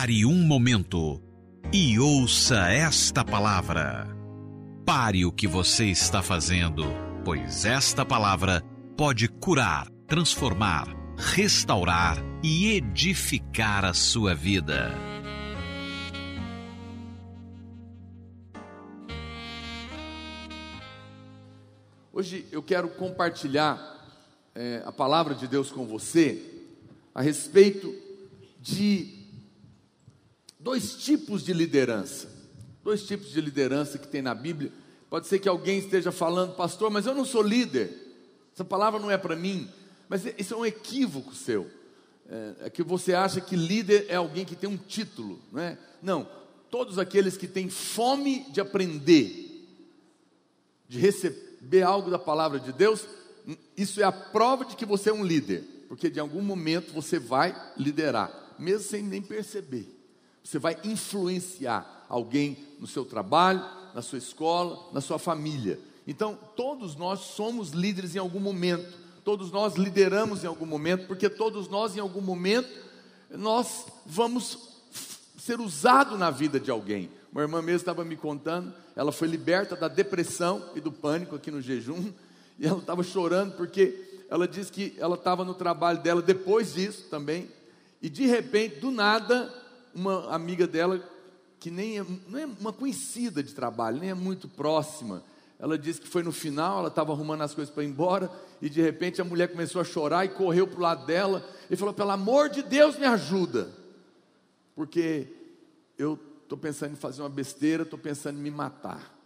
Pare 0.00 0.24
um 0.24 0.46
momento 0.46 1.20
e 1.70 1.98
ouça 1.98 2.72
esta 2.72 3.22
palavra. 3.22 4.08
Pare 4.82 5.26
o 5.26 5.30
que 5.30 5.46
você 5.46 5.90
está 5.90 6.22
fazendo, 6.22 6.84
pois 7.22 7.66
esta 7.66 8.02
palavra 8.02 8.62
pode 8.96 9.28
curar, 9.28 9.90
transformar, 10.06 10.88
restaurar 11.18 12.16
e 12.42 12.72
edificar 12.72 13.84
a 13.84 13.92
sua 13.92 14.34
vida. 14.34 14.90
Hoje 22.10 22.46
eu 22.50 22.62
quero 22.62 22.88
compartilhar 22.88 23.78
é, 24.54 24.82
a 24.82 24.92
palavra 24.92 25.34
de 25.34 25.46
Deus 25.46 25.70
com 25.70 25.86
você 25.86 26.42
a 27.14 27.20
respeito 27.20 27.94
de 28.62 29.19
dois 30.60 30.94
tipos 30.94 31.42
de 31.42 31.52
liderança. 31.52 32.28
Dois 32.84 33.02
tipos 33.02 33.30
de 33.32 33.40
liderança 33.40 33.98
que 33.98 34.06
tem 34.06 34.22
na 34.22 34.34
Bíblia. 34.34 34.72
Pode 35.08 35.26
ser 35.26 35.38
que 35.38 35.48
alguém 35.48 35.78
esteja 35.78 36.12
falando, 36.12 36.54
pastor, 36.54 36.90
mas 36.90 37.06
eu 37.06 37.14
não 37.14 37.24
sou 37.24 37.42
líder. 37.42 37.90
Essa 38.54 38.64
palavra 38.64 39.00
não 39.00 39.10
é 39.10 39.18
para 39.18 39.34
mim. 39.34 39.68
Mas 40.08 40.24
isso 40.38 40.54
é 40.54 40.56
um 40.56 40.66
equívoco 40.66 41.34
seu. 41.34 41.68
É, 42.28 42.66
é, 42.66 42.70
que 42.70 42.82
você 42.82 43.12
acha 43.12 43.40
que 43.40 43.56
líder 43.56 44.06
é 44.08 44.14
alguém 44.14 44.44
que 44.44 44.54
tem 44.54 44.70
um 44.70 44.76
título, 44.76 45.40
não 45.50 45.60
é? 45.60 45.76
Não. 46.00 46.28
Todos 46.70 46.98
aqueles 46.98 47.36
que 47.36 47.48
têm 47.48 47.68
fome 47.68 48.46
de 48.52 48.60
aprender, 48.60 49.66
de 50.88 50.98
receber 50.98 51.82
algo 51.82 52.08
da 52.08 52.18
palavra 52.18 52.60
de 52.60 52.72
Deus, 52.72 53.04
isso 53.76 54.00
é 54.00 54.04
a 54.04 54.12
prova 54.12 54.64
de 54.64 54.76
que 54.76 54.86
você 54.86 55.10
é 55.10 55.12
um 55.12 55.24
líder, 55.24 55.64
porque 55.88 56.08
de 56.08 56.20
algum 56.20 56.40
momento 56.40 56.92
você 56.92 57.18
vai 57.18 57.52
liderar, 57.76 58.54
mesmo 58.56 58.88
sem 58.88 59.02
nem 59.02 59.20
perceber. 59.20 59.99
Você 60.42 60.58
vai 60.58 60.76
influenciar 60.84 62.06
alguém 62.08 62.58
no 62.78 62.86
seu 62.86 63.04
trabalho, 63.04 63.64
na 63.94 64.02
sua 64.02 64.18
escola, 64.18 64.88
na 64.92 65.00
sua 65.00 65.18
família. 65.18 65.78
Então, 66.06 66.38
todos 66.56 66.96
nós 66.96 67.20
somos 67.20 67.70
líderes 67.70 68.14
em 68.16 68.18
algum 68.18 68.40
momento, 68.40 68.98
todos 69.24 69.52
nós 69.52 69.74
lideramos 69.74 70.42
em 70.42 70.46
algum 70.46 70.66
momento, 70.66 71.06
porque 71.06 71.28
todos 71.28 71.68
nós, 71.68 71.96
em 71.96 72.00
algum 72.00 72.20
momento, 72.20 72.68
nós 73.30 73.86
vamos 74.06 74.70
ser 75.38 75.60
usados 75.60 76.18
na 76.18 76.30
vida 76.30 76.58
de 76.58 76.70
alguém. 76.70 77.10
Uma 77.32 77.42
irmã 77.42 77.62
mesmo 77.62 77.78
estava 77.78 78.04
me 78.04 78.16
contando, 78.16 78.74
ela 78.96 79.12
foi 79.12 79.28
liberta 79.28 79.76
da 79.76 79.88
depressão 79.88 80.70
e 80.74 80.80
do 80.80 80.90
pânico 80.90 81.36
aqui 81.36 81.50
no 81.50 81.62
jejum, 81.62 82.12
e 82.58 82.66
ela 82.66 82.78
estava 82.78 83.02
chorando 83.02 83.56
porque 83.56 84.24
ela 84.28 84.48
disse 84.48 84.72
que 84.72 84.94
ela 84.98 85.14
estava 85.14 85.44
no 85.44 85.54
trabalho 85.54 86.02
dela 86.02 86.20
depois 86.20 86.74
disso 86.74 87.06
também, 87.08 87.48
e 88.02 88.08
de 88.08 88.26
repente, 88.26 88.76
do 88.76 88.90
nada, 88.90 89.52
uma 89.94 90.34
amiga 90.34 90.66
dela, 90.66 91.02
que 91.58 91.70
nem 91.70 91.98
é, 91.98 92.06
não 92.28 92.38
é 92.38 92.46
uma 92.46 92.72
conhecida 92.72 93.42
de 93.42 93.54
trabalho, 93.54 93.98
nem 93.98 94.10
é 94.10 94.14
muito 94.14 94.48
próxima, 94.48 95.22
ela 95.60 95.76
disse 95.76 96.00
que 96.00 96.08
foi 96.08 96.22
no 96.22 96.32
final, 96.32 96.78
ela 96.78 96.88
estava 96.88 97.12
arrumando 97.12 97.42
as 97.42 97.54
coisas 97.54 97.72
para 97.72 97.84
ir 97.84 97.88
embora, 97.88 98.30
e 98.62 98.70
de 98.70 98.80
repente 98.80 99.20
a 99.20 99.24
mulher 99.24 99.48
começou 99.48 99.80
a 99.80 99.84
chorar 99.84 100.24
e 100.24 100.30
correu 100.30 100.66
para 100.66 100.78
o 100.78 100.82
lado 100.82 101.04
dela 101.04 101.46
e 101.70 101.76
falou: 101.76 101.92
Pelo 101.92 102.10
amor 102.10 102.48
de 102.48 102.62
Deus, 102.62 102.96
me 102.98 103.04
ajuda, 103.04 103.68
porque 104.74 105.28
eu 105.98 106.18
estou 106.42 106.56
pensando 106.56 106.92
em 106.92 106.96
fazer 106.96 107.20
uma 107.20 107.28
besteira, 107.28 107.82
estou 107.82 107.98
pensando 107.98 108.38
em 108.38 108.42
me 108.42 108.50
matar. 108.50 109.19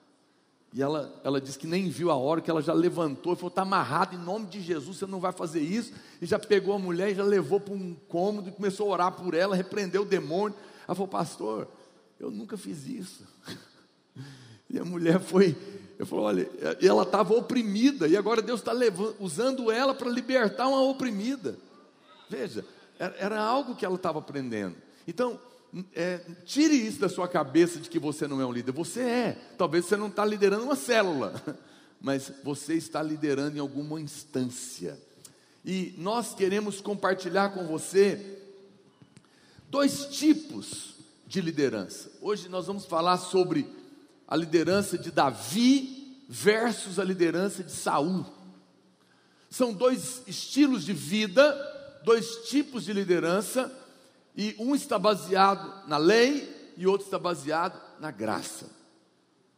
E 0.74 0.82
ela, 0.82 1.20
ela 1.22 1.40
disse 1.40 1.56
que 1.56 1.68
nem 1.68 1.88
viu 1.88 2.10
a 2.10 2.16
hora 2.16 2.40
que 2.40 2.50
ela 2.50 2.60
já 2.60 2.72
levantou 2.72 3.32
e 3.32 3.36
falou: 3.36 3.48
está 3.48 3.62
amarrado 3.62 4.16
em 4.16 4.18
nome 4.18 4.46
de 4.46 4.60
Jesus, 4.60 4.98
você 4.98 5.06
não 5.06 5.20
vai 5.20 5.30
fazer 5.30 5.60
isso. 5.60 5.92
E 6.20 6.26
já 6.26 6.36
pegou 6.36 6.74
a 6.74 6.78
mulher 6.80 7.12
e 7.12 7.14
já 7.14 7.22
levou 7.22 7.60
para 7.60 7.72
um 7.72 7.94
cômodo 8.08 8.48
e 8.48 8.52
começou 8.52 8.88
a 8.88 8.92
orar 8.92 9.12
por 9.12 9.34
ela, 9.34 9.54
repreendeu 9.54 10.02
o 10.02 10.04
demônio. 10.04 10.58
Ela 10.88 10.96
falou: 10.96 11.06
Pastor, 11.06 11.68
eu 12.18 12.28
nunca 12.28 12.56
fiz 12.56 12.86
isso. 12.86 13.24
E 14.70 14.78
a 14.78 14.84
mulher 14.84 15.20
foi, 15.20 15.56
eu 15.96 16.04
falou: 16.04 16.24
Olha, 16.24 16.50
ela 16.82 17.04
estava 17.04 17.32
oprimida, 17.32 18.08
e 18.08 18.16
agora 18.16 18.42
Deus 18.42 18.58
está 18.58 18.72
usando 19.20 19.70
ela 19.70 19.94
para 19.94 20.10
libertar 20.10 20.66
uma 20.66 20.82
oprimida. 20.82 21.56
Veja, 22.28 22.64
era, 22.98 23.14
era 23.18 23.40
algo 23.40 23.76
que 23.76 23.84
ela 23.84 23.94
estava 23.94 24.18
aprendendo. 24.18 24.74
Então, 25.06 25.38
é, 25.94 26.20
tire 26.44 26.74
isso 26.74 27.00
da 27.00 27.08
sua 27.08 27.26
cabeça 27.26 27.80
de 27.80 27.88
que 27.88 27.98
você 27.98 28.28
não 28.28 28.40
é 28.40 28.46
um 28.46 28.52
líder. 28.52 28.72
Você 28.72 29.00
é. 29.00 29.38
Talvez 29.58 29.86
você 29.86 29.96
não 29.96 30.08
está 30.08 30.24
liderando 30.24 30.64
uma 30.64 30.76
célula, 30.76 31.34
mas 32.00 32.30
você 32.44 32.74
está 32.74 33.02
liderando 33.02 33.56
em 33.56 33.60
alguma 33.60 34.00
instância. 34.00 35.00
E 35.64 35.94
nós 35.98 36.34
queremos 36.34 36.80
compartilhar 36.80 37.50
com 37.50 37.66
você 37.66 38.38
dois 39.70 40.06
tipos 40.06 40.94
de 41.26 41.40
liderança. 41.40 42.10
Hoje 42.20 42.48
nós 42.48 42.66
vamos 42.66 42.84
falar 42.84 43.16
sobre 43.16 43.66
a 44.28 44.36
liderança 44.36 44.96
de 44.96 45.10
Davi 45.10 46.22
versus 46.28 46.98
a 46.98 47.04
liderança 47.04 47.64
de 47.64 47.72
Saul. 47.72 48.24
São 49.50 49.72
dois 49.72 50.22
estilos 50.26 50.84
de 50.84 50.92
vida, 50.92 52.00
dois 52.04 52.48
tipos 52.48 52.84
de 52.84 52.92
liderança 52.92 53.72
e 54.36 54.56
um 54.58 54.74
está 54.74 54.98
baseado 54.98 55.86
na 55.88 55.96
lei 55.96 56.72
e 56.76 56.86
outro 56.86 57.06
está 57.06 57.18
baseado 57.18 57.80
na 58.00 58.10
graça. 58.10 58.68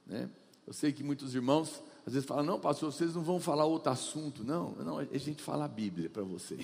Né? 0.07 0.29
Eu 0.67 0.73
sei 0.73 0.93
que 0.93 1.03
muitos 1.03 1.35
irmãos 1.35 1.83
às 2.07 2.13
vezes 2.13 2.29
falam, 2.29 2.45
não, 2.45 2.61
pastor, 2.61 2.93
vocês 2.93 3.15
não 3.15 3.23
vão 3.23 3.41
falar 3.41 3.65
outro 3.65 3.91
assunto. 3.91 4.45
Não, 4.45 4.73
não, 4.73 4.99
a 4.99 5.19
gente 5.19 5.43
fala 5.43 5.65
a 5.65 5.69
Bíblia 5.69 6.11
para 6.11 6.23
você. 6.23 6.59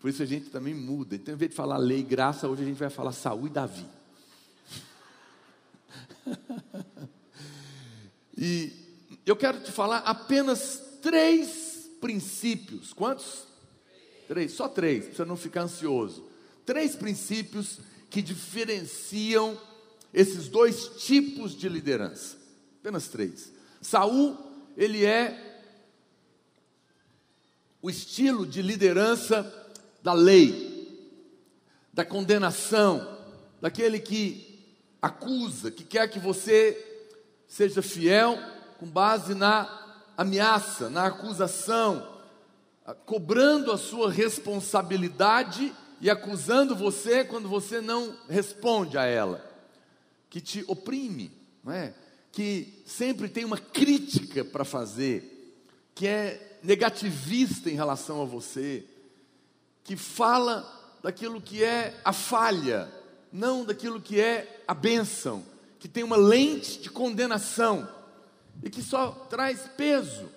Por 0.00 0.10
isso 0.10 0.22
a 0.22 0.26
gente 0.26 0.50
também 0.50 0.74
muda. 0.74 1.14
Então, 1.14 1.34
em 1.34 1.36
vez 1.36 1.50
de 1.50 1.56
falar 1.56 1.76
lei 1.76 2.00
e 2.00 2.02
graça, 2.02 2.48
hoje 2.48 2.62
a 2.62 2.66
gente 2.66 2.78
vai 2.78 2.90
falar 2.90 3.12
Saúl 3.12 3.46
e 3.46 3.50
Davi. 3.50 3.86
e 8.36 8.72
eu 9.24 9.36
quero 9.36 9.60
te 9.60 9.70
falar 9.70 9.98
apenas 9.98 10.98
três 11.00 11.88
princípios. 12.00 12.92
Quantos? 12.92 13.46
Três, 14.26 14.52
só 14.52 14.68
três, 14.68 15.06
para 15.06 15.14
você 15.14 15.24
não 15.24 15.36
ficar 15.36 15.62
ansioso 15.62 16.29
três 16.64 16.96
princípios 16.96 17.80
que 18.08 18.20
diferenciam 18.20 19.58
esses 20.12 20.48
dois 20.48 20.88
tipos 21.04 21.56
de 21.56 21.68
liderança. 21.68 22.36
Apenas 22.80 23.08
três. 23.08 23.52
Saul, 23.80 24.36
ele 24.76 25.04
é 25.04 25.62
o 27.82 27.88
estilo 27.88 28.46
de 28.46 28.60
liderança 28.60 29.54
da 30.02 30.12
lei, 30.12 31.08
da 31.92 32.04
condenação, 32.04 33.18
daquele 33.60 33.98
que 33.98 34.64
acusa, 35.00 35.70
que 35.70 35.84
quer 35.84 36.08
que 36.08 36.18
você 36.18 36.86
seja 37.46 37.82
fiel 37.82 38.38
com 38.78 38.86
base 38.86 39.34
na 39.34 39.78
ameaça, 40.16 40.90
na 40.90 41.06
acusação, 41.06 42.06
cobrando 43.06 43.72
a 43.72 43.78
sua 43.78 44.10
responsabilidade 44.10 45.74
e 46.00 46.08
acusando 46.08 46.74
você 46.74 47.24
quando 47.24 47.48
você 47.48 47.80
não 47.80 48.16
responde 48.28 48.96
a 48.96 49.04
ela, 49.04 49.44
que 50.28 50.40
te 50.40 50.64
oprime, 50.66 51.30
não 51.62 51.72
é? 51.72 51.94
que 52.32 52.82
sempre 52.86 53.28
tem 53.28 53.44
uma 53.44 53.58
crítica 53.58 54.44
para 54.44 54.64
fazer, 54.64 55.58
que 55.94 56.06
é 56.06 56.58
negativista 56.62 57.68
em 57.68 57.74
relação 57.74 58.22
a 58.22 58.24
você, 58.24 58.84
que 59.82 59.96
fala 59.96 60.98
daquilo 61.02 61.40
que 61.40 61.64
é 61.64 61.98
a 62.04 62.12
falha, 62.12 62.90
não 63.32 63.64
daquilo 63.64 64.00
que 64.00 64.20
é 64.20 64.62
a 64.66 64.74
bênção, 64.74 65.44
que 65.78 65.88
tem 65.88 66.04
uma 66.04 66.16
lente 66.16 66.78
de 66.80 66.90
condenação 66.90 67.88
e 68.62 68.70
que 68.70 68.82
só 68.82 69.10
traz 69.28 69.68
peso. 69.76 70.28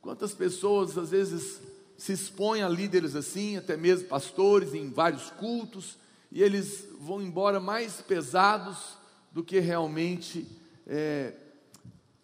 Quantas 0.00 0.32
pessoas 0.32 0.96
às 0.96 1.10
vezes 1.10 1.60
se 2.00 2.14
expõe 2.14 2.62
a 2.62 2.68
líderes 2.68 3.14
assim, 3.14 3.58
até 3.58 3.76
mesmo 3.76 4.08
pastores 4.08 4.72
em 4.72 4.88
vários 4.88 5.28
cultos, 5.32 5.98
e 6.32 6.42
eles 6.42 6.88
vão 6.98 7.20
embora 7.20 7.60
mais 7.60 8.00
pesados 8.00 8.96
do 9.30 9.44
que 9.44 9.60
realmente 9.60 10.48
é, 10.86 11.34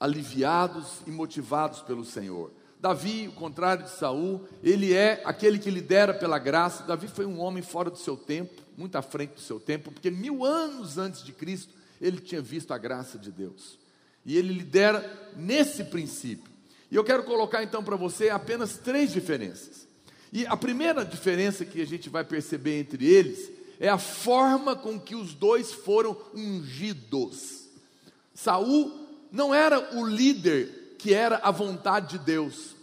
aliviados 0.00 1.02
e 1.06 1.10
motivados 1.10 1.82
pelo 1.82 2.06
Senhor. 2.06 2.50
Davi, 2.80 3.28
o 3.28 3.32
contrário 3.32 3.84
de 3.84 3.90
Saul, 3.90 4.48
ele 4.62 4.94
é 4.94 5.20
aquele 5.26 5.58
que 5.58 5.70
lidera 5.70 6.14
pela 6.14 6.38
graça. 6.38 6.84
Davi 6.84 7.06
foi 7.06 7.26
um 7.26 7.38
homem 7.38 7.62
fora 7.62 7.90
do 7.90 7.98
seu 7.98 8.16
tempo, 8.16 8.62
muito 8.78 8.96
à 8.96 9.02
frente 9.02 9.34
do 9.34 9.40
seu 9.42 9.60
tempo, 9.60 9.92
porque 9.92 10.10
mil 10.10 10.42
anos 10.42 10.96
antes 10.96 11.22
de 11.22 11.32
Cristo 11.32 11.74
ele 12.00 12.18
tinha 12.18 12.40
visto 12.40 12.72
a 12.72 12.78
graça 12.78 13.18
de 13.18 13.30
Deus. 13.30 13.78
E 14.24 14.38
ele 14.38 14.54
lidera 14.54 15.34
nesse 15.36 15.84
princípio. 15.84 16.55
E 16.90 16.96
eu 16.96 17.04
quero 17.04 17.24
colocar 17.24 17.62
então 17.62 17.82
para 17.82 17.96
você 17.96 18.28
apenas 18.28 18.78
três 18.78 19.12
diferenças. 19.12 19.86
E 20.32 20.46
a 20.46 20.56
primeira 20.56 21.04
diferença 21.04 21.64
que 21.64 21.80
a 21.80 21.86
gente 21.86 22.08
vai 22.08 22.24
perceber 22.24 22.78
entre 22.78 23.06
eles 23.06 23.50
é 23.78 23.88
a 23.88 23.98
forma 23.98 24.74
com 24.74 24.98
que 24.98 25.14
os 25.14 25.34
dois 25.34 25.72
foram 25.72 26.16
ungidos. 26.34 27.64
Saul 28.34 29.06
não 29.30 29.54
era 29.54 29.96
o 29.96 30.06
líder 30.06 30.94
que 30.98 31.12
era 31.12 31.36
a 31.36 31.50
vontade 31.50 32.18
de 32.18 32.24
Deus. 32.24 32.74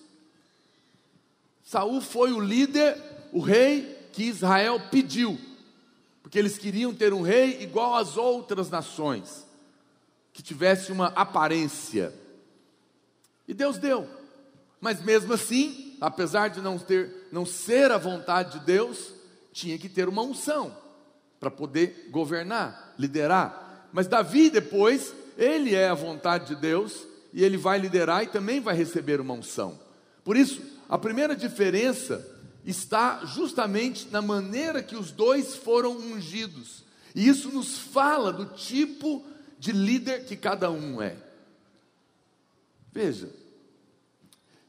Saul 1.64 2.02
foi 2.02 2.32
o 2.32 2.40
líder, 2.40 2.98
o 3.32 3.40
rei 3.40 3.98
que 4.12 4.24
Israel 4.24 4.80
pediu. 4.92 5.40
porque 6.22 6.40
eles 6.40 6.58
queriam 6.58 6.94
ter 6.94 7.14
um 7.14 7.22
rei 7.22 7.62
igual 7.62 7.96
às 7.96 8.18
outras 8.18 8.68
nações, 8.68 9.46
que 10.32 10.42
tivesse 10.42 10.92
uma 10.92 11.08
aparência. 11.08 12.12
E 13.48 13.54
Deus 13.54 13.78
deu. 13.78 14.08
Mas 14.80 15.02
mesmo 15.02 15.34
assim, 15.34 15.98
apesar 16.02 16.50
de 16.50 16.62
não 16.62 16.78
ter 16.78 17.28
não 17.32 17.46
ser 17.46 17.92
a 17.92 17.98
vontade 17.98 18.60
de 18.60 18.66
Deus, 18.66 19.14
tinha 19.52 19.78
que 19.78 19.90
ter 19.90 20.08
uma 20.08 20.22
unção 20.22 20.76
para 21.40 21.50
poder 21.50 22.10
governar, 22.12 22.94
liderar. 22.98 23.90
Mas 23.92 24.08
Davi 24.08 24.50
depois, 24.50 25.14
ele 25.38 25.74
é 25.74 25.90
a 25.90 25.94
vontade 25.94 26.48
de 26.48 26.56
Deus 26.56 27.08
e 27.34 27.44
ele 27.44 27.58
vai 27.58 27.80
liderar 27.80 28.24
e 28.24 28.28
também 28.28 28.60
vai 28.60 28.76
receber 28.76 29.20
uma 29.20 29.34
unção. 29.34 29.80
Por 30.24 30.38
isso, 30.38 30.62
a 30.88 30.98
primeira 30.98 31.36
diferença 31.36 32.26
está 32.66 33.26
justamente 33.26 34.08
na 34.10 34.22
maneira 34.22 34.82
que 34.82 34.96
os 34.96 35.12
dois 35.12 35.56
foram 35.56 35.98
ungidos. 35.98 36.84
E 37.16 37.28
isso 37.28 37.50
nos 37.50 37.78
fala 37.78 38.32
do 38.32 38.46
tipo 38.46 39.26
de 39.60 39.72
líder 39.72 40.26
que 40.26 40.36
cada 40.36 40.72
um 40.72 41.02
é. 41.02 41.16
Veja, 42.94 43.28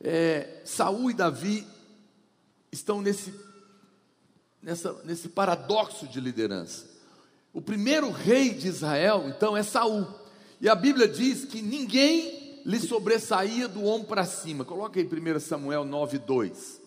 é, 0.00 0.62
Saul 0.64 1.10
e 1.10 1.14
Davi 1.14 1.66
estão 2.72 3.02
nesse, 3.02 3.34
nessa, 4.62 4.94
nesse 5.04 5.28
paradoxo 5.28 6.08
de 6.08 6.20
liderança. 6.20 6.86
O 7.52 7.60
primeiro 7.60 8.10
rei 8.10 8.54
de 8.54 8.66
Israel, 8.66 9.26
então, 9.28 9.54
é 9.54 9.62
Saul. 9.62 10.06
E 10.58 10.70
a 10.70 10.74
Bíblia 10.74 11.06
diz 11.06 11.44
que 11.44 11.60
ninguém 11.60 12.62
lhe 12.64 12.80
sobressaía 12.80 13.68
do 13.68 13.84
ombro 13.84 14.08
para 14.08 14.24
cima. 14.24 14.64
Coloca 14.64 14.98
aí 14.98 15.06
1 15.06 15.40
Samuel 15.40 15.84
9, 15.84 16.18
2. 16.18 16.80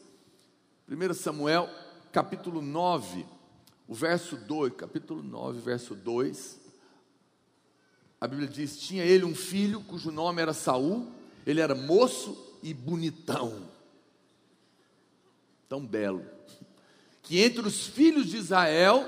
1 0.89 1.13
Samuel, 1.13 1.69
capítulo 2.11 2.63
9, 2.63 3.27
o 3.87 3.93
verso 3.93 4.37
2, 4.37 4.73
capítulo 4.73 5.21
9, 5.21 5.59
verso 5.59 5.93
2. 5.93 6.59
A 8.19 8.27
Bíblia 8.27 8.47
diz: 8.47 8.79
Tinha 8.79 9.05
ele 9.05 9.23
um 9.23 9.35
filho 9.35 9.81
cujo 9.81 10.09
nome 10.09 10.41
era 10.41 10.51
Saul, 10.51 11.15
ele 11.47 11.61
era 11.61 11.73
moço 11.73 12.59
e 12.61 12.73
bonitão, 12.73 13.69
tão 15.69 15.85
belo, 15.85 16.25
que 17.23 17.39
entre 17.39 17.65
os 17.65 17.87
filhos 17.87 18.25
de 18.25 18.35
Israel 18.35 19.05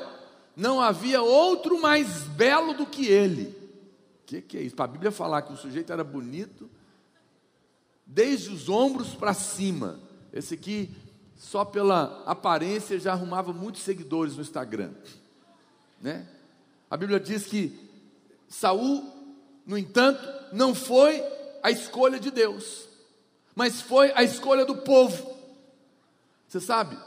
não 0.56 0.80
havia 0.80 1.22
outro 1.22 1.82
mais 1.82 2.24
belo 2.24 2.74
do 2.74 2.86
que 2.86 3.06
ele. 3.08 3.50
O 4.24 4.26
que, 4.26 4.42
que 4.42 4.58
é 4.58 4.62
isso? 4.62 4.76
Para 4.76 4.86
a 4.86 4.88
Bíblia 4.88 5.12
falar 5.12 5.42
que 5.42 5.52
o 5.52 5.58
sujeito 5.58 5.92
era 5.92 6.04
bonito, 6.04 6.70
desde 8.06 8.50
os 8.50 8.70
ombros 8.70 9.10
para 9.10 9.34
cima. 9.34 10.00
Esse 10.32 10.54
aqui 10.54 10.96
só 11.36 11.66
pela 11.66 12.24
aparência 12.26 12.98
já 12.98 13.12
arrumava 13.12 13.52
muitos 13.52 13.82
seguidores 13.82 14.38
no 14.38 14.42
Instagram, 14.42 14.94
né? 16.02 16.26
A 16.90 16.96
Bíblia 16.96 17.20
diz 17.20 17.46
que 17.46 17.78
Saul, 18.48 19.04
no 19.66 19.78
entanto, 19.78 20.26
não 20.54 20.74
foi 20.74 21.22
a 21.64 21.72
escolha 21.72 22.20
de 22.20 22.32
Deus, 22.32 22.88
mas 23.56 23.82
foi 23.82 24.12
a 24.14 24.24
escolha 24.24 24.66
do 24.66 24.78
povo. 24.78 25.38
Você 26.48 26.60
sabe, 26.60 26.98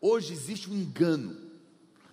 hoje 0.00 0.32
existe 0.32 0.70
um 0.70 0.74
engano 0.74 1.36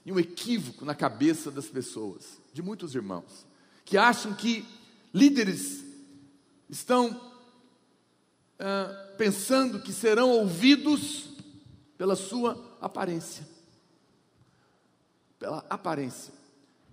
e 0.06 0.12
um 0.12 0.20
equívoco 0.20 0.86
na 0.86 0.96
cabeça 0.96 1.52
das 1.52 1.66
pessoas, 1.68 2.40
de 2.54 2.62
muitos 2.62 2.96
irmãos, 2.96 3.46
que 3.84 3.98
acham 3.98 4.34
que 4.34 4.66
líderes 5.14 5.84
estão 6.70 7.34
pensando 9.18 9.80
que 9.80 9.94
serão 9.94 10.30
ouvidos 10.32 11.30
pela 11.98 12.16
sua 12.16 12.78
aparência. 12.82 13.48
Pela 15.40 15.66
aparência. 15.70 16.34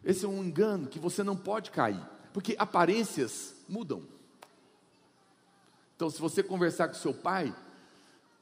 Esse 0.05 0.25
é 0.25 0.29
um 0.29 0.45
engano 0.45 0.89
que 0.89 0.99
você 0.99 1.23
não 1.23 1.37
pode 1.37 1.71
cair, 1.71 2.01
porque 2.33 2.55
aparências 2.59 3.55
mudam. 3.69 4.03
Então, 5.97 6.11
se 6.11 6.21
você 6.21 6.43
conversar 6.43 6.89
com 6.89 6.95
seu 6.95 7.15
pai, 7.15 7.55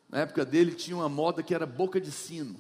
na 0.09 0.21
época 0.21 0.45
dele 0.45 0.75
tinha 0.75 0.97
uma 0.97 1.09
moda 1.09 1.43
que 1.43 1.55
era 1.55 1.67
boca 1.67 2.01
de 2.01 2.11
sino. 2.11 2.57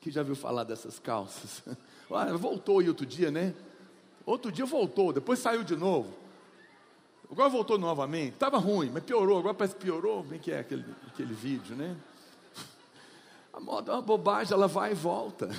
Quem 0.00 0.12
já 0.12 0.22
viu 0.22 0.36
falar 0.36 0.64
dessas 0.64 0.98
calças? 0.98 1.62
Ah, 2.10 2.24
voltou 2.38 2.78
aí 2.78 2.88
outro 2.88 3.04
dia, 3.04 3.30
né? 3.30 3.54
Outro 4.24 4.50
dia 4.50 4.64
voltou, 4.64 5.12
depois 5.12 5.40
saiu 5.40 5.62
de 5.62 5.76
novo. 5.76 6.10
Agora 7.30 7.50
voltou 7.50 7.78
novamente. 7.78 8.32
Estava 8.32 8.56
ruim, 8.56 8.90
mas 8.90 9.02
piorou. 9.02 9.38
Agora 9.38 9.52
parece 9.52 9.74
que 9.74 9.82
piorou. 9.82 10.26
É 10.32 10.38
que 10.38 10.50
é 10.50 10.60
aquele, 10.60 10.84
aquele 11.06 11.34
vídeo, 11.34 11.76
né? 11.76 11.94
A 13.52 13.60
moda 13.60 13.92
é 13.92 13.94
uma 13.94 14.02
bobagem, 14.02 14.54
ela 14.54 14.66
vai 14.66 14.92
e 14.92 14.94
volta. 14.94 15.50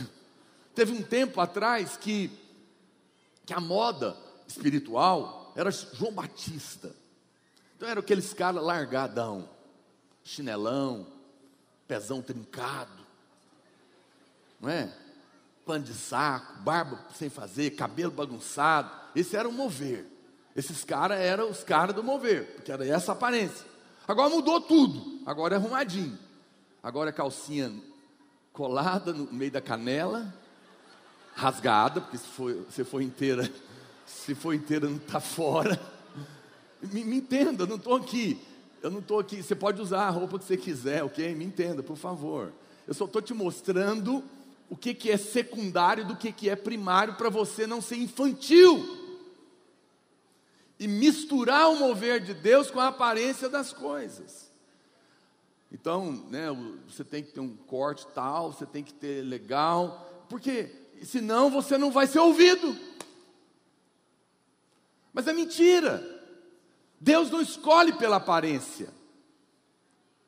Teve 0.73 0.91
um 0.93 1.03
tempo 1.03 1.39
atrás 1.39 1.97
que, 1.97 2.31
que 3.45 3.53
a 3.53 3.59
moda 3.59 4.17
espiritual 4.47 5.38
era 5.55 5.71
João 5.71 6.13
Batista. 6.13 6.93
Então 7.75 7.87
eram 7.87 8.01
aqueles 8.01 8.33
caras 8.33 8.63
largadão, 8.63 9.49
chinelão, 10.23 11.07
pezão 11.87 12.21
trincado, 12.21 12.91
não 14.59 14.69
é? 14.69 14.93
Pano 15.65 15.85
de 15.85 15.93
saco, 15.93 16.61
barba 16.61 17.05
sem 17.15 17.29
fazer, 17.29 17.71
cabelo 17.71 18.11
bagunçado. 18.11 18.91
Esse 19.15 19.35
era 19.35 19.47
o 19.47 19.51
mover. 19.51 20.05
Esses 20.55 20.83
caras 20.83 21.19
eram 21.19 21.49
os 21.49 21.63
caras 21.63 21.95
do 21.95 22.03
mover, 22.03 22.55
porque 22.55 22.71
era 22.71 22.85
essa 22.85 23.13
aparência. 23.13 23.65
Agora 24.07 24.29
mudou 24.29 24.59
tudo, 24.59 25.21
agora 25.25 25.55
é 25.55 25.57
arrumadinho. 25.57 26.17
Agora 26.81 27.09
é 27.09 27.13
calcinha 27.13 27.71
colada 28.51 29.13
no 29.13 29.31
meio 29.31 29.51
da 29.51 29.61
canela, 29.61 30.33
rasgada, 31.33 32.01
porque 32.01 32.17
se 32.17 32.27
for, 32.27 32.65
se 32.69 32.83
for 32.83 33.01
inteira, 33.01 33.49
se 34.09 34.33
for 34.33 34.53
inteira 34.53 34.89
não 34.89 34.97
está 34.97 35.19
fora. 35.19 35.79
Me, 36.81 37.03
me, 37.03 37.17
entenda, 37.17 37.63
eu 37.63 37.67
não 37.67 37.75
estou 37.75 37.95
aqui. 37.95 38.39
Eu 38.81 38.89
não 38.89 38.99
estou 38.99 39.19
aqui. 39.19 39.43
Você 39.43 39.55
pode 39.55 39.81
usar 39.81 40.07
a 40.07 40.09
roupa 40.09 40.39
que 40.39 40.45
você 40.45 40.57
quiser, 40.57 41.03
ok? 41.03 41.35
Me 41.35 41.45
entenda, 41.45 41.83
por 41.83 41.95
favor. 41.95 42.51
Eu 42.87 42.93
só 42.93 43.05
estou 43.05 43.21
te 43.21 43.33
mostrando 43.33 44.23
o 44.69 44.75
que, 44.75 44.93
que 44.93 45.11
é 45.11 45.17
secundário 45.17 46.05
do 46.05 46.15
que, 46.15 46.31
que 46.31 46.49
é 46.49 46.55
primário 46.55 47.15
para 47.15 47.29
você 47.29 47.67
não 47.67 47.81
ser 47.81 47.97
infantil 47.97 48.97
e 50.79 50.87
misturar 50.87 51.69
o 51.69 51.77
mover 51.77 52.19
de 52.19 52.33
Deus 52.33 52.71
com 52.71 52.79
a 52.79 52.87
aparência 52.87 53.49
das 53.49 53.73
coisas. 53.73 54.49
Então, 55.71 56.11
né, 56.29 56.47
você 56.87 57.03
tem 57.03 57.23
que 57.23 57.31
ter 57.31 57.41
um 57.41 57.55
corte 57.55 58.07
tal, 58.15 58.53
você 58.53 58.65
tem 58.65 58.83
que 58.83 58.93
ter 58.93 59.23
legal, 59.23 60.25
porque 60.29 60.71
senão 61.03 61.51
você 61.51 61.77
não 61.77 61.91
vai 61.91 62.07
ser 62.07 62.19
ouvido. 62.19 62.75
Mas 65.19 65.27
é 65.27 65.33
mentira. 65.33 66.01
Deus 66.97 67.29
não 67.29 67.41
escolhe 67.41 67.91
pela 67.93 68.15
aparência. 68.15 68.89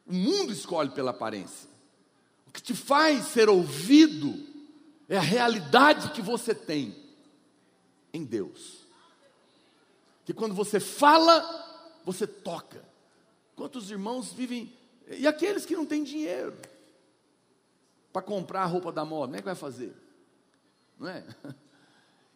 O 0.05 0.13
mundo 0.13 0.51
escolhe 0.51 0.89
pela 0.89 1.12
aparência. 1.12 1.69
O 2.45 2.51
que 2.51 2.62
te 2.62 2.75
faz 2.75 3.27
ser 3.27 3.48
ouvido 3.48 4.38
é 5.07 5.17
a 5.17 5.21
realidade 5.21 6.12
que 6.12 6.21
você 6.21 6.53
tem 6.53 6.93
em 8.13 8.25
Deus 8.25 8.81
que 10.25 10.33
quando 10.33 10.53
você 10.53 10.79
fala, 10.79 11.41
você 12.05 12.25
toca. 12.25 12.83
Quantos 13.55 13.91
irmãos 13.91 14.31
vivem. 14.31 14.71
E 15.10 15.27
aqueles 15.27 15.65
que 15.65 15.75
não 15.75 15.86
têm 15.86 16.03
dinheiro 16.03 16.55
para 18.13 18.21
comprar 18.21 18.63
a 18.63 18.65
roupa 18.65 18.91
da 18.91 19.03
moda, 19.05 19.27
como 19.27 19.36
é 19.36 19.39
que 19.39 19.45
vai 19.45 19.55
fazer? 19.55 19.93
Não 21.00 21.07
é? 21.07 21.24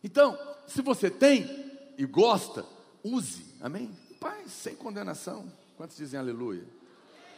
Então, 0.03 0.37
se 0.67 0.83
você 0.83 1.09
tem 1.09 1.64
e 1.97 2.05
gosta, 2.05 2.65
use, 3.03 3.45
amém? 3.61 3.91
Paz, 4.19 4.51
sem 4.51 4.75
condenação. 4.75 5.51
Quantos 5.77 5.97
dizem 5.97 6.19
aleluia? 6.19 6.63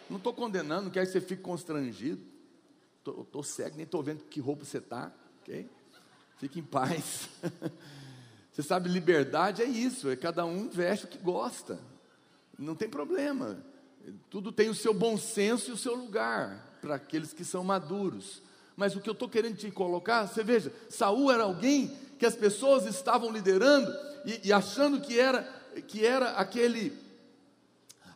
Não 0.09 0.17
estou 0.17 0.33
condenando, 0.33 0.89
que 0.89 1.03
você 1.05 1.19
fique 1.19 1.41
constrangido. 1.41 2.21
Estou 2.99 3.43
cego, 3.43 3.75
nem 3.75 3.85
estou 3.85 4.03
vendo 4.03 4.23
que 4.25 4.39
roupa 4.39 4.65
você 4.65 4.79
está, 4.79 5.11
ok? 5.41 5.69
Fique 6.37 6.59
em 6.59 6.63
paz. 6.63 7.29
Você 8.51 8.63
sabe, 8.63 8.89
liberdade 8.89 9.61
é 9.61 9.65
isso, 9.65 10.09
é 10.09 10.15
cada 10.15 10.43
um 10.43 10.67
veste 10.67 11.05
o 11.05 11.07
que 11.07 11.19
gosta. 11.19 11.79
Não 12.57 12.73
tem 12.73 12.89
problema. 12.89 13.63
Tudo 14.31 14.51
tem 14.51 14.67
o 14.67 14.73
seu 14.73 14.95
bom 14.95 15.15
senso 15.15 15.69
e 15.69 15.73
o 15.73 15.77
seu 15.77 15.93
lugar 15.93 16.79
para 16.81 16.95
aqueles 16.95 17.33
que 17.33 17.45
são 17.45 17.63
maduros. 17.63 18.41
Mas 18.75 18.95
o 18.95 18.99
que 18.99 19.07
eu 19.07 19.13
estou 19.13 19.29
querendo 19.29 19.57
te 19.57 19.69
colocar, 19.69 20.25
você 20.25 20.43
veja, 20.43 20.73
Saul 20.89 21.31
era 21.31 21.43
alguém 21.43 21.95
que 22.17 22.25
as 22.25 22.35
pessoas 22.35 22.85
estavam 22.85 23.31
liderando 23.31 23.93
e, 24.25 24.47
e 24.47 24.53
achando 24.53 24.99
que 24.99 25.19
era 25.19 25.41
que 25.87 26.05
era 26.05 26.31
aquele 26.31 26.93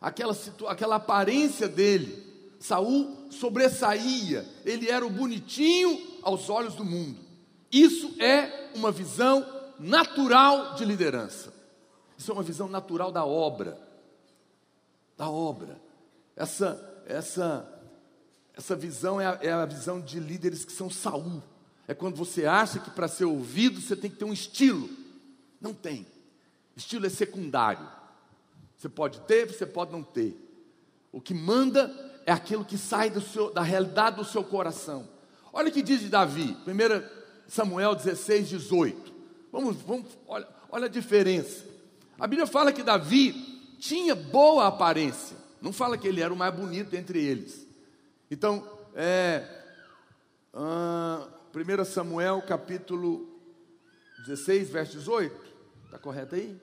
aquela 0.00 0.36
aquela 0.68 0.96
aparência 0.96 1.68
dele. 1.68 2.30
Saul 2.60 3.28
sobressaía, 3.30 4.46
ele 4.64 4.88
era 4.88 5.04
o 5.04 5.10
bonitinho 5.10 6.00
aos 6.22 6.48
olhos 6.48 6.74
do 6.74 6.84
mundo. 6.84 7.18
Isso 7.72 8.14
é 8.20 8.70
uma 8.76 8.92
visão 8.92 9.44
natural 9.80 10.74
de 10.74 10.84
liderança. 10.84 11.52
Isso 12.16 12.30
é 12.30 12.34
uma 12.34 12.42
visão 12.42 12.68
natural 12.68 13.10
da 13.10 13.24
obra. 13.24 13.76
Da 15.16 15.28
obra. 15.28 15.80
Essa, 16.36 17.02
essa, 17.06 17.68
essa 18.54 18.76
visão 18.76 19.20
é 19.20 19.26
a, 19.26 19.38
é 19.42 19.52
a 19.52 19.66
visão 19.66 20.00
de 20.00 20.20
líderes 20.20 20.64
que 20.64 20.72
são 20.72 20.88
Saul. 20.88 21.42
É 21.92 21.94
quando 21.94 22.16
você 22.16 22.46
acha 22.46 22.78
que 22.78 22.90
para 22.90 23.06
ser 23.06 23.26
ouvido 23.26 23.78
você 23.78 23.94
tem 23.94 24.10
que 24.10 24.16
ter 24.16 24.24
um 24.24 24.32
estilo. 24.32 24.88
Não 25.60 25.74
tem. 25.74 26.06
Estilo 26.74 27.04
é 27.04 27.10
secundário. 27.10 27.86
Você 28.78 28.88
pode 28.88 29.20
ter, 29.20 29.44
você 29.46 29.66
pode 29.66 29.92
não 29.92 30.02
ter. 30.02 30.34
O 31.12 31.20
que 31.20 31.34
manda 31.34 31.94
é 32.24 32.32
aquilo 32.32 32.64
que 32.64 32.78
sai 32.78 33.12
seu, 33.20 33.52
da 33.52 33.60
realidade 33.60 34.16
do 34.16 34.24
seu 34.24 34.42
coração. 34.42 35.06
Olha 35.52 35.68
o 35.68 35.70
que 35.70 35.82
diz 35.82 36.00
de 36.00 36.08
Davi, 36.08 36.56
1 36.66 37.46
Samuel 37.46 37.94
16, 37.94 38.48
18. 38.48 39.12
Vamos, 39.52 39.76
vamos 39.82 40.06
olha, 40.26 40.48
olha 40.70 40.86
a 40.86 40.88
diferença. 40.88 41.62
A 42.18 42.26
Bíblia 42.26 42.46
fala 42.46 42.72
que 42.72 42.82
Davi 42.82 43.76
tinha 43.78 44.14
boa 44.14 44.66
aparência, 44.66 45.36
não 45.60 45.74
fala 45.74 45.98
que 45.98 46.08
ele 46.08 46.22
era 46.22 46.32
o 46.32 46.36
mais 46.38 46.54
bonito 46.54 46.94
entre 46.94 47.22
eles. 47.22 47.66
Então, 48.30 48.66
é, 48.94 49.46
uh, 50.54 51.41
1 51.54 51.84
Samuel 51.84 52.40
capítulo 52.42 53.28
16, 54.26 54.70
verso 54.70 54.92
18, 54.98 55.34
está 55.84 55.98
correto 55.98 56.34
aí? 56.34 56.58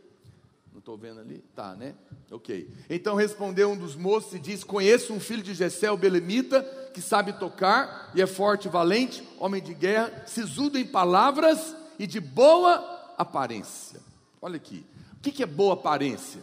Não 0.72 0.80
estou 0.80 0.98
vendo 0.98 1.20
ali? 1.20 1.44
Tá, 1.56 1.76
né? 1.76 1.94
Ok. 2.32 2.70
Então 2.90 3.16
respondeu 3.16 3.72
um 3.72 3.78
dos 3.78 3.96
moços 3.96 4.34
e 4.34 4.40
disse: 4.40 4.66
Conheço 4.66 5.14
um 5.14 5.20
filho 5.20 5.44
de 5.44 5.54
Jessé, 5.54 5.92
o 5.92 5.98
Belemita, 5.98 6.64
que 6.94 7.02
sabe 7.02 7.34
tocar 7.34 8.12
e 8.16 8.22
é 8.22 8.26
forte 8.26 8.68
e 8.68 8.72
valente, 8.72 9.28
homem 9.40 9.62
de 9.62 9.74
guerra, 9.74 10.24
sisudo 10.26 10.78
em 10.78 10.86
palavras 10.86 11.76
e 12.00 12.08
de 12.08 12.20
boa 12.20 13.14
aparência. 13.18 14.00
Olha 14.42 14.56
aqui. 14.56 14.86
O 15.18 15.20
que 15.20 15.44
é 15.44 15.46
boa 15.46 15.74
aparência? 15.74 16.42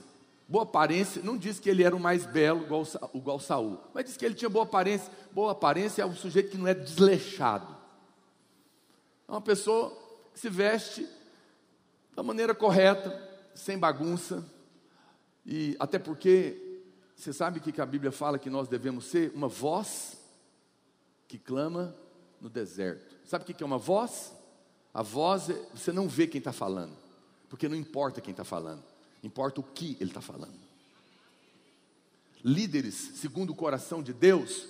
Boa 0.49 0.63
aparência 0.63 1.23
não 1.25 1.37
diz 1.37 1.59
que 1.59 1.69
ele 1.69 1.83
era 1.83 1.97
o 1.97 1.99
mais 1.99 2.25
belo, 2.25 2.63
igual, 2.63 2.87
igual 3.15 3.41
Saul, 3.41 3.81
mas 3.93 4.05
diz 4.05 4.17
que 4.17 4.25
ele 4.25 4.35
tinha 4.35 4.49
boa 4.49 4.65
aparência. 4.65 5.11
Boa 5.33 5.53
aparência 5.53 6.03
é 6.03 6.07
um 6.07 6.15
sujeito 6.15 6.51
que 6.51 6.59
não 6.59 6.69
é 6.69 6.75
desleixado. 6.75 7.76
É 9.29 9.33
uma 9.33 9.41
pessoa 9.41 9.91
que 10.33 10.41
se 10.41 10.49
veste 10.49 11.09
da 12.15 12.23
maneira 12.23 12.55
correta, 12.55 13.23
sem 13.55 13.79
bagunça, 13.79 14.45
e 15.45 15.77
até 15.79 15.99
porque 15.99 16.83
você 17.15 17.33
sabe 17.33 17.61
que 17.61 17.81
a 17.81 17.87
Bíblia 17.87 18.13
fala 18.13 18.39
que 18.39 18.51
nós 18.51 18.69
devemos 18.69 19.07
ser 19.07 19.33
uma 19.35 19.49
voz 19.49 20.19
que 21.27 21.39
clama 21.39 21.95
no 22.41 22.49
deserto. 22.49 23.17
Sabe 23.25 23.43
o 23.43 23.47
que 23.47 23.63
é 23.63 23.67
uma 23.67 23.79
voz? 23.79 24.33
A 24.93 25.03
voz, 25.03 25.51
é, 25.51 25.55
você 25.75 25.93
não 25.93 26.09
vê 26.09 26.27
quem 26.27 26.39
está 26.39 26.53
falando, 26.53 26.97
porque 27.49 27.69
não 27.69 27.77
importa 27.77 28.21
quem 28.21 28.31
está 28.31 28.45
falando, 28.45 28.83
importa 29.23 29.61
o 29.61 29.65
que 29.65 29.97
ele 30.01 30.11
está 30.11 30.21
falando. 30.21 30.55
Líderes, 32.45 32.95
segundo 32.95 33.51
o 33.51 33.57
coração 33.57 34.03
de 34.03 34.13
Deus, 34.13 34.69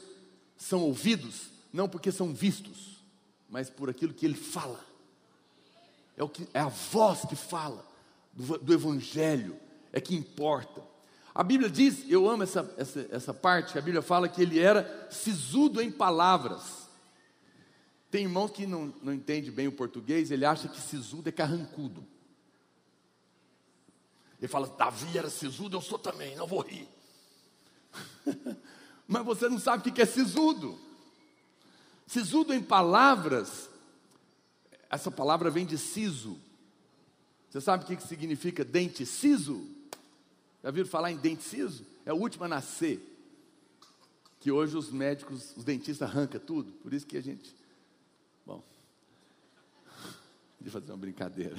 são 0.57 0.83
ouvidos 0.83 1.51
não 1.73 1.89
porque 1.89 2.11
são 2.11 2.33
vistos, 2.33 2.96
mas 3.49 3.71
por 3.71 3.89
aquilo 3.89 4.13
que 4.13 4.27
ele 4.27 4.35
fala. 4.35 4.85
É, 6.17 6.23
o 6.23 6.29
que, 6.29 6.49
é 6.53 6.61
a 6.61 6.69
voz 6.69 7.25
que 7.27 7.37
fala 7.37 7.87
do, 8.33 8.59
do 8.59 8.73
Evangelho, 8.73 9.57
é 9.93 10.01
que 10.01 10.15
importa. 10.15 10.83
A 11.35 11.43
Bíblia 11.43 11.69
diz, 11.69 12.05
eu 12.09 12.29
amo 12.29 12.43
essa, 12.43 12.75
essa, 12.77 13.07
essa 13.11 13.35
parte, 13.35 13.79
a 13.79 13.83
Bíblia 13.83 14.03
fala 14.03 14.29
que 14.29 14.41
ele 14.41 14.59
era 14.59 15.09
sisudo 15.11 15.81
em 15.81 15.91
palavras. 15.91 16.89
Tem 18.11 18.25
irmãos 18.25 18.51
que 18.51 18.67
não, 18.67 18.95
não 19.03 19.13
entende 19.13 19.51
bem 19.51 19.69
o 19.69 19.73
português, 19.73 20.31
ele 20.31 20.45
acha 20.45 20.69
que 20.69 20.81
sisudo 20.81 21.29
é 21.29 21.33
carrancudo. 21.33 22.07
Ele 24.39 24.49
fala, 24.49 24.67
Davi 24.67 25.17
era 25.17 25.31
sisudo, 25.31 25.77
eu 25.77 25.81
sou 25.81 25.99
também, 25.99 26.37
não 26.37 26.47
vou 26.47 26.61
rir. 26.61 26.89
Mas 29.07 29.25
você 29.25 29.49
não 29.49 29.59
sabe 29.59 29.89
o 29.89 29.93
que 29.93 30.03
é 30.03 30.07
sisudo. 30.07 30.79
Sisudo 32.07 32.55
em 32.55 32.63
palavras, 32.63 33.69
essa 34.89 35.11
palavra 35.11 35.51
vem 35.51 35.67
de 35.67 35.77
siso, 35.77 36.39
você 37.57 37.61
sabe 37.61 37.85
o 37.85 37.97
que 37.97 38.07
significa 38.07 38.63
dente 38.63 39.07
siso? 39.07 39.67
Já 40.63 40.71
viram 40.71 40.89
falar 40.89 41.11
em 41.11 41.17
dente 41.17 41.43
siso? 41.43 41.87
É 42.05 42.13
o 42.13 42.17
último 42.17 42.45
a 42.45 42.49
nascer. 42.49 43.01
Que 44.41 44.53
hoje 44.53 44.77
os 44.77 44.91
médicos, 44.91 45.57
os 45.57 45.65
dentistas 45.65 46.07
arrancam 46.07 46.39
tudo. 46.39 46.71
Por 46.73 46.93
isso 46.93 47.07
que 47.07 47.17
a 47.17 47.23
gente. 47.23 47.55
Bom. 48.45 48.63
Eu 50.63 50.71
fazer 50.71 50.93
uma 50.93 50.99
brincadeira. 50.99 51.57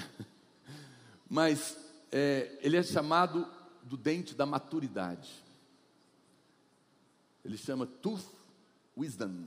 Mas 1.27 1.75
é, 2.11 2.59
ele 2.61 2.77
é 2.77 2.83
chamado 2.83 3.47
do 3.81 3.97
dente 3.97 4.35
da 4.35 4.45
maturidade. 4.45 5.33
Ele 7.43 7.57
chama 7.57 7.87
tooth 7.87 8.23
wisdom 8.95 9.45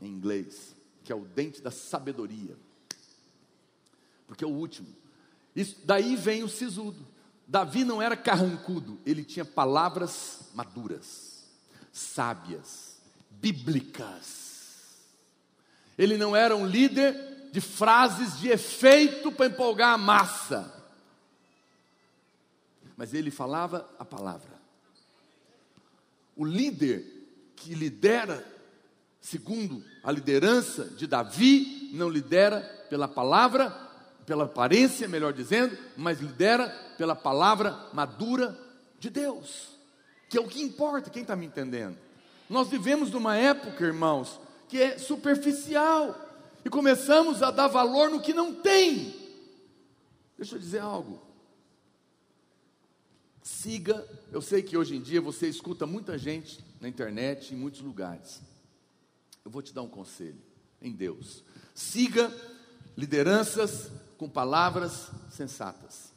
em 0.00 0.06
inglês, 0.06 0.74
que 1.04 1.12
é 1.12 1.14
o 1.14 1.24
dente 1.24 1.60
da 1.60 1.70
sabedoria. 1.70 2.56
Porque 4.26 4.44
é 4.44 4.46
o 4.46 4.50
último. 4.50 4.88
Isso, 5.54 5.76
daí 5.84 6.16
vem 6.16 6.42
o 6.42 6.48
sisudo. 6.48 7.06
Davi 7.46 7.84
não 7.84 8.00
era 8.00 8.16
carrancudo, 8.16 9.00
ele 9.04 9.24
tinha 9.24 9.44
palavras 9.44 10.50
maduras, 10.54 11.48
sábias, 11.92 12.98
bíblicas. 13.28 15.00
Ele 15.98 16.16
não 16.16 16.36
era 16.36 16.54
um 16.54 16.64
líder 16.64 17.50
de 17.52 17.60
frases 17.60 18.38
de 18.38 18.48
efeito 18.48 19.32
para 19.32 19.46
empolgar 19.46 19.94
a 19.94 19.98
massa, 19.98 20.72
mas 22.96 23.12
ele 23.12 23.30
falava 23.30 23.88
a 23.98 24.04
palavra. 24.04 24.60
O 26.36 26.44
líder 26.44 27.04
que 27.56 27.74
lidera, 27.74 28.46
segundo 29.20 29.84
a 30.02 30.10
liderança 30.10 30.84
de 30.84 31.06
Davi, 31.06 31.90
não 31.92 32.08
lidera 32.08 32.60
pela 32.88 33.06
palavra, 33.06 33.70
pela 34.24 34.44
aparência, 34.44 35.06
melhor 35.06 35.32
dizendo, 35.32 35.76
mas 35.96 36.20
lidera 36.20 36.68
pela 36.96 37.14
palavra 37.14 37.88
madura 37.92 38.58
de 38.98 39.10
Deus, 39.10 39.68
que 40.28 40.38
é 40.38 40.40
o 40.40 40.48
que 40.48 40.62
importa, 40.62 41.10
quem 41.10 41.22
está 41.22 41.34
me 41.34 41.46
entendendo? 41.46 41.96
Nós 42.48 42.68
vivemos 42.68 43.10
numa 43.10 43.36
época, 43.36 43.84
irmãos, 43.84 44.40
que 44.68 44.80
é 44.80 44.98
superficial, 44.98 46.28
e 46.64 46.70
começamos 46.70 47.42
a 47.42 47.50
dar 47.50 47.68
valor 47.68 48.10
no 48.10 48.20
que 48.20 48.32
não 48.32 48.54
tem. 48.54 49.14
Deixa 50.36 50.56
eu 50.56 50.58
dizer 50.58 50.80
algo. 50.80 51.20
Siga, 53.42 54.06
eu 54.30 54.40
sei 54.40 54.62
que 54.62 54.76
hoje 54.76 54.96
em 54.96 55.00
dia 55.00 55.20
você 55.20 55.48
escuta 55.48 55.86
muita 55.86 56.18
gente 56.18 56.64
na 56.80 56.88
internet, 56.88 57.54
em 57.54 57.56
muitos 57.56 57.80
lugares. 57.80 58.40
Eu 59.44 59.50
vou 59.50 59.62
te 59.62 59.72
dar 59.72 59.82
um 59.82 59.88
conselho 59.88 60.40
em 60.80 60.92
Deus. 60.92 61.42
Siga 61.74 62.32
lideranças 62.96 63.90
com 64.18 64.28
palavras 64.28 65.08
sensatas. 65.30 66.12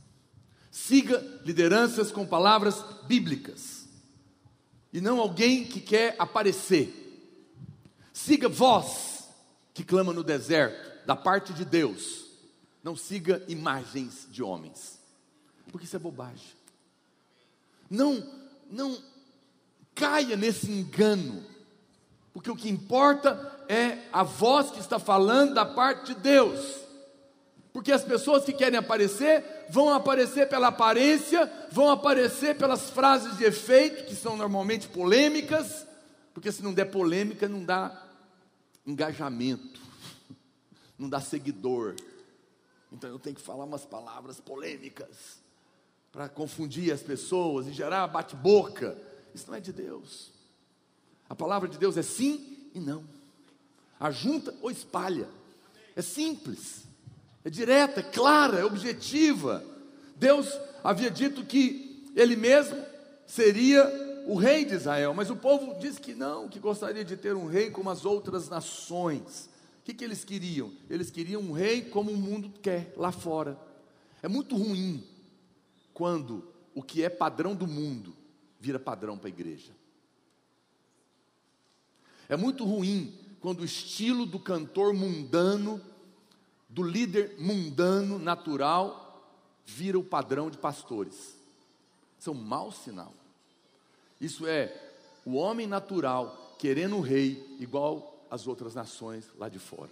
Siga 0.69 1.19
lideranças 1.45 2.11
com 2.11 2.25
palavras 2.25 2.83
bíblicas. 3.05 3.87
E 4.91 4.99
não 4.99 5.19
alguém 5.19 5.65
que 5.65 5.79
quer 5.79 6.15
aparecer. 6.19 6.99
Siga 8.11 8.49
voz 8.49 9.27
que 9.73 9.83
clama 9.83 10.13
no 10.13 10.23
deserto, 10.23 11.05
da 11.05 11.15
parte 11.15 11.53
de 11.53 11.65
Deus. 11.65 12.25
Não 12.83 12.95
siga 12.95 13.43
imagens 13.47 14.27
de 14.29 14.43
homens. 14.43 14.99
Porque 15.71 15.85
isso 15.85 15.95
é 15.95 15.99
bobagem. 15.99 16.53
Não, 17.89 18.23
não 18.69 19.01
caia 19.95 20.35
nesse 20.35 20.69
engano. 20.69 21.43
Porque 22.33 22.49
o 22.49 22.55
que 22.55 22.69
importa 22.69 23.63
é 23.69 23.99
a 24.11 24.23
voz 24.23 24.71
que 24.71 24.79
está 24.79 24.97
falando 24.97 25.53
da 25.53 25.65
parte 25.65 26.13
de 26.13 26.19
Deus. 26.19 26.81
Porque 27.71 27.91
as 27.91 28.03
pessoas 28.03 28.43
que 28.43 28.53
querem 28.53 28.77
aparecer 28.77 29.65
vão 29.69 29.89
aparecer 29.89 30.49
pela 30.49 30.67
aparência, 30.67 31.51
vão 31.71 31.89
aparecer 31.89 32.57
pelas 32.57 32.89
frases 32.89 33.37
de 33.37 33.43
efeito, 33.43 34.05
que 34.05 34.15
são 34.15 34.35
normalmente 34.35 34.87
polêmicas, 34.87 35.85
porque 36.33 36.51
se 36.51 36.63
não 36.63 36.73
der 36.73 36.85
polêmica, 36.85 37.47
não 37.47 37.63
dá 37.63 38.03
engajamento, 38.85 39.79
não 40.97 41.07
dá 41.07 41.21
seguidor. 41.21 41.95
Então 42.91 43.09
eu 43.09 43.19
tenho 43.19 43.35
que 43.35 43.41
falar 43.41 43.65
umas 43.65 43.85
palavras 43.85 44.39
polêmicas 44.39 45.41
para 46.11 46.29
confundir 46.29 46.91
as 46.91 47.01
pessoas 47.01 47.67
e 47.67 47.73
gerar 47.73 48.05
bate-boca. 48.07 48.95
Isso 49.33 49.47
não 49.47 49.55
é 49.55 49.59
de 49.59 49.73
Deus. 49.73 50.32
A 51.33 51.35
palavra 51.35 51.67
de 51.67 51.79
Deus 51.79 51.97
é 51.97 52.03
sim 52.03 52.69
e 52.75 52.79
não. 52.79 53.03
Ajunta 53.99 54.53
ou 54.61 54.69
espalha. 54.69 55.27
É 55.95 56.01
simples 56.03 56.83
é 57.43 57.49
direta, 57.49 58.01
é 58.01 58.03
clara, 58.03 58.59
é 58.59 58.63
objetiva. 58.63 59.65
Deus 60.15 60.47
havia 60.83 61.09
dito 61.09 61.43
que 61.43 62.07
Ele 62.15 62.35
mesmo 62.35 62.79
seria 63.25 63.83
o 64.27 64.35
rei 64.35 64.63
de 64.63 64.75
Israel, 64.75 65.11
mas 65.15 65.31
o 65.31 65.35
povo 65.35 65.73
disse 65.79 65.99
que 65.99 66.13
não, 66.13 66.47
que 66.47 66.59
gostaria 66.59 67.03
de 67.03 67.17
ter 67.17 67.35
um 67.35 67.47
rei 67.47 67.71
como 67.71 67.89
as 67.89 68.05
outras 68.05 68.47
nações. 68.47 69.49
O 69.79 69.85
que, 69.85 69.93
que 69.95 70.03
eles 70.03 70.23
queriam? 70.23 70.71
Eles 70.87 71.09
queriam 71.09 71.41
um 71.41 71.51
rei 71.51 71.81
como 71.81 72.11
o 72.11 72.15
mundo 72.15 72.53
quer, 72.61 72.93
lá 72.95 73.11
fora. 73.11 73.57
É 74.21 74.27
muito 74.27 74.55
ruim 74.55 75.03
quando 75.95 76.47
o 76.75 76.83
que 76.83 77.03
é 77.03 77.09
padrão 77.09 77.55
do 77.55 77.65
mundo 77.65 78.15
vira 78.59 78.77
padrão 78.77 79.17
para 79.17 79.29
a 79.29 79.31
igreja. 79.31 79.73
É 82.33 82.35
muito 82.35 82.65
ruim 82.65 83.13
quando 83.39 83.59
o 83.59 83.63
estilo 83.63 84.25
do 84.25 84.39
cantor 84.39 84.91
mundano 84.91 85.79
do 86.67 86.81
líder 86.81 87.35
mundano, 87.37 88.17
natural, 88.17 89.23
vira 89.63 89.99
o 89.99 90.03
padrão 90.03 90.49
de 90.49 90.57
pastores. 90.57 91.35
Isso 92.19 92.31
é 92.31 92.33
um 92.33 92.35
mau 92.35 92.71
sinal. 92.71 93.13
Isso 94.19 94.47
é 94.47 94.75
o 95.23 95.35
homem 95.35 95.67
natural 95.67 96.55
querendo 96.57 96.95
um 96.95 97.01
rei 97.01 97.55
igual 97.59 98.25
às 98.31 98.47
outras 98.47 98.73
nações 98.73 99.29
lá 99.37 99.47
de 99.47 99.59
fora. 99.59 99.91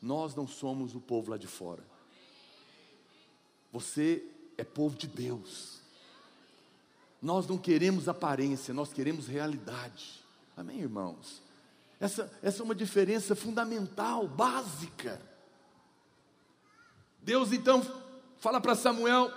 Nós 0.00 0.34
não 0.34 0.48
somos 0.48 0.94
o 0.94 1.00
povo 1.00 1.32
lá 1.32 1.36
de 1.36 1.46
fora. 1.46 1.84
Você 3.70 4.24
é 4.56 4.64
povo 4.64 4.96
de 4.96 5.06
Deus. 5.06 5.80
Nós 7.20 7.46
não 7.46 7.58
queremos 7.58 8.08
aparência, 8.08 8.72
nós 8.72 8.90
queremos 8.90 9.26
realidade. 9.26 10.23
Amém, 10.56 10.80
irmãos? 10.80 11.42
Essa, 12.00 12.30
essa 12.42 12.62
é 12.62 12.64
uma 12.64 12.74
diferença 12.74 13.34
fundamental, 13.34 14.28
básica. 14.28 15.20
Deus 17.22 17.52
então 17.52 17.82
fala 18.38 18.60
para 18.60 18.74
Samuel, 18.74 19.32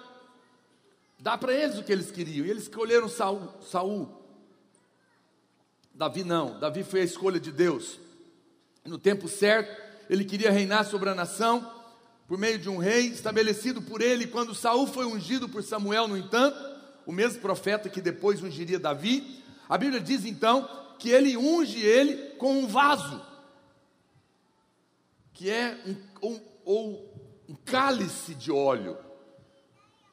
dá 1.17 1.37
para 1.37 1.53
eles 1.53 1.77
o 1.77 1.83
que 1.83 1.91
eles 1.91 2.11
queriam, 2.11 2.45
e 2.45 2.49
eles 2.49 2.63
escolheram 2.63 3.07
Saul, 3.07 3.49
Saul. 3.61 4.21
Davi 5.93 6.23
não, 6.23 6.59
Davi 6.59 6.83
foi 6.83 7.01
a 7.01 7.05
escolha 7.05 7.39
de 7.39 7.51
Deus. 7.51 7.99
No 8.85 8.99
tempo 8.99 9.27
certo, 9.27 9.81
ele 10.09 10.23
queria 10.23 10.51
reinar 10.51 10.85
sobre 10.85 11.09
a 11.09 11.15
nação 11.15 11.73
por 12.27 12.37
meio 12.37 12.59
de 12.59 12.69
um 12.69 12.77
rei 12.77 13.07
estabelecido 13.07 13.81
por 13.81 14.01
ele. 14.01 14.27
Quando 14.27 14.53
Saul 14.53 14.85
foi 14.85 15.05
ungido 15.05 15.49
por 15.49 15.63
Samuel, 15.63 16.07
no 16.07 16.17
entanto, 16.17 16.57
o 17.05 17.11
mesmo 17.11 17.41
profeta 17.41 17.89
que 17.89 18.01
depois 18.01 18.43
ungiria 18.43 18.77
Davi, 18.77 19.43
a 19.67 19.77
Bíblia 19.77 19.99
diz 19.99 20.25
então 20.25 20.86
que 20.97 21.09
ele 21.09 21.37
unge 21.37 21.79
ele 21.79 22.35
com 22.35 22.59
um 22.59 22.67
vaso, 22.67 23.21
que 25.33 25.49
é 25.49 25.79
um, 25.85 26.29
um, 26.29 26.41
ou 26.65 27.33
um 27.47 27.55
cálice 27.55 28.33
de 28.33 28.51
óleo. 28.51 28.97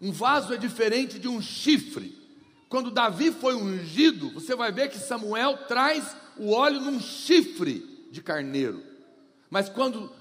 Um 0.01 0.13
vaso 0.13 0.53
é 0.53 0.57
diferente 0.57 1.19
de 1.19 1.29
um 1.29 1.41
chifre. 1.41 2.23
Quando 2.69 2.91
Davi 2.91 3.31
foi 3.31 3.55
ungido, 3.55 4.31
você 4.31 4.55
vai 4.55 4.73
ver 4.73 4.91
que 4.91 4.99
Samuel 4.99 5.67
traz 5.67 6.17
o 6.37 6.51
óleo 6.51 6.81
num 6.81 7.01
chifre 7.01 8.09
de 8.11 8.21
carneiro. 8.21 8.83
Mas 9.49 9.69
quando 9.69 10.13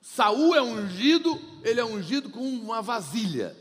Saul 0.00 0.54
é 0.54 0.62
ungido, 0.62 1.40
ele 1.62 1.80
é 1.80 1.84
ungido 1.84 2.30
com 2.30 2.40
uma 2.40 2.82
vasilha. 2.82 3.56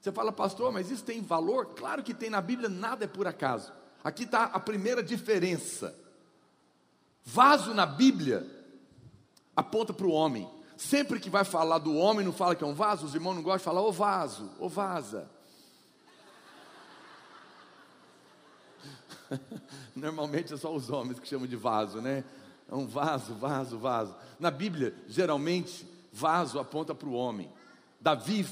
Você 0.00 0.12
fala, 0.12 0.32
pastor, 0.32 0.72
mas 0.72 0.90
isso 0.90 1.04
tem 1.04 1.22
valor? 1.22 1.74
Claro 1.74 2.02
que 2.02 2.14
tem 2.14 2.30
na 2.30 2.40
Bíblia, 2.40 2.68
nada 2.68 3.04
é 3.04 3.08
por 3.08 3.26
acaso. 3.26 3.72
Aqui 4.08 4.24
está 4.24 4.44
a 4.44 4.58
primeira 4.58 5.02
diferença. 5.02 5.94
Vaso 7.22 7.74
na 7.74 7.84
Bíblia 7.84 8.42
aponta 9.54 9.92
para 9.92 10.06
o 10.06 10.12
homem. 10.12 10.48
Sempre 10.78 11.20
que 11.20 11.28
vai 11.28 11.44
falar 11.44 11.76
do 11.76 11.94
homem, 11.94 12.24
não 12.24 12.32
fala 12.32 12.56
que 12.56 12.64
é 12.64 12.66
um 12.66 12.72
vaso, 12.72 13.04
os 13.04 13.14
irmãos 13.14 13.34
não 13.34 13.42
gostam 13.42 13.58
de 13.58 13.64
falar, 13.64 13.82
ô 13.82 13.92
vaso, 13.92 14.50
ô 14.58 14.66
vaza. 14.66 15.28
Normalmente 19.94 20.54
é 20.54 20.56
só 20.56 20.74
os 20.74 20.88
homens 20.88 21.20
que 21.20 21.28
chamam 21.28 21.46
de 21.46 21.56
vaso, 21.56 22.00
né? 22.00 22.24
É 22.66 22.74
um 22.74 22.86
vaso, 22.86 23.34
vaso, 23.34 23.78
vaso. 23.78 24.16
Na 24.40 24.50
Bíblia, 24.50 24.94
geralmente, 25.06 25.86
vaso 26.10 26.58
aponta 26.58 26.94
para 26.94 27.10
o 27.10 27.12
homem. 27.12 27.52
Davi 28.00 28.48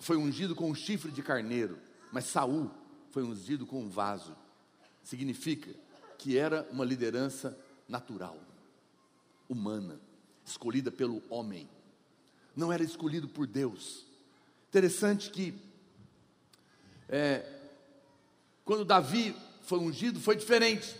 foi 0.00 0.16
ungido 0.16 0.56
com 0.56 0.70
um 0.70 0.74
chifre 0.74 1.12
de 1.12 1.22
carneiro, 1.22 1.78
mas 2.10 2.24
Saul 2.24 2.70
foi 3.10 3.22
ungido 3.22 3.66
com 3.66 3.82
um 3.82 3.90
vaso. 3.90 4.47
Significa 5.08 5.70
que 6.18 6.36
era 6.36 6.68
uma 6.70 6.84
liderança 6.84 7.58
natural, 7.88 8.38
humana 9.48 9.98
escolhida 10.44 10.90
pelo 10.90 11.22
homem, 11.30 11.66
não 12.54 12.70
era 12.70 12.84
escolhido 12.84 13.26
por 13.26 13.46
Deus. 13.46 14.04
Interessante 14.68 15.30
que, 15.30 15.54
é, 17.08 17.42
quando 18.66 18.84
Davi 18.84 19.34
foi 19.62 19.78
ungido, 19.78 20.20
foi 20.20 20.36
diferente. 20.36 20.94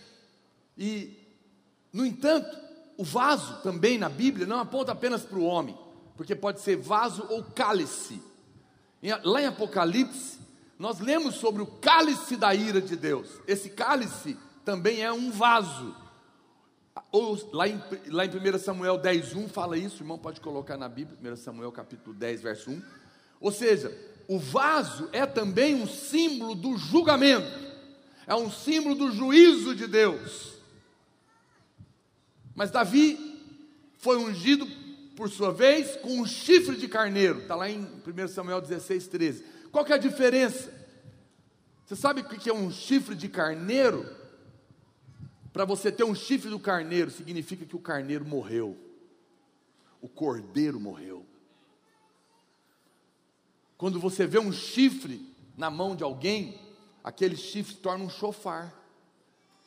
E, 0.78 1.14
no 1.92 2.06
entanto, 2.06 2.56
o 2.96 3.04
vaso 3.04 3.60
também 3.60 3.98
na 3.98 4.08
Bíblia 4.08 4.46
não 4.46 4.58
aponta 4.58 4.92
apenas 4.92 5.22
para 5.22 5.38
o 5.38 5.44
homem, 5.44 5.76
porque 6.16 6.34
pode 6.34 6.62
ser 6.62 6.76
vaso 6.76 7.26
ou 7.28 7.44
cálice. 7.44 8.22
Lá 9.22 9.42
em 9.42 9.46
Apocalipse, 9.46 10.38
nós 10.78 11.00
lemos 11.00 11.36
sobre 11.36 11.62
o 11.62 11.66
cálice 11.66 12.36
da 12.36 12.54
ira 12.54 12.80
de 12.80 12.96
Deus. 12.96 13.28
Esse 13.46 13.70
cálice 13.70 14.36
também 14.64 15.02
é 15.02 15.12
um 15.12 15.30
vaso 15.30 15.94
ou 17.10 17.38
lá 17.52 17.68
em, 17.68 17.80
lá 18.08 18.24
em 18.26 18.28
1 18.28 18.58
Samuel 18.58 18.98
10, 18.98 19.34
1 19.34 19.48
fala 19.48 19.78
isso, 19.78 19.98
o 19.98 20.02
irmão 20.02 20.18
pode 20.18 20.40
colocar 20.40 20.76
na 20.76 20.88
Bíblia, 20.88 21.32
1 21.32 21.36
Samuel 21.36 21.72
capítulo 21.72 22.14
10, 22.14 22.42
verso 22.42 22.70
1. 22.70 22.82
Ou 23.40 23.52
seja, 23.52 23.96
o 24.26 24.38
vaso 24.38 25.08
é 25.12 25.24
também 25.24 25.74
um 25.74 25.86
símbolo 25.86 26.54
do 26.54 26.76
julgamento, 26.76 27.50
é 28.26 28.34
um 28.34 28.50
símbolo 28.50 28.94
do 28.94 29.10
juízo 29.10 29.74
de 29.74 29.86
Deus. 29.86 30.58
Mas 32.54 32.70
Davi 32.70 33.18
foi 33.98 34.18
ungido, 34.18 34.66
por 35.16 35.30
sua 35.30 35.52
vez, 35.52 35.96
com 35.96 36.20
um 36.20 36.26
chifre 36.26 36.76
de 36.76 36.88
carneiro, 36.88 37.40
está 37.40 37.54
lá 37.54 37.70
em 37.70 37.80
1 37.80 38.28
Samuel 38.28 38.60
16, 38.60 39.06
13. 39.08 39.44
Qual 39.70 39.84
que 39.84 39.92
é 39.92 39.96
a 39.96 39.98
diferença? 39.98 40.72
Você 41.84 41.96
sabe 41.96 42.20
o 42.20 42.24
que 42.24 42.50
é 42.50 42.52
um 42.52 42.70
chifre 42.70 43.14
de 43.14 43.28
carneiro? 43.28 44.06
Para 45.52 45.64
você 45.64 45.90
ter 45.90 46.04
um 46.04 46.14
chifre 46.14 46.50
do 46.50 46.60
carneiro, 46.60 47.10
significa 47.10 47.64
que 47.64 47.74
o 47.74 47.80
carneiro 47.80 48.24
morreu, 48.24 48.76
o 50.00 50.08
cordeiro 50.08 50.78
morreu. 50.78 51.24
Quando 53.76 53.98
você 53.98 54.26
vê 54.26 54.38
um 54.38 54.52
chifre 54.52 55.34
na 55.56 55.70
mão 55.70 55.96
de 55.96 56.02
alguém, 56.02 56.60
aquele 57.02 57.36
chifre 57.36 57.74
se 57.74 57.80
torna 57.80 58.04
um 58.04 58.10
chofar. 58.10 58.74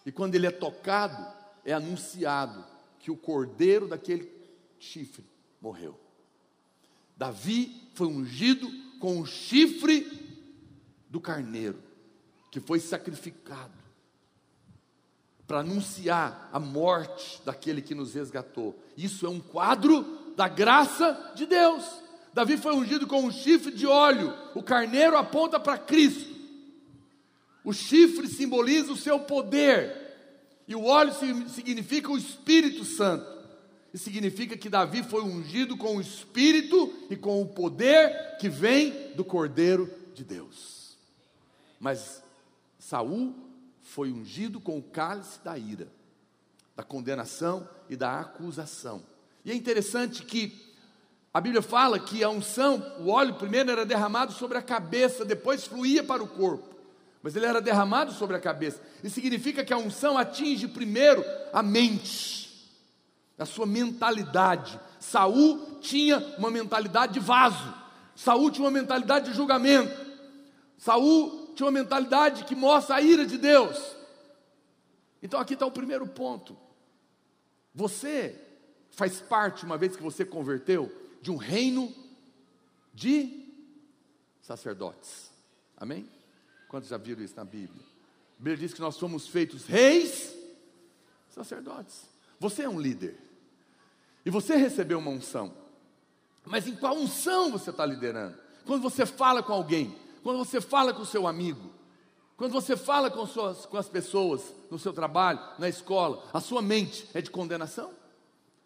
E 0.05 0.11
quando 0.11 0.35
ele 0.35 0.47
é 0.47 0.51
tocado, 0.51 1.25
é 1.65 1.73
anunciado 1.73 2.63
que 2.99 3.09
o 3.09 3.17
cordeiro 3.17 3.87
daquele 3.87 4.31
chifre 4.79 5.25
morreu. 5.61 5.99
Davi 7.17 7.89
foi 7.93 8.07
ungido 8.07 8.69
com 9.01 9.19
o 9.19 9.25
chifre 9.25 10.07
do 11.09 11.19
carneiro, 11.19 11.77
que 12.51 12.59
foi 12.59 12.79
sacrificado 12.79 13.81
para 15.47 15.59
anunciar 15.59 16.49
a 16.53 16.59
morte 16.59 17.41
daquele 17.43 17.81
que 17.81 17.95
nos 17.95 18.13
resgatou. 18.13 18.79
Isso 18.95 19.25
é 19.25 19.29
um 19.29 19.41
quadro 19.41 20.33
da 20.37 20.47
graça 20.47 21.33
de 21.35 21.45
Deus. 21.45 21.83
Davi 22.33 22.55
foi 22.55 22.73
ungido 22.73 23.05
com 23.05 23.23
um 23.23 23.31
chifre 23.31 23.73
de 23.73 23.85
óleo, 23.85 24.33
o 24.55 24.63
carneiro 24.63 25.17
aponta 25.17 25.59
para 25.59 25.77
Cristo. 25.77 26.33
O 27.63 27.73
chifre 27.73 28.27
simboliza 28.27 28.93
o 28.93 28.97
seu 28.97 29.19
poder, 29.19 29.93
e 30.67 30.75
o 30.75 30.85
óleo 30.85 31.13
significa 31.49 32.09
o 32.09 32.17
Espírito 32.17 32.85
Santo. 32.85 33.40
E 33.93 33.97
significa 33.97 34.55
que 34.55 34.69
Davi 34.69 35.03
foi 35.03 35.21
ungido 35.21 35.75
com 35.75 35.97
o 35.97 36.01
Espírito 36.01 36.93
e 37.09 37.15
com 37.15 37.41
o 37.41 37.47
poder 37.47 38.37
que 38.39 38.47
vem 38.47 39.13
do 39.15 39.25
Cordeiro 39.25 39.89
de 40.13 40.23
Deus. 40.23 40.97
Mas 41.79 42.23
Saul 42.79 43.35
foi 43.81 44.11
ungido 44.11 44.59
com 44.61 44.77
o 44.77 44.83
cálice 44.83 45.39
da 45.43 45.57
ira, 45.57 45.87
da 46.75 46.83
condenação 46.83 47.67
e 47.89 47.95
da 47.95 48.19
acusação. 48.19 49.03
E 49.43 49.51
é 49.51 49.55
interessante 49.55 50.23
que 50.23 50.71
a 51.33 51.39
Bíblia 51.39 51.61
fala 51.61 51.99
que 51.99 52.23
a 52.23 52.29
unção, 52.29 52.95
o 52.99 53.09
óleo 53.09 53.35
primeiro 53.35 53.71
era 53.71 53.85
derramado 53.85 54.33
sobre 54.33 54.57
a 54.57 54.61
cabeça, 54.61 55.23
depois 55.23 55.65
fluía 55.65 56.03
para 56.03 56.23
o 56.23 56.27
corpo. 56.27 56.75
Mas 57.23 57.35
ele 57.35 57.45
era 57.45 57.61
derramado 57.61 58.11
sobre 58.11 58.35
a 58.35 58.39
cabeça. 58.39 58.81
E 59.03 59.09
significa 59.09 59.63
que 59.63 59.73
a 59.73 59.77
unção 59.77 60.17
atinge 60.17 60.67
primeiro 60.67 61.23
a 61.53 61.61
mente, 61.61 62.40
a 63.41 63.45
sua 63.45 63.65
mentalidade. 63.65 64.79
Saul 64.99 65.79
tinha 65.81 66.19
uma 66.37 66.51
mentalidade 66.51 67.13
de 67.13 67.19
vaso. 67.19 67.73
Saul 68.15 68.51
tinha 68.51 68.65
uma 68.65 68.71
mentalidade 68.71 69.31
de 69.31 69.35
julgamento. 69.35 70.11
Saul 70.77 71.53
tinha 71.55 71.65
uma 71.65 71.71
mentalidade 71.71 72.43
que 72.43 72.55
mostra 72.55 72.97
a 72.97 73.01
ira 73.01 73.25
de 73.25 73.37
Deus. 73.37 73.95
Então 75.23 75.39
aqui 75.39 75.53
está 75.53 75.65
o 75.65 75.71
primeiro 75.71 76.05
ponto. 76.07 76.55
Você 77.73 78.39
faz 78.91 79.19
parte, 79.21 79.65
uma 79.65 79.77
vez 79.77 79.95
que 79.95 80.03
você 80.03 80.23
converteu, 80.23 80.91
de 81.21 81.31
um 81.31 81.37
reino 81.37 81.93
de 82.93 83.47
sacerdotes. 84.41 85.31
Amém? 85.77 86.07
Quantos 86.67 86.89
já 86.89 86.97
viram 86.97 87.23
isso 87.23 87.35
na 87.35 87.45
Bíblia? 87.45 87.83
A 88.39 88.43
Bíblia 88.43 88.57
diz 88.57 88.73
que 88.73 88.81
nós 88.81 88.95
somos 88.95 89.27
feitos 89.27 89.65
reis, 89.65 90.35
sacerdotes. 91.29 92.09
Você 92.39 92.63
é 92.63 92.69
um 92.69 92.79
líder. 92.79 93.30
E 94.25 94.29
você 94.29 94.55
recebeu 94.55 94.99
uma 94.99 95.11
unção. 95.11 95.53
Mas 96.45 96.67
em 96.67 96.75
qual 96.75 96.95
unção 96.95 97.51
você 97.51 97.69
está 97.69 97.85
liderando? 97.85 98.37
Quando 98.65 98.81
você 98.81 99.05
fala 99.05 99.41
com 99.41 99.53
alguém, 99.53 99.95
quando 100.23 100.37
você 100.37 100.61
fala 100.61 100.93
com 100.93 101.01
o 101.01 101.05
seu 101.05 101.27
amigo, 101.27 101.71
quando 102.37 102.51
você 102.51 102.75
fala 102.75 103.11
com, 103.11 103.25
suas, 103.25 103.65
com 103.65 103.77
as 103.77 103.87
pessoas 103.87 104.41
no 104.69 104.79
seu 104.79 104.93
trabalho, 104.93 105.39
na 105.59 105.69
escola, 105.69 106.23
a 106.33 106.39
sua 106.39 106.61
mente 106.61 107.07
é 107.13 107.21
de 107.21 107.29
condenação 107.29 107.91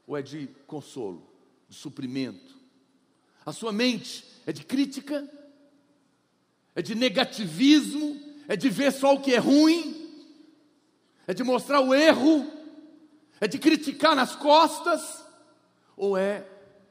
ou 0.07 0.17
é 0.17 0.21
de 0.21 0.47
consolo? 0.67 1.35
de 1.67 1.75
suprimento. 1.75 2.55
A 3.45 3.51
sua 3.51 3.71
mente 3.71 4.25
é 4.45 4.51
de 4.51 4.63
crítica, 4.63 5.27
é 6.75 6.81
de 6.81 6.95
negativismo, 6.95 8.19
é 8.47 8.55
de 8.55 8.69
ver 8.69 8.91
só 8.91 9.13
o 9.13 9.21
que 9.21 9.33
é 9.33 9.37
ruim, 9.37 10.11
é 11.27 11.33
de 11.33 11.43
mostrar 11.43 11.81
o 11.81 11.93
erro, 11.93 12.51
é 13.39 13.47
de 13.47 13.57
criticar 13.57 14.15
nas 14.15 14.35
costas, 14.35 15.24
ou 15.97 16.17
é 16.17 16.47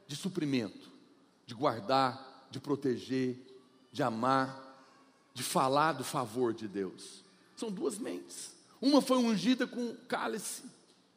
de 0.07 0.15
suprimento, 0.15 0.91
de 1.45 1.53
guardar, 1.53 2.47
de 2.49 2.59
proteger, 2.59 3.37
de 3.91 4.03
amar, 4.03 4.63
de 5.33 5.43
falar 5.43 5.93
do 5.93 6.03
favor 6.03 6.53
de 6.53 6.67
Deus. 6.67 7.23
São 7.55 7.71
duas 7.71 7.97
mentes. 7.97 8.53
Uma 8.81 9.01
foi 9.01 9.17
ungida 9.17 9.65
com 9.65 9.89
o 9.89 9.95
cálice 10.07 10.63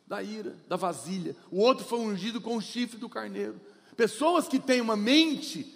da 0.07 0.23
ira, 0.23 0.57
da 0.67 0.77
vasilha. 0.77 1.37
O 1.51 1.61
outro 1.61 1.85
foi 1.85 2.01
ungido 2.01 2.41
com 2.41 2.57
o 2.57 2.63
chifre 2.63 2.99
do 2.99 3.09
carneiro. 3.09 3.61
Pessoas 3.97 4.49
que 4.49 4.59
têm 4.59 4.81
uma 4.81 4.97
mente 4.97 5.75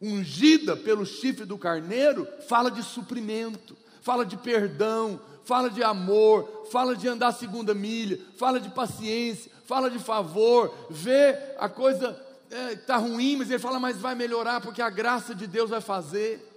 ungida 0.00 0.76
pelo 0.76 1.04
chifre 1.04 1.44
do 1.44 1.58
carneiro, 1.58 2.26
fala 2.48 2.70
de 2.70 2.82
suprimento, 2.82 3.76
fala 4.00 4.24
de 4.24 4.36
perdão, 4.36 5.20
fala 5.44 5.70
de 5.70 5.82
amor, 5.82 6.66
fala 6.70 6.96
de 6.96 7.06
andar 7.06 7.32
segunda 7.32 7.74
milha, 7.74 8.18
fala 8.36 8.58
de 8.58 8.68
paciência, 8.70 9.50
fala 9.66 9.90
de 9.90 9.98
favor, 9.98 10.74
vê 10.90 11.36
a 11.58 11.68
coisa 11.68 12.20
está 12.54 12.56
é, 12.56 12.76
tá 12.76 12.96
ruim, 12.96 13.36
mas 13.36 13.50
ele 13.50 13.58
fala, 13.58 13.80
mas 13.80 13.98
vai 13.98 14.14
melhorar, 14.14 14.60
porque 14.60 14.80
a 14.80 14.90
graça 14.90 15.34
de 15.34 15.46
Deus 15.46 15.70
vai 15.70 15.80
fazer. 15.80 16.50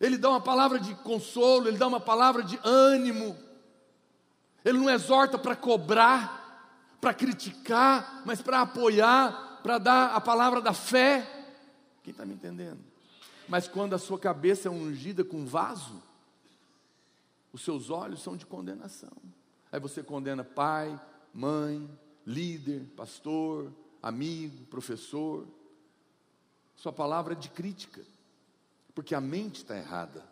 Ele 0.00 0.16
dá 0.16 0.30
uma 0.30 0.40
palavra 0.40 0.78
de 0.78 0.94
consolo, 0.96 1.68
ele 1.68 1.76
dá 1.76 1.86
uma 1.86 2.00
palavra 2.00 2.42
de 2.42 2.58
ânimo. 2.64 3.36
Ele 4.64 4.78
não 4.78 4.90
exorta 4.90 5.38
para 5.38 5.54
cobrar, 5.54 6.96
para 7.00 7.14
criticar, 7.14 8.22
mas 8.24 8.42
para 8.42 8.60
apoiar, 8.60 9.60
para 9.62 9.78
dar 9.78 10.14
a 10.14 10.20
palavra 10.20 10.60
da 10.60 10.72
fé. 10.72 11.26
Quem 12.02 12.10
está 12.10 12.24
me 12.24 12.34
entendendo? 12.34 12.80
Mas 13.48 13.68
quando 13.68 13.94
a 13.94 13.98
sua 13.98 14.18
cabeça 14.18 14.68
é 14.68 14.70
ungida 14.70 15.24
com 15.24 15.46
vaso, 15.46 16.02
os 17.52 17.62
seus 17.62 17.90
olhos 17.90 18.22
são 18.22 18.36
de 18.36 18.46
condenação. 18.46 19.16
Aí 19.70 19.80
você 19.80 20.02
condena 20.02 20.44
pai, 20.44 20.98
mãe, 21.32 21.88
líder, 22.26 22.84
pastor, 22.96 23.72
amigo, 24.02 24.64
professor. 24.66 25.46
Sua 26.76 26.92
palavra 26.92 27.34
é 27.34 27.36
de 27.36 27.48
crítica 27.48 28.02
porque 28.98 29.14
a 29.14 29.20
mente 29.20 29.58
está 29.58 29.78
errada. 29.78 30.26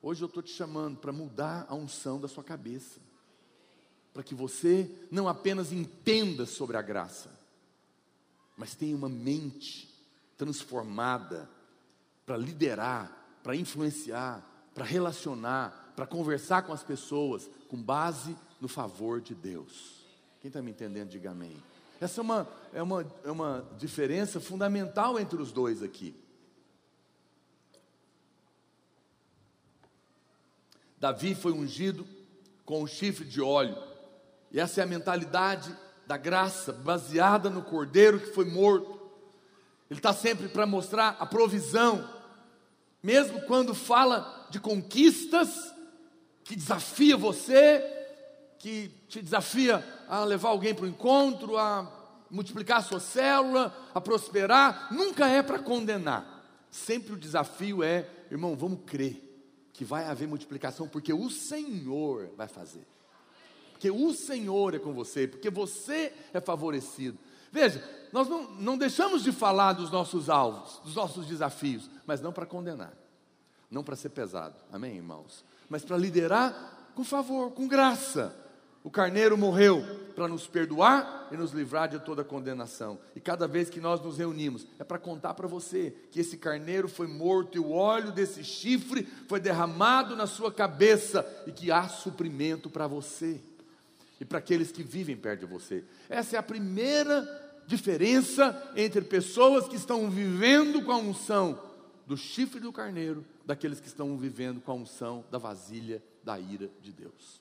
Hoje 0.00 0.22
eu 0.22 0.28
estou 0.28 0.40
te 0.40 0.52
chamando 0.52 0.96
para 0.96 1.10
mudar 1.10 1.66
a 1.68 1.74
unção 1.74 2.20
da 2.20 2.28
sua 2.28 2.44
cabeça, 2.44 3.00
para 4.12 4.22
que 4.22 4.32
você 4.32 4.88
não 5.10 5.26
apenas 5.26 5.72
entenda 5.72 6.46
sobre 6.46 6.76
a 6.76 6.82
graça, 6.82 7.36
mas 8.56 8.76
tenha 8.76 8.96
uma 8.96 9.08
mente 9.08 9.92
transformada 10.36 11.50
para 12.24 12.36
liderar, 12.36 13.40
para 13.42 13.56
influenciar, 13.56 14.70
para 14.72 14.84
relacionar, 14.84 15.83
para 15.94 16.06
conversar 16.06 16.62
com 16.62 16.72
as 16.72 16.82
pessoas, 16.82 17.48
com 17.68 17.80
base 17.80 18.36
no 18.60 18.68
favor 18.68 19.20
de 19.20 19.34
Deus. 19.34 20.04
Quem 20.40 20.48
está 20.48 20.60
me 20.60 20.70
entendendo, 20.70 21.10
diga 21.10 21.30
amém. 21.30 21.56
Essa 22.00 22.20
é 22.20 22.22
uma, 22.22 22.48
é, 22.72 22.82
uma, 22.82 23.06
é 23.24 23.30
uma 23.30 23.64
diferença 23.78 24.40
fundamental 24.40 25.18
entre 25.18 25.40
os 25.40 25.52
dois 25.52 25.82
aqui. 25.82 26.14
Davi 30.98 31.34
foi 31.34 31.52
ungido 31.52 32.06
com 32.64 32.82
um 32.82 32.86
chifre 32.86 33.24
de 33.24 33.40
óleo. 33.40 33.76
E 34.50 34.58
essa 34.58 34.80
é 34.80 34.84
a 34.84 34.86
mentalidade 34.86 35.76
da 36.06 36.16
graça, 36.16 36.72
baseada 36.72 37.48
no 37.50 37.62
cordeiro 37.62 38.20
que 38.20 38.32
foi 38.32 38.44
morto. 38.44 39.00
Ele 39.90 39.98
está 39.98 40.12
sempre 40.12 40.48
para 40.48 40.66
mostrar 40.66 41.16
a 41.20 41.26
provisão, 41.26 42.08
mesmo 43.02 43.42
quando 43.42 43.74
fala 43.74 44.48
de 44.50 44.58
conquistas 44.58 45.73
que 46.44 46.54
desafia 46.54 47.16
você, 47.16 47.82
que 48.58 48.88
te 49.08 49.20
desafia 49.22 49.84
a 50.08 50.24
levar 50.24 50.50
alguém 50.50 50.74
para 50.74 50.84
o 50.84 50.88
encontro, 50.88 51.56
a 51.56 51.90
multiplicar 52.30 52.78
a 52.78 52.82
sua 52.82 53.00
célula, 53.00 53.74
a 53.94 54.00
prosperar, 54.00 54.92
nunca 54.92 55.26
é 55.26 55.42
para 55.42 55.58
condenar. 55.58 56.44
Sempre 56.70 57.14
o 57.14 57.16
desafio 57.16 57.82
é, 57.82 58.08
irmão, 58.30 58.54
vamos 58.56 58.80
crer 58.84 59.22
que 59.72 59.84
vai 59.84 60.06
haver 60.06 60.28
multiplicação, 60.28 60.86
porque 60.88 61.12
o 61.12 61.28
Senhor 61.28 62.30
vai 62.36 62.46
fazer. 62.46 62.86
Porque 63.72 63.90
o 63.90 64.12
Senhor 64.12 64.74
é 64.74 64.78
com 64.78 64.92
você, 64.92 65.26
porque 65.26 65.50
você 65.50 66.12
é 66.32 66.40
favorecido. 66.40 67.18
Veja, 67.50 67.82
nós 68.12 68.28
não, 68.28 68.50
não 68.52 68.78
deixamos 68.78 69.22
de 69.22 69.32
falar 69.32 69.72
dos 69.72 69.90
nossos 69.90 70.30
alvos, 70.30 70.80
dos 70.84 70.94
nossos 70.94 71.26
desafios, 71.26 71.90
mas 72.06 72.20
não 72.20 72.32
para 72.32 72.46
condenar, 72.46 72.92
não 73.70 73.82
para 73.82 73.96
ser 73.96 74.10
pesado, 74.10 74.56
amém, 74.72 74.96
irmãos? 74.96 75.44
Mas 75.74 75.84
para 75.84 75.96
liderar 75.96 76.92
com 76.94 77.02
favor, 77.02 77.50
com 77.50 77.66
graça. 77.66 78.32
O 78.84 78.88
carneiro 78.88 79.36
morreu 79.36 79.82
para 80.14 80.28
nos 80.28 80.46
perdoar 80.46 81.26
e 81.32 81.36
nos 81.36 81.50
livrar 81.50 81.88
de 81.88 81.98
toda 81.98 82.22
condenação. 82.22 82.96
E 83.16 83.18
cada 83.18 83.48
vez 83.48 83.68
que 83.68 83.80
nós 83.80 84.00
nos 84.00 84.16
reunimos, 84.16 84.64
é 84.78 84.84
para 84.84 85.00
contar 85.00 85.34
para 85.34 85.48
você 85.48 85.92
que 86.12 86.20
esse 86.20 86.36
carneiro 86.36 86.88
foi 86.88 87.08
morto 87.08 87.56
e 87.56 87.58
o 87.58 87.72
óleo 87.72 88.12
desse 88.12 88.44
chifre 88.44 89.02
foi 89.26 89.40
derramado 89.40 90.14
na 90.14 90.28
sua 90.28 90.52
cabeça 90.52 91.26
e 91.44 91.50
que 91.50 91.72
há 91.72 91.88
suprimento 91.88 92.70
para 92.70 92.86
você 92.86 93.40
e 94.20 94.24
para 94.24 94.38
aqueles 94.38 94.70
que 94.70 94.84
vivem 94.84 95.16
perto 95.16 95.40
de 95.40 95.46
você. 95.46 95.82
Essa 96.08 96.36
é 96.36 96.38
a 96.38 96.42
primeira 96.44 97.28
diferença 97.66 98.72
entre 98.76 99.00
pessoas 99.00 99.66
que 99.66 99.74
estão 99.74 100.08
vivendo 100.08 100.84
com 100.84 100.92
a 100.92 100.98
unção 100.98 101.73
do 102.06 102.16
chifre 102.16 102.60
do 102.60 102.72
carneiro, 102.72 103.24
daqueles 103.44 103.80
que 103.80 103.86
estão 103.86 104.16
vivendo 104.16 104.60
com 104.60 104.72
a 104.72 104.74
unção 104.74 105.24
da 105.30 105.38
vasilha 105.38 106.02
da 106.22 106.38
ira 106.38 106.70
de 106.80 106.92
Deus. 106.92 107.40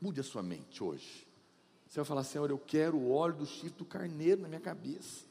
Mude 0.00 0.20
a 0.20 0.24
sua 0.24 0.42
mente 0.42 0.82
hoje. 0.82 1.26
Você 1.88 2.00
vai 2.00 2.04
falar, 2.04 2.24
Senhor, 2.24 2.50
eu 2.50 2.58
quero 2.58 2.96
o 2.96 3.12
óleo 3.12 3.36
do 3.36 3.46
chifre 3.46 3.78
do 3.78 3.84
carneiro 3.84 4.42
na 4.42 4.48
minha 4.48 4.60
cabeça. 4.60 5.24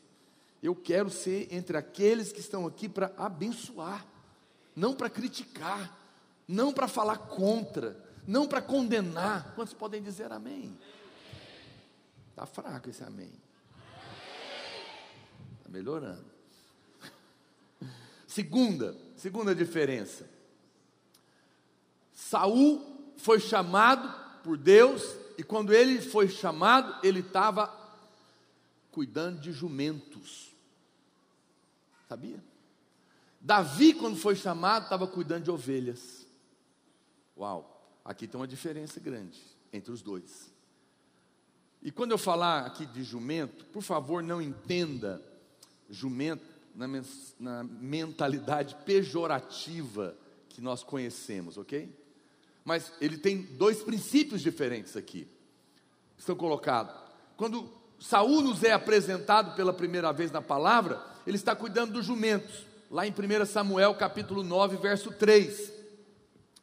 Eu 0.61 0.73
quero 0.73 1.09
ser 1.09 1.53
entre 1.53 1.75
aqueles 1.75 2.31
que 2.31 2.39
estão 2.39 2.65
aqui 2.65 2.87
para 2.87 3.11
abençoar, 3.17 4.05
não 4.73 4.95
para 4.95 5.09
criticar, 5.09 5.99
não 6.47 6.71
para 6.71 6.87
falar 6.87 7.17
contra, 7.17 8.01
não 8.25 8.47
para 8.47 8.61
condenar. 8.61 9.53
Quantos 9.55 9.73
podem 9.73 10.01
dizer 10.01 10.31
amém? 10.31 10.77
Está 12.29 12.45
fraco 12.45 12.89
esse 12.89 13.03
amém. 13.03 13.31
Está 15.59 15.69
melhorando. 15.69 16.32
Segunda, 18.33 18.97
segunda 19.15 19.53
diferença. 19.53 20.27
Saul 22.11 23.13
foi 23.15 23.39
chamado 23.39 24.11
por 24.41 24.57
Deus, 24.57 25.03
e 25.37 25.43
quando 25.43 25.71
ele 25.71 26.01
foi 26.01 26.27
chamado, 26.27 27.05
ele 27.05 27.19
estava 27.19 27.71
cuidando 28.89 29.39
de 29.39 29.51
jumentos. 29.51 30.51
Sabia? 32.09 32.43
Davi, 33.39 33.93
quando 33.93 34.17
foi 34.17 34.35
chamado, 34.35 34.85
estava 34.85 35.05
cuidando 35.05 35.43
de 35.43 35.51
ovelhas. 35.51 36.25
Uau, 37.37 37.87
aqui 38.03 38.27
tem 38.27 38.41
uma 38.41 38.47
diferença 38.47 38.99
grande 38.99 39.39
entre 39.71 39.91
os 39.91 40.01
dois. 40.01 40.51
E 41.83 41.91
quando 41.91 42.13
eu 42.13 42.17
falar 42.17 42.65
aqui 42.65 42.87
de 42.87 43.03
jumento, 43.03 43.63
por 43.65 43.83
favor, 43.83 44.23
não 44.23 44.41
entenda 44.41 45.21
jumento 45.87 46.52
na, 46.73 46.87
na 47.39 47.63
mentalidade 47.63 48.75
pejorativa 48.85 50.15
que 50.49 50.61
nós 50.61 50.83
conhecemos, 50.83 51.57
ok? 51.57 51.89
Mas 52.63 52.91
ele 53.01 53.17
tem 53.17 53.41
dois 53.41 53.81
princípios 53.81 54.41
diferentes 54.41 54.95
aqui. 54.95 55.27
Estão 56.17 56.35
colocados. 56.35 56.93
Quando 57.35 57.69
Saul 57.99 58.41
nos 58.41 58.63
é 58.63 58.71
apresentado 58.71 59.55
pela 59.55 59.73
primeira 59.73 60.11
vez 60.11 60.31
na 60.31 60.41
palavra, 60.41 61.01
ele 61.25 61.37
está 61.37 61.55
cuidando 61.55 61.93
dos 61.93 62.05
jumentos. 62.05 62.65
Lá 62.89 63.07
em 63.07 63.11
1 63.11 63.45
Samuel 63.45 63.95
capítulo 63.95 64.43
9, 64.43 64.77
verso 64.77 65.11
3. 65.11 65.73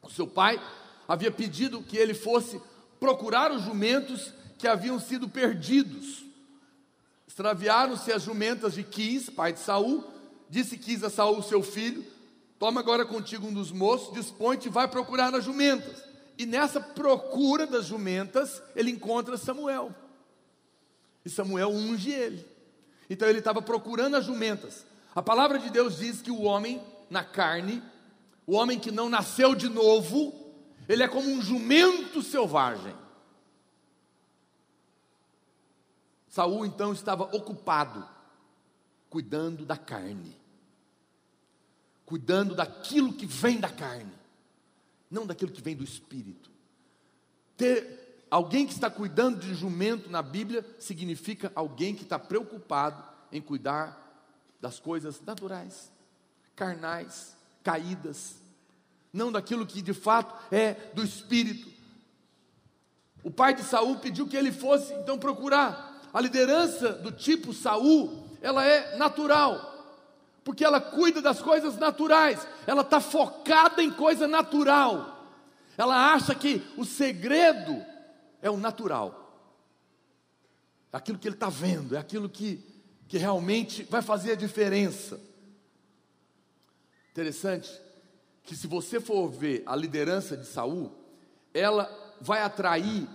O 0.01 0.09
seu 0.09 0.25
pai 0.25 0.61
havia 1.07 1.31
pedido 1.31 1.83
que 1.83 1.97
ele 1.97 2.13
fosse 2.13 2.61
procurar 2.99 3.51
os 3.51 3.63
jumentos 3.63 4.33
que 4.57 4.67
haviam 4.67 4.99
sido 4.99 5.27
perdidos. 5.27 6.23
Extraviaram-se 7.41 8.11
as 8.11 8.21
jumentas 8.21 8.75
de 8.75 8.83
Quis, 8.83 9.27
pai 9.27 9.51
de 9.51 9.59
Saul. 9.59 10.03
Disse 10.47 10.77
Quis 10.77 11.03
a 11.03 11.09
Saul, 11.09 11.41
seu 11.41 11.63
filho: 11.63 12.05
Toma 12.59 12.79
agora 12.79 13.03
contigo 13.03 13.47
um 13.47 13.53
dos 13.53 13.71
moços, 13.71 14.13
dispõe-te 14.13 14.67
e 14.67 14.71
vai 14.71 14.87
procurar 14.87 15.33
as 15.33 15.43
jumentas. 15.43 16.03
E 16.37 16.45
nessa 16.45 16.79
procura 16.79 17.65
das 17.65 17.87
jumentas, 17.87 18.61
ele 18.75 18.91
encontra 18.91 19.37
Samuel. 19.37 19.91
E 21.25 21.31
Samuel 21.31 21.69
unge 21.71 22.11
ele. 22.11 22.45
Então 23.09 23.27
ele 23.27 23.39
estava 23.39 23.59
procurando 23.59 24.17
as 24.17 24.25
jumentas. 24.25 24.85
A 25.15 25.23
palavra 25.23 25.57
de 25.57 25.71
Deus 25.71 25.97
diz 25.97 26.21
que 26.21 26.29
o 26.29 26.43
homem 26.43 26.79
na 27.09 27.23
carne, 27.23 27.81
o 28.45 28.53
homem 28.53 28.77
que 28.77 28.91
não 28.91 29.09
nasceu 29.09 29.55
de 29.55 29.67
novo, 29.67 30.31
ele 30.87 31.01
é 31.01 31.07
como 31.07 31.27
um 31.27 31.41
jumento 31.41 32.21
selvagem. 32.21 32.93
Saul 36.31 36.65
então 36.65 36.93
estava 36.93 37.23
ocupado 37.35 38.07
cuidando 39.09 39.65
da 39.65 39.75
carne. 39.75 40.39
Cuidando 42.05 42.55
daquilo 42.55 43.11
que 43.11 43.25
vem 43.25 43.59
da 43.59 43.69
carne, 43.69 44.13
não 45.09 45.25
daquilo 45.25 45.51
que 45.51 45.61
vem 45.61 45.75
do 45.75 45.83
espírito. 45.83 46.49
Ter 47.57 48.25
alguém 48.31 48.65
que 48.65 48.71
está 48.71 48.89
cuidando 48.89 49.41
de 49.41 49.53
jumento 49.53 50.09
na 50.09 50.21
Bíblia 50.21 50.65
significa 50.79 51.51
alguém 51.53 51.93
que 51.93 52.03
está 52.03 52.17
preocupado 52.17 53.03
em 53.29 53.41
cuidar 53.41 53.97
das 54.61 54.79
coisas 54.79 55.19
naturais, 55.21 55.91
carnais, 56.55 57.35
caídas, 57.61 58.37
não 59.11 59.33
daquilo 59.33 59.65
que 59.65 59.81
de 59.81 59.93
fato 59.93 60.33
é 60.49 60.75
do 60.93 61.03
espírito. 61.03 61.69
O 63.21 63.29
pai 63.29 63.53
de 63.53 63.63
Saul 63.63 63.99
pediu 63.99 64.27
que 64.27 64.37
ele 64.37 64.53
fosse 64.53 64.93
então 64.93 65.19
procurar. 65.19 65.90
A 66.13 66.19
liderança 66.19 66.93
do 66.93 67.11
tipo 67.11 67.53
Saul, 67.53 68.27
ela 68.41 68.65
é 68.65 68.97
natural, 68.97 69.71
porque 70.43 70.65
ela 70.65 70.81
cuida 70.81 71.21
das 71.21 71.41
coisas 71.41 71.77
naturais, 71.77 72.45
ela 72.67 72.81
está 72.81 72.99
focada 72.99 73.81
em 73.81 73.91
coisa 73.91 74.27
natural. 74.27 75.19
Ela 75.77 76.13
acha 76.13 76.35
que 76.35 76.61
o 76.77 76.83
segredo 76.83 77.83
é 78.41 78.49
o 78.49 78.57
natural, 78.57 79.17
é 80.91 80.97
aquilo 80.97 81.17
que 81.17 81.27
ele 81.27 81.35
está 81.35 81.49
vendo, 81.49 81.95
é 81.95 81.99
aquilo 81.99 82.27
que, 82.27 82.61
que 83.07 83.17
realmente 83.17 83.83
vai 83.83 84.01
fazer 84.01 84.33
a 84.33 84.35
diferença. 84.35 85.19
Interessante 87.11 87.71
que 88.43 88.55
se 88.55 88.67
você 88.67 88.99
for 88.99 89.29
ver 89.29 89.63
a 89.65 89.75
liderança 89.75 90.35
de 90.35 90.45
Saul, 90.45 90.91
ela 91.53 91.89
vai 92.19 92.41
atrair 92.41 93.07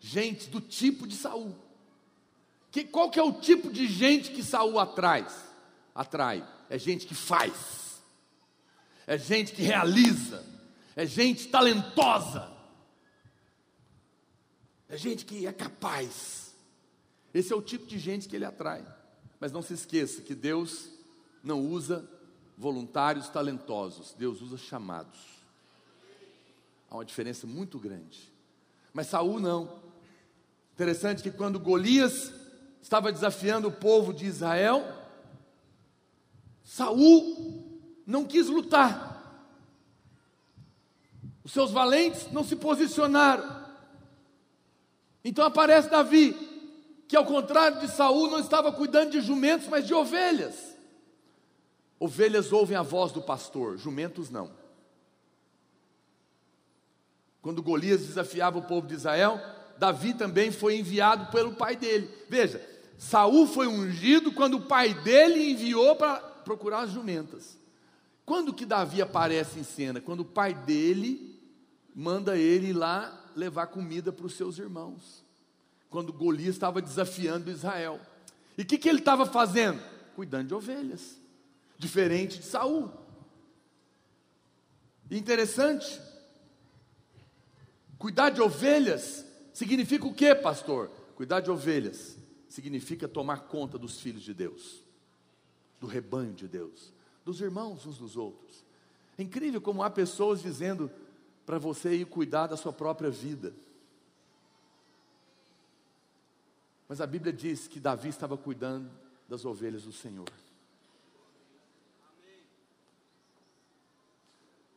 gente 0.00 0.50
do 0.50 0.60
tipo 0.60 1.06
de 1.06 1.16
Saul. 1.16 1.61
Que, 2.72 2.84
qual 2.84 3.10
que 3.10 3.20
é 3.20 3.22
o 3.22 3.34
tipo 3.34 3.70
de 3.70 3.86
gente 3.86 4.30
que 4.30 4.42
Saul 4.42 4.78
atrai? 4.78 5.26
Atrai. 5.94 6.42
É 6.70 6.78
gente 6.78 7.06
que 7.06 7.14
faz. 7.14 8.02
É 9.06 9.18
gente 9.18 9.52
que 9.52 9.60
realiza. 9.60 10.42
É 10.96 11.04
gente 11.04 11.48
talentosa. 11.48 12.50
É 14.88 14.96
gente 14.96 15.26
que 15.26 15.46
é 15.46 15.52
capaz. 15.52 16.54
Esse 17.34 17.52
é 17.52 17.56
o 17.56 17.60
tipo 17.60 17.86
de 17.86 17.98
gente 17.98 18.26
que 18.26 18.34
ele 18.34 18.46
atrai. 18.46 18.82
Mas 19.38 19.52
não 19.52 19.60
se 19.60 19.74
esqueça 19.74 20.22
que 20.22 20.34
Deus 20.34 20.88
não 21.44 21.60
usa 21.60 22.08
voluntários 22.56 23.28
talentosos, 23.28 24.14
Deus 24.16 24.40
usa 24.40 24.56
chamados. 24.56 25.18
Há 26.88 26.94
uma 26.94 27.04
diferença 27.04 27.46
muito 27.46 27.78
grande. 27.78 28.32
Mas 28.94 29.08
Saul 29.08 29.40
não. 29.40 29.82
Interessante 30.72 31.22
que 31.22 31.30
quando 31.30 31.60
Golias 31.60 32.41
estava 32.82 33.12
desafiando 33.12 33.68
o 33.68 33.72
povo 33.72 34.12
de 34.12 34.26
Israel, 34.26 34.84
Saul 36.64 37.62
não 38.04 38.24
quis 38.24 38.48
lutar. 38.48 39.10
Os 41.44 41.52
seus 41.52 41.70
valentes 41.70 42.30
não 42.32 42.44
se 42.44 42.56
posicionaram. 42.56 43.62
Então 45.24 45.44
aparece 45.44 45.88
Davi, 45.88 46.34
que 47.06 47.16
ao 47.16 47.24
contrário 47.24 47.80
de 47.80 47.88
Saul 47.88 48.28
não 48.28 48.40
estava 48.40 48.72
cuidando 48.72 49.12
de 49.12 49.20
jumentos, 49.20 49.68
mas 49.68 49.86
de 49.86 49.94
ovelhas. 49.94 50.76
Ovelhas 52.00 52.52
ouvem 52.52 52.76
a 52.76 52.82
voz 52.82 53.12
do 53.12 53.22
pastor, 53.22 53.78
jumentos 53.78 54.28
não. 54.28 54.50
Quando 57.40 57.62
Golias 57.62 58.06
desafiava 58.06 58.58
o 58.58 58.62
povo 58.62 58.86
de 58.86 58.94
Israel, 58.94 59.40
Davi 59.78 60.14
também 60.14 60.50
foi 60.50 60.76
enviado 60.76 61.30
pelo 61.30 61.54
pai 61.54 61.76
dele. 61.76 62.08
Veja, 62.28 62.71
Saul 63.02 63.48
foi 63.48 63.66
ungido 63.66 64.30
quando 64.30 64.58
o 64.58 64.60
pai 64.60 64.94
dele 64.94 65.50
enviou 65.50 65.96
para 65.96 66.18
procurar 66.18 66.82
as 66.82 66.92
jumentas. 66.92 67.58
Quando 68.24 68.54
que 68.54 68.64
Davi 68.64 69.02
aparece 69.02 69.58
em 69.58 69.64
cena? 69.64 70.00
Quando 70.00 70.20
o 70.20 70.24
pai 70.24 70.54
dele 70.54 71.36
manda 71.92 72.38
ele 72.38 72.68
ir 72.68 72.72
lá 72.72 73.12
levar 73.34 73.66
comida 73.66 74.12
para 74.12 74.24
os 74.24 74.34
seus 74.34 74.56
irmãos. 74.56 75.24
Quando 75.90 76.12
Golias 76.12 76.54
estava 76.54 76.80
desafiando 76.80 77.50
Israel. 77.50 78.00
E 78.56 78.62
o 78.62 78.64
que, 78.64 78.78
que 78.78 78.88
ele 78.88 79.00
estava 79.00 79.26
fazendo? 79.26 79.82
Cuidando 80.14 80.46
de 80.46 80.54
ovelhas 80.54 81.20
diferente 81.76 82.38
de 82.38 82.44
Saul. 82.44 82.88
interessante, 85.10 86.00
cuidar 87.98 88.30
de 88.30 88.40
ovelhas 88.40 89.26
significa 89.52 90.06
o 90.06 90.14
que, 90.14 90.32
pastor? 90.36 90.88
Cuidar 91.16 91.40
de 91.40 91.50
ovelhas 91.50 92.21
significa 92.52 93.08
tomar 93.08 93.44
conta 93.44 93.78
dos 93.78 93.98
filhos 93.98 94.22
de 94.22 94.34
Deus, 94.34 94.84
do 95.80 95.86
rebanho 95.86 96.34
de 96.34 96.46
Deus, 96.46 96.92
dos 97.24 97.40
irmãos 97.40 97.86
uns 97.86 97.96
dos 97.96 98.14
outros. 98.14 98.62
É 99.16 99.22
incrível 99.22 99.58
como 99.58 99.82
há 99.82 99.88
pessoas 99.88 100.42
dizendo 100.42 100.90
para 101.46 101.58
você 101.58 101.94
ir 101.94 102.04
cuidar 102.04 102.48
da 102.48 102.56
sua 102.56 102.72
própria 102.72 103.10
vida. 103.10 103.54
Mas 106.86 107.00
a 107.00 107.06
Bíblia 107.06 107.32
diz 107.32 107.66
que 107.66 107.80
Davi 107.80 108.10
estava 108.10 108.36
cuidando 108.36 108.90
das 109.26 109.46
ovelhas 109.46 109.84
do 109.84 109.92
Senhor. 109.92 110.28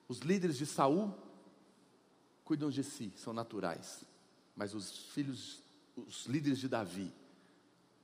Os 0.08 0.20
líderes 0.20 0.56
de 0.56 0.66
Saul 0.66 1.14
cuidam 2.46 2.70
de 2.70 2.86
si, 2.86 3.12
são 3.18 3.34
naturais. 3.34 4.06
Mas 4.56 4.74
os 4.74 5.08
filhos, 5.08 5.62
os 5.98 6.26
líderes 6.26 6.60
de 6.60 6.70
Davi, 6.70 7.12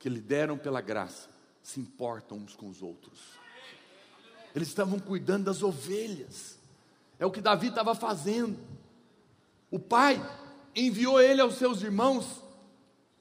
que 0.01 0.09
lideram 0.09 0.57
pela 0.57 0.81
graça, 0.81 1.29
se 1.61 1.79
importam 1.79 2.39
uns 2.39 2.55
com 2.55 2.67
os 2.67 2.81
outros. 2.81 3.19
Eles 4.55 4.67
estavam 4.67 4.99
cuidando 4.99 5.45
das 5.45 5.61
ovelhas. 5.61 6.57
É 7.19 7.25
o 7.25 7.29
que 7.29 7.39
Davi 7.39 7.67
estava 7.67 7.93
fazendo. 7.93 8.57
O 9.69 9.77
pai 9.77 10.19
enviou 10.75 11.21
ele 11.21 11.39
aos 11.39 11.53
seus 11.53 11.83
irmãos 11.83 12.25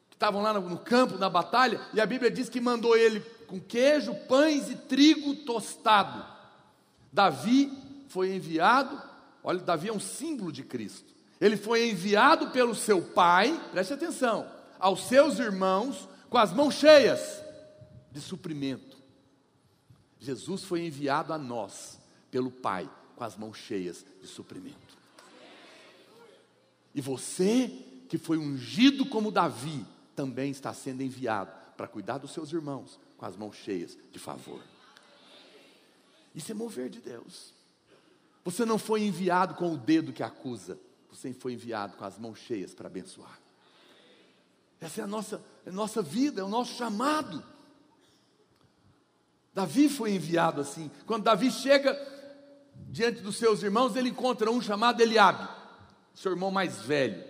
que 0.08 0.16
estavam 0.16 0.40
lá 0.40 0.54
no 0.54 0.78
campo, 0.78 1.18
na 1.18 1.28
batalha, 1.28 1.78
e 1.92 2.00
a 2.00 2.06
Bíblia 2.06 2.30
diz 2.30 2.48
que 2.48 2.62
mandou 2.62 2.96
ele 2.96 3.20
com 3.46 3.60
queijo, 3.60 4.14
pães 4.26 4.70
e 4.70 4.74
trigo 4.74 5.34
tostado. 5.36 6.24
Davi 7.12 7.70
foi 8.08 8.34
enviado, 8.34 9.00
olha, 9.44 9.58
Davi 9.58 9.90
é 9.90 9.92
um 9.92 10.00
símbolo 10.00 10.50
de 10.50 10.62
Cristo. 10.62 11.12
Ele 11.38 11.58
foi 11.58 11.90
enviado 11.90 12.50
pelo 12.52 12.74
seu 12.74 13.02
pai, 13.02 13.60
preste 13.70 13.92
atenção, 13.92 14.50
aos 14.78 15.06
seus 15.06 15.38
irmãos 15.38 16.08
com 16.30 16.38
as 16.38 16.52
mãos 16.52 16.74
cheias 16.74 17.42
de 18.12 18.20
suprimento. 18.20 18.96
Jesus 20.20 20.62
foi 20.62 20.86
enviado 20.86 21.32
a 21.32 21.38
nós 21.38 21.98
pelo 22.30 22.50
Pai 22.50 22.88
com 23.16 23.24
as 23.24 23.36
mãos 23.36 23.58
cheias 23.58 24.06
de 24.22 24.28
suprimento. 24.28 24.96
E 26.94 27.00
você 27.00 27.68
que 28.08 28.16
foi 28.16 28.38
ungido 28.38 29.04
como 29.06 29.30
Davi 29.30 29.84
também 30.14 30.50
está 30.50 30.72
sendo 30.72 31.02
enviado 31.02 31.52
para 31.76 31.88
cuidar 31.88 32.18
dos 32.18 32.32
seus 32.32 32.52
irmãos 32.52 32.98
com 33.16 33.26
as 33.26 33.36
mãos 33.36 33.56
cheias 33.56 33.98
de 34.12 34.18
favor. 34.18 34.60
Isso 36.34 36.52
é 36.52 36.54
mover 36.54 36.88
de 36.88 37.00
Deus. 37.00 37.52
Você 38.44 38.64
não 38.64 38.78
foi 38.78 39.02
enviado 39.02 39.54
com 39.54 39.72
o 39.72 39.76
dedo 39.76 40.12
que 40.12 40.22
acusa, 40.22 40.78
você 41.10 41.32
foi 41.32 41.54
enviado 41.54 41.96
com 41.96 42.04
as 42.04 42.18
mãos 42.18 42.38
cheias 42.38 42.72
para 42.72 42.86
abençoar. 42.86 43.39
Essa 44.80 45.02
é 45.02 45.04
a 45.04 45.06
nossa, 45.06 45.42
é 45.66 45.68
a 45.68 45.72
nossa 45.72 46.00
vida, 46.00 46.40
é 46.40 46.44
o 46.44 46.48
nosso 46.48 46.74
chamado. 46.74 47.44
Davi 49.52 49.88
foi 49.88 50.12
enviado 50.12 50.60
assim. 50.60 50.90
Quando 51.06 51.24
Davi 51.24 51.50
chega 51.50 51.94
diante 52.88 53.20
dos 53.20 53.36
seus 53.36 53.62
irmãos, 53.62 53.94
ele 53.94 54.08
encontra 54.08 54.50
um 54.50 54.60
chamado 54.60 55.02
Eliabe, 55.02 55.46
seu 56.14 56.32
irmão 56.32 56.50
mais 56.50 56.80
velho. 56.80 57.22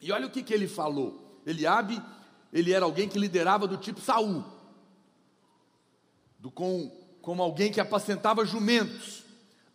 E 0.00 0.12
olha 0.12 0.26
o 0.26 0.30
que, 0.30 0.42
que 0.42 0.54
ele 0.54 0.68
falou. 0.68 1.40
Eliabe, 1.44 2.00
ele 2.52 2.72
era 2.72 2.84
alguém 2.84 3.08
que 3.08 3.18
liderava 3.18 3.66
do 3.66 3.76
tipo 3.76 4.00
Saul, 4.00 4.44
do 6.38 6.50
com 6.50 6.88
como 7.20 7.42
alguém 7.42 7.72
que 7.72 7.80
apacentava 7.80 8.44
jumentos. 8.44 9.24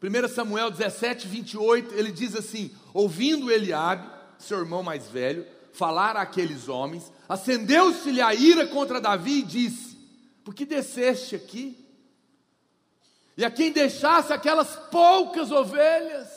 1 0.01 0.27
Samuel 0.29 0.71
17, 0.71 1.27
28, 1.27 1.93
ele 1.93 2.11
diz 2.11 2.35
assim: 2.35 2.71
Ouvindo 2.93 3.51
Eliabe, 3.51 4.14
seu 4.37 4.59
irmão 4.59 4.83
mais 4.83 5.07
velho, 5.07 5.45
falar 5.73 6.15
àqueles 6.15 6.69
homens, 6.69 7.11
acendeu-se-lhe 7.27 8.21
a 8.21 8.33
ira 8.33 8.67
contra 8.67 9.01
Davi 9.01 9.39
e 9.39 9.43
disse: 9.43 9.97
Por 10.43 10.53
que 10.53 10.65
desceste 10.65 11.35
aqui? 11.35 11.85
E 13.37 13.43
a 13.43 13.51
quem 13.51 13.71
deixasse 13.71 14.31
aquelas 14.31 14.75
poucas 14.89 15.51
ovelhas? 15.51 16.29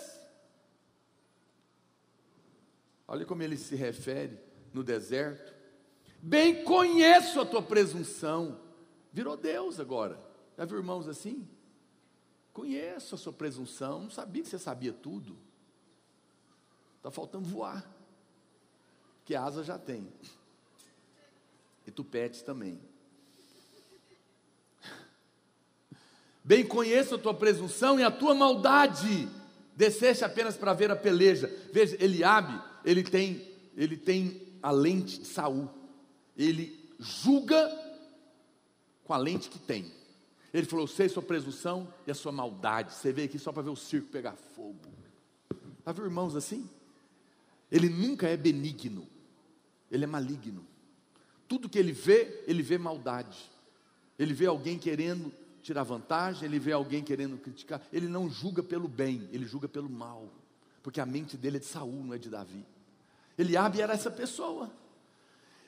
Olha 3.06 3.24
como 3.24 3.42
ele 3.42 3.56
se 3.56 3.74
refere 3.76 4.38
no 4.74 4.82
deserto. 4.82 5.54
Bem 6.20 6.64
conheço 6.64 7.40
a 7.40 7.46
tua 7.46 7.62
presunção. 7.62 8.60
Virou 9.12 9.36
Deus 9.36 9.78
agora. 9.78 10.20
Já 10.56 10.64
viu 10.64 10.78
irmãos 10.78 11.06
assim? 11.08 11.48
Conheço 12.52 13.14
a 13.14 13.18
sua 13.18 13.32
presunção, 13.32 14.02
não 14.02 14.10
sabia 14.10 14.42
que 14.42 14.48
você 14.48 14.58
sabia 14.58 14.92
tudo. 14.92 15.38
Está 16.98 17.10
faltando 17.10 17.48
voar. 17.48 17.84
Que 19.24 19.34
asa 19.34 19.64
já 19.64 19.78
tem. 19.78 20.06
E 21.86 21.90
tupetes 21.90 22.42
também. 22.42 22.78
Bem 26.44 26.66
conheço 26.66 27.14
a 27.14 27.18
tua 27.18 27.34
presunção 27.34 27.98
e 27.98 28.02
a 28.02 28.10
tua 28.10 28.34
maldade. 28.34 29.28
Desceste 29.76 30.24
apenas 30.24 30.56
para 30.56 30.72
ver 30.72 30.90
a 30.90 30.96
peleja. 30.96 31.46
Veja, 31.72 31.96
Eliabe, 32.02 32.58
ele 32.84 33.02
tem, 33.02 33.46
ele 33.76 33.96
tem 33.96 34.58
a 34.62 34.70
lente 34.70 35.18
de 35.20 35.26
Saul. 35.26 35.68
Ele 36.36 36.94
julga 36.98 37.70
com 39.04 39.12
a 39.12 39.18
lente 39.18 39.48
que 39.48 39.58
tem. 39.58 39.92
Ele 40.52 40.66
falou: 40.66 40.84
Eu 40.84 40.88
sei 40.88 41.08
sua 41.08 41.22
presunção 41.22 41.92
e 42.06 42.10
a 42.10 42.14
sua 42.14 42.32
maldade. 42.32 42.94
Você 42.94 43.12
veio 43.12 43.28
aqui 43.28 43.38
só 43.38 43.52
para 43.52 43.62
ver 43.62 43.70
o 43.70 43.76
circo 43.76 44.08
pegar 44.08 44.34
fogo. 44.34 44.80
Já 45.84 45.92
viu 45.92 46.04
irmãos 46.04 46.34
assim? 46.34 46.68
Ele 47.70 47.88
nunca 47.88 48.26
é 48.28 48.36
benigno, 48.36 49.06
ele 49.90 50.04
é 50.04 50.06
maligno. 50.06 50.64
Tudo 51.46 51.68
que 51.68 51.78
ele 51.78 51.92
vê, 51.92 52.44
ele 52.46 52.62
vê 52.62 52.76
maldade. 52.78 53.38
Ele 54.18 54.34
vê 54.34 54.46
alguém 54.46 54.78
querendo 54.78 55.32
tirar 55.62 55.82
vantagem, 55.82 56.44
ele 56.44 56.58
vê 56.58 56.72
alguém 56.72 57.02
querendo 57.02 57.38
criticar. 57.38 57.80
Ele 57.92 58.08
não 58.08 58.28
julga 58.28 58.62
pelo 58.62 58.88
bem, 58.88 59.28
ele 59.32 59.46
julga 59.46 59.68
pelo 59.68 59.88
mal. 59.88 60.28
Porque 60.82 61.00
a 61.00 61.06
mente 61.06 61.36
dele 61.36 61.58
é 61.58 61.60
de 61.60 61.66
Saul, 61.66 62.04
não 62.04 62.14
é 62.14 62.18
de 62.18 62.28
Davi. 62.28 62.64
Eliabe 63.36 63.80
era 63.80 63.92
essa 63.92 64.10
pessoa. 64.10 64.70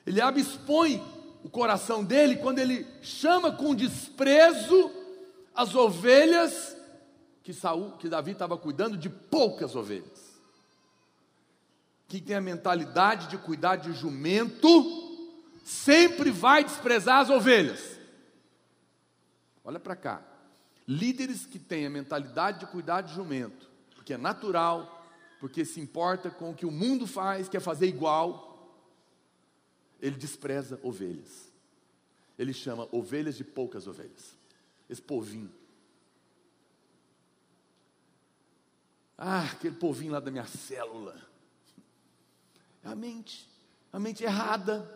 Eliabe 0.05 0.41
expõe 0.41 1.01
o 1.43 1.49
coração 1.49 2.03
dele 2.03 2.35
quando 2.37 2.59
ele 2.59 2.85
chama 3.01 3.51
com 3.51 3.73
desprezo 3.73 4.91
as 5.53 5.75
ovelhas 5.75 6.75
que 7.43 7.53
Saul, 7.53 7.91
que 7.93 8.09
Davi 8.09 8.31
estava 8.31 8.57
cuidando 8.57 8.97
de 8.97 9.09
poucas 9.09 9.75
ovelhas. 9.75 10.10
Quem 12.11 12.21
tem 12.21 12.35
a 12.35 12.41
mentalidade 12.41 13.29
de 13.29 13.37
cuidar 13.37 13.77
de 13.77 13.93
jumento 13.93 14.67
sempre 15.63 16.29
vai 16.29 16.61
desprezar 16.61 17.19
as 17.19 17.29
ovelhas. 17.29 17.97
Olha 19.63 19.79
para 19.79 19.95
cá. 19.95 20.21
Líderes 20.85 21.45
que 21.45 21.57
têm 21.57 21.85
a 21.85 21.89
mentalidade 21.89 22.59
de 22.59 22.65
cuidar 22.65 22.99
de 22.99 23.13
jumento, 23.13 23.69
porque 23.95 24.11
é 24.13 24.17
natural, 24.17 25.09
porque 25.39 25.63
se 25.63 25.79
importa 25.79 26.29
com 26.29 26.51
o 26.51 26.53
que 26.53 26.65
o 26.65 26.71
mundo 26.71 27.07
faz, 27.07 27.47
quer 27.47 27.61
fazer 27.61 27.87
igual, 27.87 28.77
ele 30.01 30.17
despreza 30.17 30.81
ovelhas. 30.83 31.49
Ele 32.37 32.51
chama 32.51 32.89
ovelhas 32.91 33.37
de 33.37 33.45
poucas 33.45 33.87
ovelhas. 33.87 34.35
Esse 34.89 35.01
povinho. 35.01 35.49
Ah, 39.17 39.43
aquele 39.43 39.77
povinho 39.77 40.11
lá 40.11 40.19
da 40.19 40.29
minha 40.29 40.45
célula. 40.45 41.30
É 42.83 42.89
a 42.89 42.95
mente, 42.95 43.47
a 43.91 43.99
mente 43.99 44.23
errada. 44.23 44.89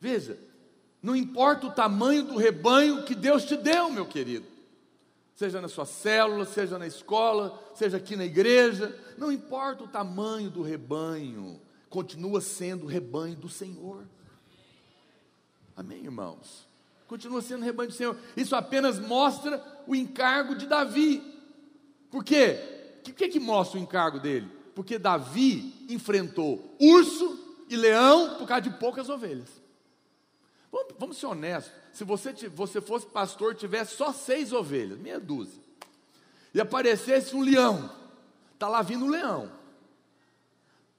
Veja, 0.00 0.38
não 1.02 1.14
importa 1.14 1.66
o 1.66 1.72
tamanho 1.72 2.24
do 2.24 2.36
rebanho 2.36 3.04
que 3.04 3.14
Deus 3.14 3.44
te 3.44 3.56
deu, 3.56 3.90
meu 3.90 4.06
querido. 4.06 4.46
Seja 5.34 5.60
na 5.60 5.68
sua 5.68 5.84
célula, 5.84 6.44
seja 6.44 6.78
na 6.78 6.86
escola, 6.86 7.60
seja 7.74 7.96
aqui 7.96 8.14
na 8.16 8.24
igreja, 8.24 8.96
não 9.18 9.32
importa 9.32 9.84
o 9.84 9.88
tamanho 9.88 10.48
do 10.48 10.62
rebanho, 10.62 11.60
continua 11.90 12.40
sendo 12.40 12.84
o 12.84 12.88
rebanho 12.88 13.36
do 13.36 13.48
Senhor. 13.48 14.04
Amém, 15.76 16.04
irmãos? 16.04 16.68
Continua 17.06 17.42
sendo 17.42 17.64
rebanho 17.64 17.90
do 17.90 17.94
Senhor. 17.94 18.16
Isso 18.36 18.54
apenas 18.54 18.98
mostra 18.98 19.62
o 19.86 19.94
encargo 19.94 20.54
de 20.54 20.66
Davi. 20.66 21.22
Por 22.10 22.24
quê? 22.24 23.00
O 23.06 23.12
que, 23.12 23.28
que 23.28 23.40
mostra 23.40 23.78
o 23.78 23.82
encargo 23.82 24.18
dele? 24.18 24.48
Porque 24.74 24.98
Davi 24.98 25.86
enfrentou 25.88 26.76
urso 26.80 27.38
e 27.68 27.76
leão 27.76 28.36
por 28.36 28.46
causa 28.46 28.62
de 28.62 28.70
poucas 28.78 29.08
ovelhas. 29.08 29.48
Vamos, 30.70 30.94
vamos 30.98 31.16
ser 31.16 31.26
honestos. 31.26 31.72
Se 31.92 32.02
você, 32.02 32.32
você 32.48 32.80
fosse 32.80 33.06
pastor, 33.06 33.54
tivesse 33.54 33.96
só 33.96 34.12
seis 34.12 34.52
ovelhas, 34.52 34.98
meia 34.98 35.20
dúzia, 35.20 35.62
e 36.52 36.60
aparecesse 36.60 37.36
um 37.36 37.42
leão, 37.42 37.90
está 38.52 38.68
lá 38.68 38.82
vindo 38.82 39.04
um 39.04 39.10
leão. 39.10 39.50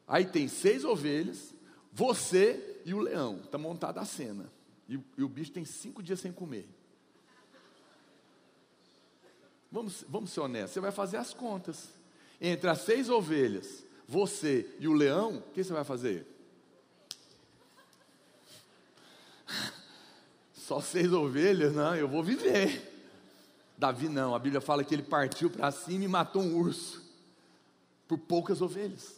Aí 0.08 0.26
tem 0.26 0.48
seis 0.48 0.86
ovelhas, 0.86 1.54
você 1.92 2.82
e 2.86 2.94
o 2.94 3.00
leão. 3.00 3.42
Está 3.44 3.58
montada 3.58 4.00
a 4.00 4.06
cena. 4.06 4.52
E, 4.88 5.00
e, 5.18 5.24
o 5.24 5.28
bicho 5.28 5.52
tem 5.52 5.66
cinco 5.66 6.04
dias 6.04 6.20
sem 6.20 6.32
comer. 6.32 6.70
Vamos, 9.72 10.06
vamos 10.08 10.32
ser 10.32 10.42
honestos. 10.42 10.74
Você 10.74 10.80
vai 10.80 10.92
fazer 10.92 11.18
as 11.18 11.34
contas. 11.34 11.90
Entre 12.40 12.70
as 12.70 12.82
seis 12.82 13.10
ovelhas, 13.10 13.84
você 14.08 14.70
e 14.80 14.88
o 14.88 14.94
leão, 14.94 15.38
o 15.38 15.52
que 15.54 15.64
você 15.64 15.74
vai 15.74 15.84
fazer? 15.84 16.26
Só 20.54 20.82
seis 20.82 21.14
ovelhas? 21.14 21.74
Não, 21.74 21.96
eu 21.96 22.08
vou 22.08 22.24
viver. 22.24 22.94
Davi 23.78 24.10
não, 24.10 24.34
a 24.34 24.40
Bíblia 24.40 24.62
fala 24.62 24.84
que 24.84 24.96
ele 24.96 25.04
partiu 25.04 25.50
para 25.50 25.70
cima 25.72 26.06
e 26.06 26.08
matou 26.08 26.42
um 26.42 26.58
urso 26.58 27.04
por 28.08 28.18
poucas 28.18 28.62
ovelhas. 28.62 29.16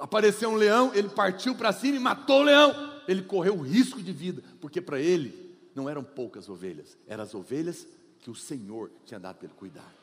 Apareceu 0.00 0.50
um 0.50 0.54
leão, 0.54 0.94
ele 0.94 1.08
partiu 1.08 1.54
para 1.54 1.72
cima 1.72 1.96
e 1.96 2.00
matou 2.00 2.40
o 2.40 2.44
leão. 2.44 3.02
Ele 3.08 3.22
correu 3.22 3.56
o 3.56 3.62
risco 3.62 4.00
de 4.00 4.12
vida, 4.12 4.42
porque 4.60 4.80
para 4.80 5.00
ele 5.00 5.56
não 5.74 5.88
eram 5.88 6.04
poucas 6.04 6.48
ovelhas, 6.48 6.96
eram 7.06 7.24
as 7.24 7.34
ovelhas 7.34 7.86
que 8.20 8.30
o 8.30 8.34
Senhor 8.34 8.90
tinha 9.04 9.18
dado 9.18 9.36
para 9.36 9.46
ele 9.46 9.54
cuidar. 9.54 9.99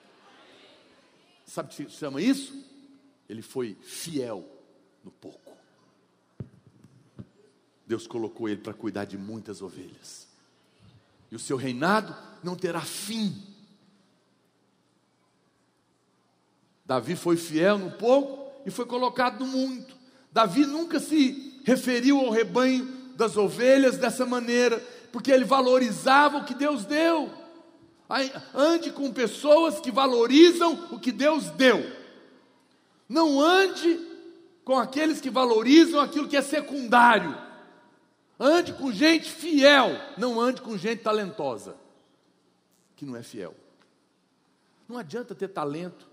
Sabe 1.48 1.74
o 1.74 1.76
que 1.76 1.86
se 1.86 1.98
chama 1.98 2.22
isso? 2.22 2.54
Ele 3.28 3.42
foi 3.42 3.76
fiel 3.82 4.46
no 5.04 5.10
pouco. 5.10 5.56
Deus 7.88 8.06
colocou 8.06 8.50
ele 8.50 8.62
para 8.62 8.74
cuidar 8.74 9.06
de 9.06 9.18
muitas 9.18 9.62
ovelhas. 9.62 10.28
E 11.32 11.36
o 11.36 11.40
seu 11.40 11.56
reinado 11.56 12.14
não 12.44 12.56
terá 12.56 12.82
fim. 12.82 13.42
Davi 16.86 17.16
foi 17.16 17.38
fiel 17.38 17.78
no 17.78 17.92
pouco, 17.92 18.52
e 18.66 18.72
foi 18.72 18.86
colocado 18.86 19.40
no 19.40 19.48
muito. 19.48 19.96
Davi 20.32 20.66
nunca 20.66 21.00
se 21.00 21.62
referiu 21.64 22.20
ao 22.20 22.30
rebanho 22.30 22.86
das 23.16 23.38
ovelhas 23.38 23.98
dessa 23.98 24.26
maneira, 24.26 24.80
porque 25.12 25.32
ele 25.32 25.46
valorizava 25.46 26.38
o 26.38 26.46
que 26.46 26.54
Deus 26.54 26.86
deu. 26.86 27.32
Ande 28.54 28.92
com 28.92 29.12
pessoas 29.12 29.80
que 29.80 29.92
valorizam 29.92 30.88
o 30.92 31.00
que 31.00 31.12
Deus 31.12 31.50
deu. 31.52 31.80
Não 33.08 33.40
ande 33.42 34.00
com 34.64 34.78
aqueles 34.78 35.20
que 35.20 35.30
valorizam 35.30 36.00
aquilo 36.00 36.28
que 36.28 36.38
é 36.38 36.42
secundário. 36.42 37.38
Ande 38.40 38.74
com 38.74 38.92
gente 38.92 39.30
fiel, 39.30 39.90
não 40.18 40.40
ande 40.40 40.62
com 40.62 40.78
gente 40.78 41.02
talentosa, 41.02 41.76
que 42.96 43.06
não 43.06 43.16
é 43.16 43.24
fiel. 43.24 43.56
Não 44.88 44.98
adianta 44.98 45.34
ter 45.34 45.48
talento 45.48 46.08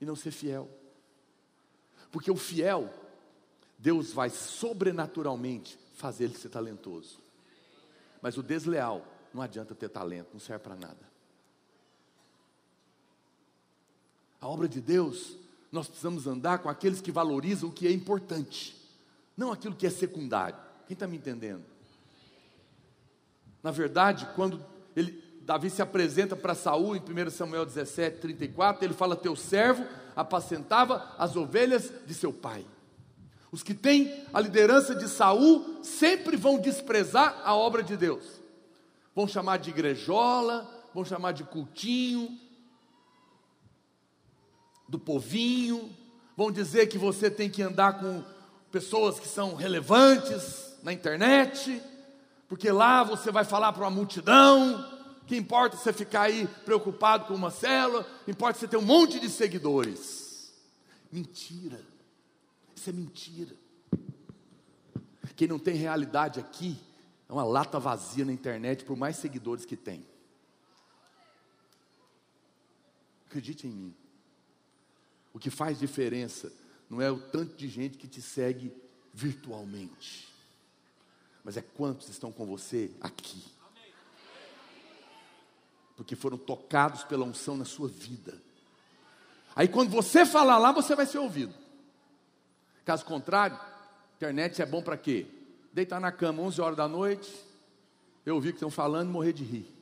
e 0.00 0.06
não 0.06 0.16
ser 0.16 0.30
fiel. 0.30 0.68
Porque 2.10 2.30
o 2.30 2.36
fiel, 2.36 2.92
Deus 3.78 4.12
vai 4.12 4.30
sobrenaturalmente 4.30 5.78
fazer 5.94 6.24
ele 6.24 6.36
ser 6.36 6.48
talentoso. 6.48 7.18
Mas 8.20 8.36
o 8.36 8.42
desleal, 8.42 9.04
não 9.32 9.42
adianta 9.42 9.74
ter 9.74 9.88
talento, 9.88 10.30
não 10.32 10.40
serve 10.40 10.64
para 10.64 10.74
nada. 10.74 11.08
A 14.40 14.46
obra 14.46 14.68
de 14.68 14.80
Deus, 14.80 15.36
nós 15.70 15.88
precisamos 15.88 16.26
andar 16.26 16.58
com 16.58 16.68
aqueles 16.68 17.00
que 17.00 17.12
valorizam 17.12 17.68
o 17.68 17.72
que 17.72 17.86
é 17.86 17.92
importante, 17.92 18.76
não 19.36 19.52
aquilo 19.52 19.74
que 19.74 19.86
é 19.86 19.90
secundário. 19.90 20.56
Quem 20.86 20.94
está 20.94 21.06
me 21.06 21.16
entendendo? 21.16 21.64
Na 23.62 23.70
verdade, 23.70 24.26
quando 24.34 24.64
ele, 24.96 25.22
Davi 25.42 25.70
se 25.70 25.82
apresenta 25.82 26.36
para 26.36 26.54
Saul 26.54 26.96
em 26.96 27.00
1 27.00 27.30
Samuel 27.30 27.66
17, 27.66 28.18
34, 28.18 28.84
ele 28.84 28.94
fala: 28.94 29.16
Teu 29.16 29.36
servo 29.36 29.84
apacentava 30.14 31.14
as 31.18 31.36
ovelhas 31.36 31.92
de 32.06 32.14
seu 32.14 32.32
pai. 32.32 32.64
Os 33.50 33.62
que 33.62 33.74
têm 33.74 34.24
a 34.32 34.40
liderança 34.40 34.94
de 34.94 35.08
Saul 35.08 35.82
sempre 35.82 36.36
vão 36.36 36.58
desprezar 36.58 37.40
a 37.44 37.54
obra 37.54 37.82
de 37.82 37.96
Deus. 37.96 38.24
Vão 39.14 39.26
chamar 39.26 39.58
de 39.58 39.70
igrejola, 39.70 40.68
vão 40.94 41.04
chamar 41.04 41.32
de 41.32 41.44
cultinho, 41.44 42.38
do 44.88 44.98
povinho, 44.98 45.94
vão 46.36 46.50
dizer 46.50 46.86
que 46.86 46.96
você 46.96 47.30
tem 47.30 47.50
que 47.50 47.62
andar 47.62 48.00
com 48.00 48.24
pessoas 48.72 49.20
que 49.20 49.28
são 49.28 49.54
relevantes 49.54 50.76
na 50.82 50.92
internet, 50.92 51.82
porque 52.48 52.70
lá 52.70 53.04
você 53.04 53.30
vai 53.30 53.44
falar 53.44 53.72
para 53.72 53.84
uma 53.84 53.90
multidão, 53.90 54.98
que 55.26 55.36
importa 55.36 55.76
você 55.76 55.92
ficar 55.92 56.22
aí 56.22 56.46
preocupado 56.64 57.26
com 57.26 57.34
uma 57.34 57.50
célula, 57.50 58.06
importa 58.26 58.58
você 58.58 58.66
ter 58.66 58.78
um 58.78 58.82
monte 58.82 59.20
de 59.20 59.28
seguidores. 59.28 60.52
Mentira. 61.12 61.80
Isso 62.74 62.88
é 62.88 62.92
mentira. 62.92 63.54
Quem 65.36 65.46
não 65.46 65.58
tem 65.58 65.76
realidade 65.76 66.40
aqui 66.40 66.76
é 67.28 67.32
uma 67.32 67.44
lata 67.44 67.78
vazia 67.78 68.24
na 68.24 68.32
internet, 68.32 68.84
por 68.84 68.96
mais 68.96 69.16
seguidores 69.16 69.64
que 69.64 69.76
tem. 69.76 70.04
Acredite 73.26 73.66
em 73.66 73.70
mim. 73.70 73.94
O 75.38 75.40
que 75.40 75.50
faz 75.50 75.78
diferença 75.78 76.52
não 76.90 77.00
é 77.00 77.08
o 77.08 77.16
tanto 77.16 77.54
de 77.54 77.68
gente 77.68 77.96
que 77.96 78.08
te 78.08 78.20
segue 78.20 78.74
virtualmente. 79.14 80.26
mas 81.44 81.56
é 81.56 81.62
quantos 81.62 82.08
estão 82.08 82.32
com 82.32 82.44
você 82.44 82.90
aqui. 83.00 83.44
Porque 85.96 86.16
foram 86.16 86.36
tocados 86.36 87.04
pela 87.04 87.24
unção 87.24 87.56
na 87.56 87.64
sua 87.64 87.88
vida. 87.88 88.36
Aí 89.54 89.68
quando 89.68 89.90
você 89.90 90.26
falar 90.26 90.58
lá, 90.58 90.72
você 90.72 90.96
vai 90.96 91.06
ser 91.06 91.18
ouvido. 91.18 91.54
Caso 92.84 93.04
contrário, 93.04 93.60
internet 94.16 94.60
é 94.60 94.66
bom 94.66 94.82
para 94.82 94.96
quê? 94.96 95.24
Deitar 95.72 96.00
na 96.00 96.10
cama 96.10 96.42
11 96.42 96.60
horas 96.60 96.76
da 96.76 96.88
noite, 96.88 97.32
eu 98.26 98.34
ouvi 98.34 98.48
que 98.48 98.56
estão 98.56 98.72
falando 98.72 99.08
e 99.08 99.12
morrer 99.12 99.34
de 99.34 99.44
rir. 99.44 99.72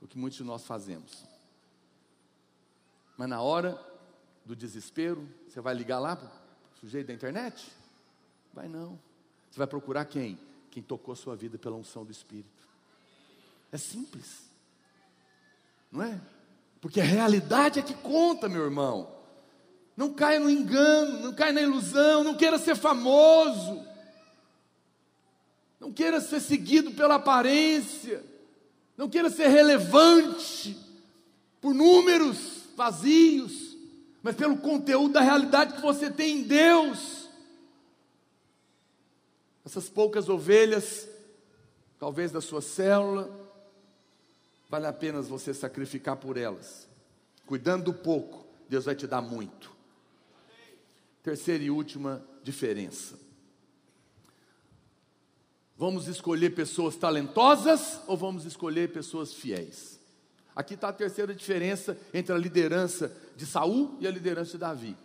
O 0.00 0.06
que 0.06 0.16
muitos 0.16 0.38
de 0.38 0.44
nós 0.44 0.64
fazemos. 0.64 1.31
Mas 3.16 3.28
na 3.28 3.40
hora 3.40 3.78
do 4.44 4.56
desespero, 4.56 5.28
você 5.48 5.60
vai 5.60 5.74
ligar 5.74 5.98
lá 5.98 6.16
para 6.16 6.28
o 6.28 6.80
sujeito 6.80 7.08
da 7.08 7.12
internet? 7.12 7.70
Vai 8.52 8.68
não. 8.68 8.98
Você 9.50 9.58
vai 9.58 9.66
procurar 9.66 10.04
quem? 10.04 10.38
Quem 10.70 10.82
tocou 10.82 11.14
sua 11.14 11.36
vida 11.36 11.58
pela 11.58 11.76
unção 11.76 12.04
do 12.04 12.10
Espírito. 12.10 12.66
É 13.70 13.76
simples. 13.76 14.50
Não 15.90 16.02
é? 16.02 16.20
Porque 16.80 17.00
a 17.00 17.04
realidade 17.04 17.78
é 17.78 17.82
que 17.82 17.94
conta, 17.94 18.48
meu 18.48 18.64
irmão. 18.64 19.14
Não 19.96 20.12
caia 20.14 20.40
no 20.40 20.50
engano, 20.50 21.20
não 21.20 21.34
caia 21.34 21.52
na 21.52 21.60
ilusão, 21.60 22.24
não 22.24 22.34
queira 22.34 22.58
ser 22.58 22.74
famoso. 22.74 23.86
Não 25.78 25.92
queira 25.92 26.20
ser 26.20 26.40
seguido 26.40 26.92
pela 26.92 27.16
aparência. 27.16 28.24
Não 28.96 29.08
queira 29.08 29.28
ser 29.30 29.48
relevante 29.48 30.76
por 31.60 31.74
números 31.74 32.61
vazios, 32.76 33.76
mas 34.22 34.36
pelo 34.36 34.56
conteúdo 34.58 35.14
da 35.14 35.20
realidade 35.20 35.74
que 35.74 35.82
você 35.82 36.10
tem 36.10 36.38
em 36.38 36.42
Deus 36.42 37.22
essas 39.64 39.88
poucas 39.88 40.28
ovelhas, 40.28 41.08
talvez 41.98 42.32
da 42.32 42.40
sua 42.40 42.60
célula, 42.60 43.30
vale 44.68 44.86
a 44.86 44.92
pena 44.92 45.22
você 45.22 45.54
sacrificar 45.54 46.16
por 46.16 46.36
elas. 46.36 46.88
Cuidando 47.46 47.84
do 47.84 47.94
pouco, 47.94 48.46
Deus 48.68 48.84
vai 48.84 48.94
te 48.94 49.06
dar 49.06 49.22
muito. 49.22 49.70
Terceira 51.22 51.62
e 51.62 51.70
última 51.70 52.24
diferença. 52.42 53.18
Vamos 55.76 56.08
escolher 56.08 56.50
pessoas 56.50 56.96
talentosas 56.96 58.00
ou 58.06 58.16
vamos 58.16 58.44
escolher 58.44 58.92
pessoas 58.92 59.32
fiéis? 59.32 59.98
Aqui 60.54 60.74
está 60.74 60.88
a 60.88 60.92
terceira 60.92 61.34
diferença 61.34 61.98
entre 62.12 62.32
a 62.34 62.38
liderança 62.38 63.14
de 63.36 63.46
Saul 63.46 63.96
e 64.00 64.06
a 64.06 64.10
liderança 64.10 64.52
de 64.52 64.58
Davi. 64.58 64.96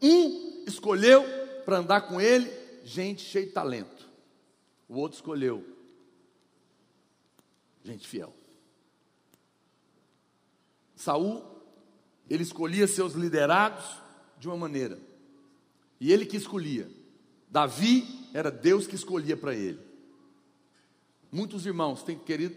Um 0.00 0.64
escolheu 0.66 1.24
para 1.64 1.78
andar 1.78 2.02
com 2.02 2.20
ele 2.20 2.50
gente 2.84 3.22
cheia 3.22 3.46
de 3.46 3.52
talento. 3.52 4.08
O 4.88 4.96
outro 4.96 5.16
escolheu 5.16 5.64
gente 7.82 8.06
fiel. 8.06 8.34
Saul, 10.94 11.42
ele 12.28 12.42
escolhia 12.42 12.86
seus 12.86 13.14
liderados 13.14 13.84
de 14.38 14.46
uma 14.46 14.56
maneira. 14.56 14.98
E 15.98 16.12
ele 16.12 16.26
que 16.26 16.36
escolhia. 16.36 16.90
Davi 17.48 18.06
era 18.34 18.50
Deus 18.50 18.86
que 18.86 18.94
escolhia 18.94 19.36
para 19.36 19.54
ele. 19.54 19.80
Muitos 21.32 21.64
irmãos 21.64 22.02
têm 22.02 22.18
querido 22.18 22.56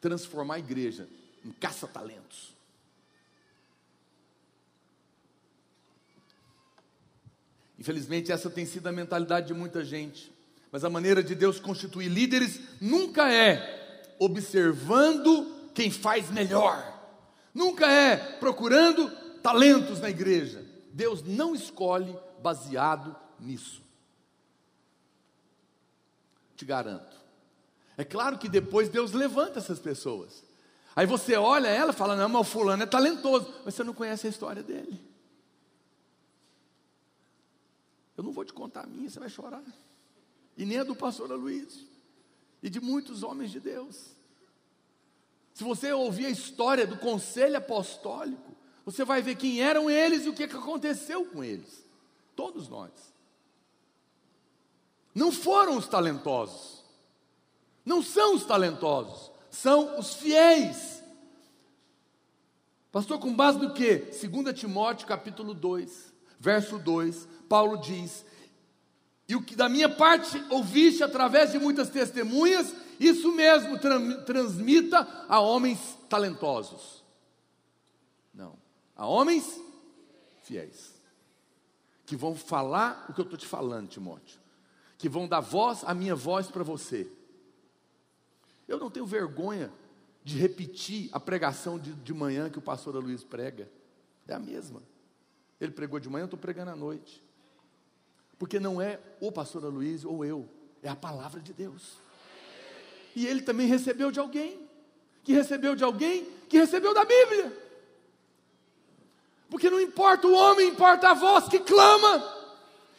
transformar 0.00 0.56
a 0.56 0.58
igreja 0.58 1.08
em 1.44 1.50
caça-talentos. 1.50 2.56
Infelizmente, 7.78 8.32
essa 8.32 8.50
tem 8.50 8.66
sido 8.66 8.88
a 8.88 8.92
mentalidade 8.92 9.46
de 9.46 9.54
muita 9.54 9.84
gente. 9.84 10.32
Mas 10.70 10.84
a 10.84 10.90
maneira 10.90 11.22
de 11.22 11.34
Deus 11.34 11.60
constituir 11.60 12.08
líderes 12.08 12.60
nunca 12.80 13.32
é 13.32 14.04
observando 14.18 15.70
quem 15.72 15.90
faz 15.90 16.28
melhor, 16.30 16.82
nunca 17.54 17.86
é 17.86 18.16
procurando 18.16 19.08
talentos 19.40 20.00
na 20.00 20.10
igreja. 20.10 20.66
Deus 20.92 21.22
não 21.22 21.54
escolhe 21.54 22.18
baseado 22.42 23.16
nisso. 23.38 23.80
Te 26.56 26.64
garanto. 26.64 27.16
É 27.96 28.04
claro 28.04 28.38
que 28.38 28.48
depois 28.48 28.88
Deus 28.88 29.12
levanta 29.12 29.60
essas 29.60 29.78
pessoas. 29.78 30.42
Aí 30.98 31.06
você 31.06 31.36
olha 31.36 31.68
ela 31.68 31.92
e 31.92 31.94
fala: 31.94 32.16
Não, 32.16 32.28
mas 32.28 32.40
o 32.40 32.50
fulano 32.50 32.82
é 32.82 32.86
talentoso, 32.86 33.54
mas 33.64 33.72
você 33.72 33.84
não 33.84 33.94
conhece 33.94 34.26
a 34.26 34.30
história 34.30 34.64
dele. 34.64 35.00
Eu 38.16 38.24
não 38.24 38.32
vou 38.32 38.44
te 38.44 38.52
contar 38.52 38.82
a 38.82 38.86
minha, 38.88 39.08
você 39.08 39.20
vai 39.20 39.28
chorar. 39.28 39.62
E 40.56 40.66
nem 40.66 40.78
a 40.78 40.82
do 40.82 40.96
pastor 40.96 41.30
Aloysio. 41.30 41.86
E 42.60 42.68
de 42.68 42.80
muitos 42.80 43.22
homens 43.22 43.52
de 43.52 43.60
Deus. 43.60 44.06
Se 45.54 45.62
você 45.62 45.92
ouvir 45.92 46.26
a 46.26 46.30
história 46.30 46.84
do 46.84 46.98
conselho 46.98 47.58
apostólico, 47.58 48.56
você 48.84 49.04
vai 49.04 49.22
ver 49.22 49.36
quem 49.36 49.62
eram 49.62 49.88
eles 49.88 50.24
e 50.24 50.28
o 50.28 50.34
que 50.34 50.42
aconteceu 50.42 51.24
com 51.26 51.44
eles. 51.44 51.80
Todos 52.34 52.68
nós. 52.68 52.90
Não 55.14 55.30
foram 55.30 55.76
os 55.76 55.86
talentosos. 55.86 56.82
Não 57.84 58.02
são 58.02 58.34
os 58.34 58.44
talentosos. 58.44 59.37
São 59.62 59.98
os 59.98 60.14
fiéis. 60.14 61.02
Pastor, 62.92 63.18
com 63.18 63.34
base 63.34 63.58
no 63.58 63.74
que? 63.74 63.96
2 63.96 64.56
Timóteo 64.56 65.04
capítulo 65.04 65.52
2, 65.52 66.14
verso 66.38 66.78
2. 66.78 67.26
Paulo 67.48 67.76
diz: 67.78 68.24
E 69.28 69.34
o 69.34 69.42
que 69.42 69.56
da 69.56 69.68
minha 69.68 69.88
parte 69.88 70.40
ouviste 70.48 71.02
através 71.02 71.50
de 71.50 71.58
muitas 71.58 71.90
testemunhas, 71.90 72.72
isso 73.00 73.32
mesmo 73.32 73.80
tra 73.80 73.98
transmita 74.22 75.26
a 75.28 75.40
homens 75.40 75.98
talentosos. 76.08 77.02
Não, 78.32 78.56
a 78.94 79.08
homens 79.08 79.60
fiéis, 80.44 80.94
que 82.06 82.14
vão 82.14 82.36
falar 82.36 83.06
o 83.08 83.12
que 83.12 83.20
eu 83.20 83.24
estou 83.24 83.36
te 83.36 83.46
falando, 83.46 83.88
Timóteo, 83.88 84.38
que 84.96 85.08
vão 85.08 85.26
dar 85.26 85.40
voz, 85.40 85.82
a 85.84 85.92
minha 85.94 86.14
voz 86.14 86.46
para 86.46 86.62
você. 86.62 87.10
Eu 88.68 88.78
não 88.78 88.90
tenho 88.90 89.06
vergonha 89.06 89.72
de 90.22 90.36
repetir 90.36 91.08
a 91.10 91.18
pregação 91.18 91.78
de, 91.78 91.92
de 91.94 92.12
manhã 92.12 92.50
que 92.50 92.58
o 92.58 92.62
pastor 92.62 92.94
Luiz 92.96 93.24
prega, 93.24 93.68
é 94.26 94.34
a 94.34 94.38
mesma. 94.38 94.82
Ele 95.58 95.72
pregou 95.72 95.98
de 95.98 96.08
manhã, 96.08 96.24
eu 96.24 96.26
estou 96.26 96.38
pregando 96.38 96.70
à 96.70 96.76
noite. 96.76 97.24
Porque 98.38 98.60
não 98.60 98.80
é 98.80 99.00
o 99.20 99.32
pastor 99.32 99.64
Aloysio 99.64 100.10
ou 100.10 100.24
eu, 100.24 100.48
é 100.82 100.88
a 100.88 100.94
palavra 100.94 101.40
de 101.40 101.52
Deus. 101.52 101.96
E 103.16 103.26
ele 103.26 103.42
também 103.42 103.66
recebeu 103.66 104.12
de 104.12 104.20
alguém, 104.20 104.60
que 105.24 105.32
recebeu 105.32 105.74
de 105.74 105.82
alguém, 105.82 106.24
que 106.48 106.58
recebeu 106.58 106.94
da 106.94 107.04
Bíblia. 107.04 107.52
Porque 109.50 109.70
não 109.70 109.80
importa 109.80 110.28
o 110.28 110.34
homem, 110.34 110.68
importa 110.68 111.10
a 111.10 111.14
voz 111.14 111.48
que 111.48 111.58
clama 111.58 112.36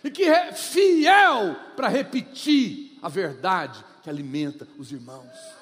e 0.04 0.10
que 0.10 0.24
é 0.24 0.52
fiel 0.52 1.56
para 1.76 1.88
repetir 1.88 2.98
a 3.02 3.08
verdade 3.08 3.86
que 4.02 4.10
alimenta 4.10 4.68
os 4.78 4.92
irmãos. 4.92 5.59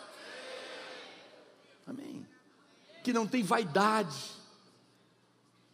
Amém. 1.88 2.28
Que 3.04 3.14
não 3.14 3.26
tem 3.26 3.42
vaidade, 3.42 4.16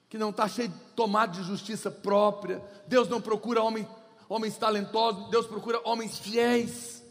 que 0.07 0.18
não 0.18 0.30
está 0.30 0.47
cheio 0.47 0.70
de 0.70 0.76
tomado 0.95 1.32
de 1.32 1.43
justiça 1.43 1.89
própria. 1.89 2.61
Deus 2.88 3.09
não 3.09 3.20
procura 3.20 3.64
homens, 3.64 3.88
homens 4.30 4.55
talentosos, 4.55 5.30
Deus 5.32 5.47
procura 5.47 5.82
homens 5.84 6.20
fiéis. 6.20 7.03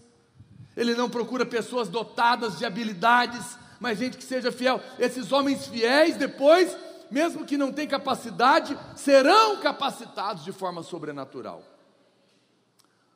Ele 0.76 0.94
não 0.94 1.10
procura 1.10 1.44
pessoas 1.44 1.88
dotadas 1.88 2.58
de 2.58 2.64
habilidades, 2.64 3.58
mas 3.80 3.98
gente 3.98 4.16
que 4.16 4.24
seja 4.24 4.52
fiel. 4.52 4.80
Esses 4.98 5.32
homens 5.32 5.66
fiéis, 5.66 6.16
depois, 6.16 6.76
mesmo 7.10 7.44
que 7.44 7.58
não 7.58 7.72
tenham 7.72 7.90
capacidade, 7.90 8.78
serão 8.94 9.60
capacitados 9.60 10.44
de 10.44 10.52
forma 10.52 10.84
sobrenatural 10.84 11.64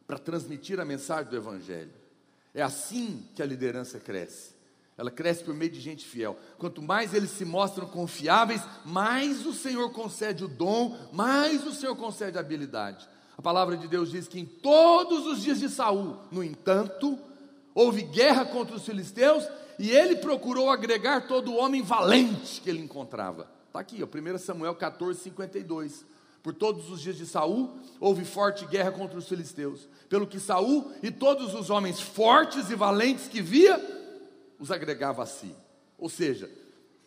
para 0.05 0.19
transmitir 0.19 0.81
a 0.81 0.85
mensagem 0.85 1.31
do 1.31 1.37
Evangelho. 1.37 1.95
É 2.53 2.63
assim 2.63 3.25
que 3.37 3.43
a 3.43 3.47
liderança 3.47 4.01
cresce. 4.01 4.56
Ela 4.99 5.11
cresce 5.11 5.45
por 5.45 5.55
meio 5.55 5.71
de 5.71 5.81
gente 5.81 6.07
fiel. 6.07 6.39
Quanto 6.57 6.81
mais 6.81 7.13
eles 7.13 7.31
se 7.31 7.45
mostram 7.45 7.87
confiáveis, 7.87 8.63
mais 8.85 9.45
o 9.45 9.53
Senhor 9.53 9.91
concede 9.93 10.45
o 10.45 10.49
dom, 10.49 10.97
mais 11.13 11.67
o 11.67 11.73
Senhor 11.73 11.95
concede 11.97 12.39
a 12.39 12.41
habilidade. 12.41 13.07
A 13.37 13.43
palavra 13.43 13.77
de 13.77 13.87
Deus 13.87 14.11
diz 14.11 14.27
que 14.27 14.41
em 14.41 14.47
todos 14.47 15.27
os 15.27 15.43
dias 15.43 15.61
de 15.61 15.69
Saul, 15.69 16.17
no 16.33 16.43
entanto, 16.43 17.19
houve 17.75 18.03
guerra 18.03 18.47
contra 18.47 18.75
os 18.75 18.87
filisteus 18.87 19.47
e 19.79 19.91
ele 19.91 20.17
procurou 20.17 20.71
agregar 20.71 21.27
todo 21.27 21.53
o 21.53 21.57
homem 21.57 21.83
valente 21.83 22.63
que 22.63 22.71
ele 22.71 22.81
encontrava. 22.81 23.47
Está 23.67 23.81
aqui, 23.81 24.03
ó, 24.03 24.07
1 24.07 24.39
Samuel 24.39 24.75
14, 24.75 25.21
52. 25.21 26.07
Por 26.43 26.55
todos 26.55 26.91
os 26.91 27.03
dias 27.03 27.17
de 27.17 27.27
Saul 27.27 27.79
houve 28.01 28.25
forte 28.25 28.65
guerra 28.65 28.93
contra 28.93 29.19
os 29.19 29.29
filisteus. 29.29 29.87
Pelo 30.09 30.27
que 30.27 30.41
Saul 30.41 30.91
e 31.03 31.11
todos 31.11 31.53
os 31.55 31.69
homens 31.69 32.01
fortes 32.01 32.71
e 32.71 32.75
valentes 32.75 33.29
que 33.29 33.43
via 33.43 33.77
os 34.59 34.71
agregava 34.71 35.23
a 35.23 35.27
si. 35.27 35.55
Ou 35.99 36.09
seja, 36.09 36.51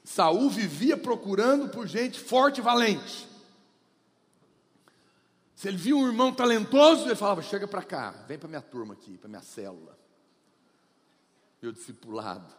Saul 0.03 0.49
vivia 0.49 0.97
procurando 0.97 1.69
por 1.69 1.87
gente 1.87 2.19
forte 2.19 2.59
e 2.59 2.61
valente. 2.61 3.27
Se 5.55 5.67
ele 5.67 5.77
via 5.77 5.95
um 5.95 6.07
irmão 6.07 6.33
talentoso, 6.33 7.05
ele 7.05 7.15
falava: 7.15 7.41
Chega 7.41 7.67
para 7.67 7.83
cá, 7.83 8.11
vem 8.27 8.39
para 8.39 8.47
minha 8.47 8.61
turma 8.61 8.93
aqui, 8.93 9.17
para 9.17 9.27
minha 9.27 9.41
célula, 9.41 9.97
meu 11.61 11.71
discipulado. 11.71 12.53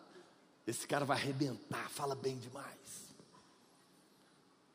Esse 0.67 0.87
cara 0.87 1.05
vai 1.05 1.17
arrebentar, 1.17 1.89
fala 1.89 2.15
bem 2.15 2.39
demais. 2.39 3.11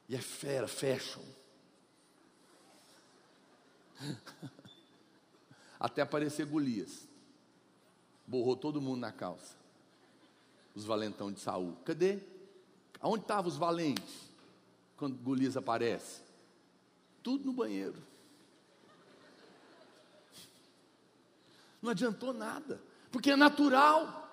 E 0.10 0.16
é 0.16 0.20
fera, 0.20 0.68
fashion. 0.68 1.22
Até 5.80 6.02
aparecer 6.02 6.46
Golias. 6.46 7.08
Borrou 8.28 8.56
todo 8.56 8.82
mundo 8.82 9.00
na 9.02 9.12
calça. 9.12 9.65
Os 10.76 10.84
valentão 10.84 11.32
de 11.32 11.40
Saul. 11.40 11.78
Cadê? 11.86 12.20
Aonde 13.00 13.24
estavam 13.24 13.50
os 13.50 13.58
valentes? 13.58 14.30
Quando 14.98 15.18
Golias 15.18 15.56
aparece? 15.56 16.22
Tudo 17.24 17.46
no 17.46 17.54
banheiro. 17.54 18.02
Não 21.82 21.92
adiantou 21.92 22.34
nada. 22.34 22.82
Porque 23.12 23.32
é 23.32 23.36
natural. 23.36 24.26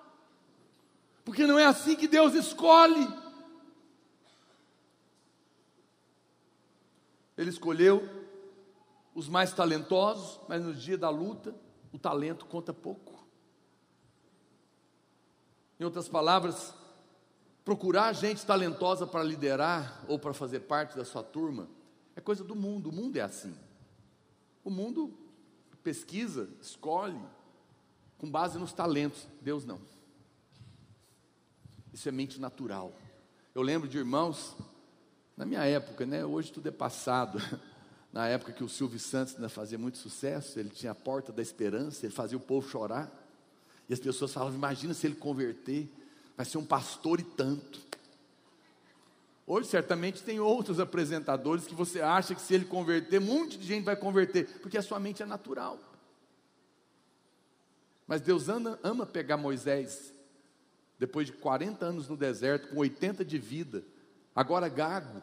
Porque 1.23 1.47
não 1.47 1.57
é 1.57 1.65
assim 1.65 1.95
que 1.95 2.07
Deus 2.07 2.33
escolhe. 2.33 3.07
Ele 7.37 7.49
escolheu 7.49 8.07
os 9.15 9.27
mais 9.27 9.53
talentosos, 9.53 10.39
mas 10.47 10.63
no 10.63 10.73
dia 10.73 10.97
da 10.97 11.09
luta, 11.09 11.55
o 11.91 11.99
talento 11.99 12.45
conta 12.45 12.73
pouco. 12.73 13.12
Em 15.79 15.83
outras 15.83 16.07
palavras, 16.07 16.73
procurar 17.63 18.13
gente 18.13 18.45
talentosa 18.45 19.07
para 19.07 19.23
liderar 19.23 20.03
ou 20.07 20.19
para 20.19 20.33
fazer 20.33 20.61
parte 20.61 20.95
da 20.95 21.05
sua 21.05 21.23
turma 21.23 21.67
é 22.15 22.21
coisa 22.21 22.43
do 22.43 22.55
mundo. 22.55 22.89
O 22.89 22.93
mundo 22.93 23.17
é 23.17 23.21
assim. 23.21 23.55
O 24.63 24.69
mundo 24.69 25.13
pesquisa, 25.83 26.49
escolhe 26.61 27.19
com 28.17 28.29
base 28.29 28.57
nos 28.57 28.71
talentos. 28.71 29.27
Deus 29.41 29.65
não. 29.65 29.81
Isso 31.91 32.07
é 32.07 32.11
mente 32.11 32.39
natural. 32.39 32.93
Eu 33.53 33.61
lembro 33.61 33.87
de 33.87 33.97
irmãos, 33.97 34.55
na 35.35 35.45
minha 35.45 35.63
época, 35.65 36.05
né? 36.05 36.25
Hoje 36.25 36.51
tudo 36.51 36.67
é 36.67 36.71
passado. 36.71 37.39
Na 38.13 38.27
época 38.27 38.53
que 38.53 38.63
o 38.63 38.69
Silvio 38.69 38.99
Santos 38.99 39.33
ainda 39.33 39.49
fazia 39.49 39.75
muito 39.75 39.97
sucesso, 39.97 40.59
ele 40.59 40.69
tinha 40.69 40.91
a 40.91 40.95
porta 40.95 41.31
da 41.31 41.41
esperança, 41.41 42.05
ele 42.05 42.13
fazia 42.13 42.37
o 42.37 42.41
povo 42.41 42.69
chorar. 42.69 43.11
E 43.89 43.93
as 43.93 43.99
pessoas 43.99 44.33
falavam: 44.33 44.55
imagina 44.55 44.93
se 44.93 45.07
ele 45.07 45.15
converter, 45.15 45.89
vai 46.35 46.45
ser 46.45 46.57
um 46.57 46.65
pastor 46.65 47.19
e 47.19 47.23
tanto. 47.23 47.81
Hoje, 49.45 49.67
certamente, 49.67 50.23
tem 50.23 50.39
outros 50.39 50.79
apresentadores 50.79 51.67
que 51.67 51.75
você 51.75 52.01
acha 52.01 52.33
que 52.33 52.41
se 52.41 52.53
ele 52.53 52.65
converter, 52.65 53.19
um 53.19 53.25
monte 53.25 53.57
de 53.57 53.67
gente 53.67 53.83
vai 53.83 53.95
converter, 53.95 54.47
porque 54.61 54.77
a 54.77 54.81
sua 54.81 54.99
mente 54.99 55.21
é 55.21 55.25
natural. 55.25 55.77
Mas 58.07 58.21
Deus 58.21 58.47
ama, 58.47 58.79
ama 58.81 59.05
pegar 59.05 59.35
Moisés, 59.35 60.13
depois 60.97 61.27
de 61.27 61.33
40 61.33 61.85
anos 61.85 62.07
no 62.07 62.15
deserto, 62.15 62.69
com 62.69 62.77
80 62.77 63.25
de 63.25 63.37
vida, 63.37 63.83
agora 64.33 64.69
gago, 64.69 65.21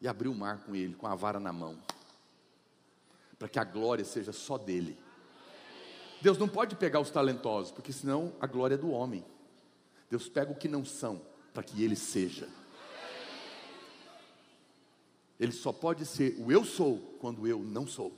e 0.00 0.08
abrir 0.08 0.28
o 0.28 0.34
mar 0.34 0.58
com 0.64 0.74
ele, 0.74 0.94
com 0.94 1.06
a 1.06 1.14
vara 1.14 1.38
na 1.38 1.52
mão, 1.52 1.78
para 3.38 3.48
que 3.48 3.58
a 3.58 3.64
glória 3.64 4.04
seja 4.04 4.32
só 4.32 4.58
dele. 4.58 4.98
Deus 6.24 6.38
não 6.38 6.48
pode 6.48 6.74
pegar 6.74 7.00
os 7.00 7.10
talentosos, 7.10 7.70
porque 7.70 7.92
senão 7.92 8.34
a 8.40 8.46
glória 8.46 8.76
é 8.76 8.78
do 8.78 8.90
homem. 8.90 9.22
Deus 10.08 10.26
pega 10.26 10.50
o 10.50 10.56
que 10.56 10.66
não 10.66 10.82
são, 10.82 11.20
para 11.52 11.62
que 11.62 11.82
ele 11.84 11.94
seja. 11.94 12.48
Ele 15.38 15.52
só 15.52 15.70
pode 15.70 16.06
ser 16.06 16.34
o 16.38 16.50
eu 16.50 16.64
sou 16.64 16.98
quando 17.20 17.46
eu 17.46 17.58
não 17.58 17.86
sou. 17.86 18.10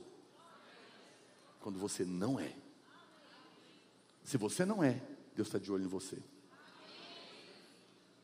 Quando 1.59 1.77
você 1.77 2.05
não 2.05 2.39
é. 2.39 2.55
Se 4.23 4.37
você 4.37 4.63
não 4.63 4.81
é, 4.81 5.01
Deus 5.35 5.49
está 5.49 5.59
de 5.59 5.69
olho 5.69 5.83
em 5.83 5.89
você. 5.89 6.17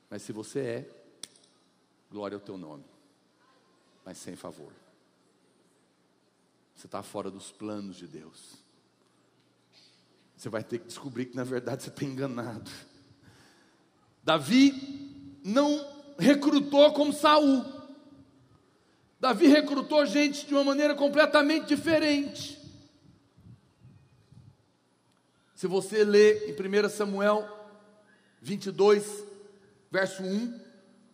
Mas 0.09 0.21
se 0.21 0.31
você 0.31 0.59
é, 0.59 0.89
glória 2.09 2.36
ao 2.36 2.41
teu 2.41 2.57
nome 2.57 2.86
mas 4.05 4.17
sem 4.17 4.36
favor. 4.36 4.71
Você 6.75 6.88
está 6.88 7.01
fora 7.01 7.31
dos 7.31 7.51
planos 7.51 7.95
de 7.95 8.07
Deus. 8.07 8.62
Você 10.43 10.49
vai 10.49 10.61
ter 10.61 10.79
que 10.79 10.87
descobrir 10.87 11.27
que 11.27 11.37
na 11.37 11.45
verdade 11.45 11.83
você 11.83 11.89
está 11.89 12.03
enganado. 12.03 12.69
Davi 14.21 15.39
não 15.41 15.87
recrutou 16.19 16.91
como 16.91 17.13
Saul. 17.13 17.63
Davi 19.21 19.47
recrutou 19.47 20.05
gente 20.05 20.45
de 20.45 20.53
uma 20.53 20.65
maneira 20.65 20.95
completamente 20.95 21.67
diferente. 21.67 22.59
Se 25.55 25.65
você 25.65 26.03
ler 26.03 26.49
em 26.49 26.85
1 26.85 26.89
Samuel 26.89 27.47
22, 28.41 29.23
verso 29.89 30.23
1, 30.23 30.59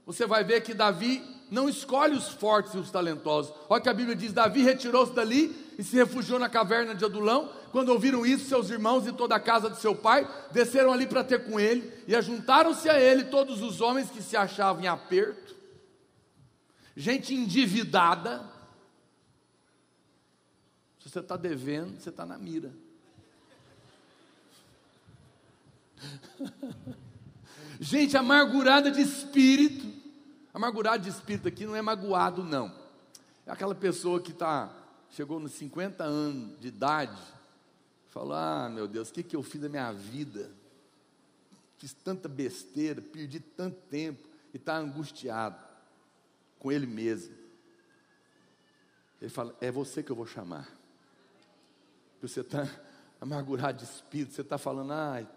você 0.07 0.25
vai 0.25 0.43
ver 0.43 0.61
que 0.61 0.73
Davi 0.73 1.23
não 1.51 1.69
escolhe 1.69 2.15
os 2.15 2.29
fortes 2.29 2.73
e 2.73 2.79
os 2.79 2.89
talentosos. 2.89 3.53
Olha 3.69 3.79
que 3.79 3.89
a 3.89 3.93
Bíblia 3.93 4.15
diz: 4.15 4.33
Davi 4.33 4.63
retirou-se 4.63 5.13
dali 5.13 5.68
e 5.79 5.83
se 5.83 5.95
refugiou 5.95 6.37
na 6.37 6.49
caverna 6.49 6.93
de 6.93 7.05
Adulão. 7.05 7.55
Quando 7.71 7.87
ouviram 7.89 8.25
isso, 8.25 8.49
seus 8.49 8.69
irmãos 8.69 9.07
e 9.07 9.13
toda 9.13 9.33
a 9.35 9.39
casa 9.39 9.69
de 9.69 9.79
seu 9.79 9.95
pai 9.95 10.27
desceram 10.51 10.91
ali 10.91 11.07
para 11.07 11.23
ter 11.23 11.45
com 11.45 11.57
ele 11.57 12.03
e 12.05 12.13
ajuntaram-se 12.13 12.89
a 12.89 12.99
ele 12.99 13.23
todos 13.23 13.61
os 13.61 13.79
homens 13.79 14.11
que 14.11 14.21
se 14.21 14.35
achavam 14.35 14.83
em 14.83 14.87
aperto, 14.87 15.55
gente 16.97 17.33
endividada. 17.33 18.43
Se 20.99 21.09
você 21.09 21.19
está 21.19 21.37
devendo, 21.37 21.97
você 21.97 22.09
está 22.09 22.25
na 22.25 22.37
mira. 22.37 22.73
gente 27.79 28.17
amargurada 28.17 28.91
de 28.91 29.01
espírito 29.01 29.99
Amargurado 30.53 31.03
de 31.03 31.09
espírito 31.09 31.47
aqui 31.47 31.65
não 31.65 31.75
é 31.75 31.81
magoado, 31.81 32.43
não. 32.43 32.73
É 33.45 33.51
aquela 33.51 33.75
pessoa 33.75 34.19
que 34.19 34.33
tá, 34.33 34.69
chegou 35.11 35.39
nos 35.39 35.53
50 35.53 36.03
anos 36.03 36.59
de 36.59 36.67
idade, 36.67 37.19
falou: 38.09 38.33
Ah, 38.33 38.69
meu 38.69 38.87
Deus, 38.87 39.09
o 39.09 39.13
que, 39.13 39.23
que 39.23 39.35
eu 39.35 39.43
fiz 39.43 39.61
da 39.61 39.69
minha 39.69 39.91
vida? 39.91 40.51
Fiz 41.77 41.93
tanta 41.93 42.27
besteira, 42.27 43.01
perdi 43.01 43.39
tanto 43.39 43.79
tempo, 43.89 44.27
e 44.53 44.57
está 44.57 44.77
angustiado 44.77 45.57
com 46.57 46.71
ele 46.71 46.87
mesmo. 46.87 47.35
Ele 49.21 49.29
fala: 49.29 49.55
É 49.61 49.71
você 49.71 50.03
que 50.03 50.11
eu 50.11 50.15
vou 50.15 50.25
chamar. 50.25 50.69
Você 52.21 52.41
está 52.41 52.67
amargurado 53.21 53.77
de 53.77 53.85
espírito, 53.85 54.33
você 54.33 54.41
está 54.41 54.57
falando, 54.57 54.91
ai, 54.91 55.27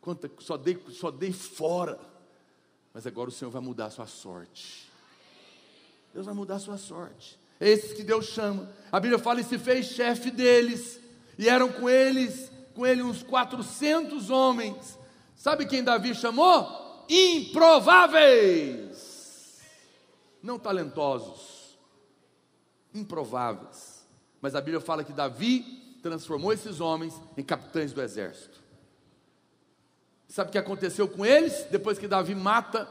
quanta, 0.00 0.30
só, 0.38 0.56
dei, 0.56 0.82
só 0.90 1.10
dei 1.10 1.32
fora 1.32 1.98
mas 2.98 3.06
agora 3.06 3.28
o 3.28 3.32
Senhor 3.32 3.50
vai 3.50 3.62
mudar 3.62 3.86
a 3.86 3.90
sua 3.90 4.06
sorte. 4.06 4.90
Deus 6.12 6.26
vai 6.26 6.34
mudar 6.34 6.56
a 6.56 6.58
sua 6.58 6.76
sorte. 6.76 7.38
Esses 7.60 7.92
que 7.92 8.02
Deus 8.02 8.26
chama. 8.26 8.68
A 8.90 9.00
Bíblia 9.00 9.18
fala 9.18 9.40
e 9.40 9.44
se 9.44 9.58
fez 9.58 9.86
chefe 9.86 10.30
deles. 10.30 11.00
E 11.38 11.48
eram 11.48 11.70
com 11.70 11.88
eles, 11.88 12.50
com 12.74 12.86
ele 12.86 13.02
uns 13.02 13.22
400 13.22 14.30
homens. 14.30 14.98
Sabe 15.36 15.66
quem 15.66 15.84
Davi 15.84 16.14
chamou? 16.14 17.06
Improváveis. 17.08 18.98
Não 20.42 20.58
talentosos. 20.58 21.78
Improváveis. 22.94 24.06
Mas 24.40 24.54
a 24.54 24.60
Bíblia 24.60 24.80
fala 24.80 25.04
que 25.04 25.12
Davi 25.12 25.98
transformou 26.02 26.52
esses 26.52 26.80
homens 26.80 27.14
em 27.36 27.42
capitães 27.42 27.92
do 27.92 28.00
exército. 28.00 28.58
Sabe 30.28 30.50
o 30.50 30.52
que 30.52 30.58
aconteceu 30.58 31.08
com 31.08 31.24
eles? 31.24 31.66
Depois 31.70 31.98
que 31.98 32.06
Davi 32.06 32.34
mata, 32.34 32.88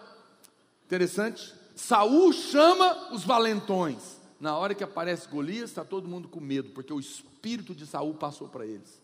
interessante, 0.86 1.54
Saul 1.76 2.34
chama 2.34 3.14
os 3.14 3.24
valentões. 3.24 4.17
Na 4.40 4.56
hora 4.58 4.76
que 4.76 4.84
aparece 4.84 5.28
Golias, 5.28 5.70
está 5.70 5.84
todo 5.84 6.08
mundo 6.08 6.28
com 6.28 6.40
medo, 6.40 6.70
porque 6.70 6.94
o 6.94 7.00
espírito 7.00 7.74
de 7.74 7.86
Saul 7.86 8.14
passou 8.14 8.48
para 8.48 8.66
eles. 8.66 9.02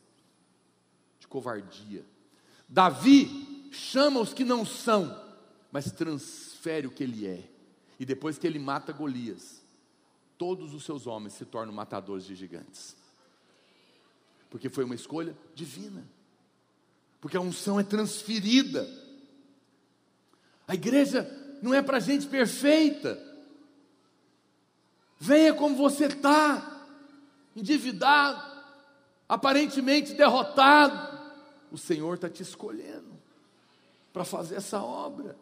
De 1.20 1.28
covardia. 1.28 2.06
Davi 2.68 3.70
chama 3.72 4.20
os 4.20 4.34
que 4.34 4.46
não 4.46 4.66
são, 4.66 5.20
mas 5.72 5.92
transfere 5.92 6.88
o 6.88 6.92
que 6.92 7.04
ele 7.04 7.26
é. 7.26 7.50
E 8.00 8.06
depois 8.06 8.38
que 8.38 8.46
ele 8.46 8.60
mata 8.60 8.94
Golias, 8.94 9.62
todos 10.38 10.74
os 10.74 10.84
seus 10.84 11.08
homens 11.08 11.34
se 11.34 11.46
tornam 11.46 11.74
matadores 11.74 12.26
de 12.26 12.36
gigantes. 12.36 12.96
Porque 14.50 14.70
foi 14.70 14.84
uma 14.84 14.96
escolha 14.96 15.36
divina 15.56 16.04
porque 17.24 17.38
a 17.38 17.40
unção 17.40 17.80
é 17.80 17.84
transferida. 17.84 18.86
A 20.68 20.76
igreja 20.76 21.26
não 21.62 21.74
é 21.74 21.82
para 21.82 22.02
gente 22.02 22.28
perfeita. 22.28 23.18
Venha 25.26 25.54
como 25.54 25.78
você 25.78 26.08
está, 26.08 26.82
endividado, 27.56 28.44
aparentemente 29.30 30.14
derrotado. 30.14 31.18
O 31.72 31.78
Senhor 31.78 32.16
está 32.16 32.30
te 32.30 32.44
escolhendo 32.44 33.18
para 34.12 34.26
fazer 34.26 34.56
essa 34.56 34.84
obra. 34.84 35.38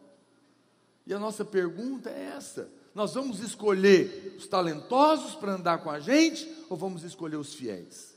E 1.07 1.11
a 1.11 1.17
nossa 1.17 1.43
pergunta 1.43 2.11
é 2.11 2.33
essa: 2.37 2.69
Nós 2.93 3.15
vamos 3.15 3.39
escolher 3.39 4.35
os 4.37 4.45
talentosos 4.45 5.33
para 5.33 5.53
andar 5.53 5.79
com 5.79 5.89
a 5.89 5.99
gente 5.99 6.47
ou 6.69 6.77
vamos 6.77 7.01
escolher 7.03 7.37
os 7.37 7.55
fiéis? 7.55 8.15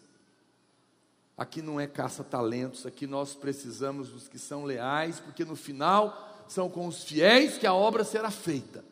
Aqui 1.35 1.63
não 1.63 1.81
é 1.81 1.87
caça-talentos, 1.87 2.85
aqui 2.85 3.07
nós 3.07 3.35
precisamos 3.35 4.11
dos 4.11 4.29
que 4.29 4.39
são 4.39 4.65
leais, 4.65 5.19
porque 5.19 5.47
no 5.47 5.57
final 5.57 6.45
são 6.47 6.69
com 6.69 6.87
os 6.87 7.05
fiéis 7.05 7.57
que 7.57 7.67
a 7.67 7.73
obra 7.73 8.05
será 8.05 8.31
feita. 8.31 8.85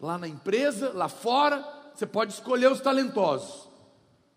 Lá 0.00 0.16
na 0.16 0.28
empresa, 0.28 0.92
lá 0.92 1.08
fora, 1.08 1.62
você 1.94 2.06
pode 2.06 2.32
escolher 2.32 2.70
os 2.70 2.80
talentosos. 2.80 3.68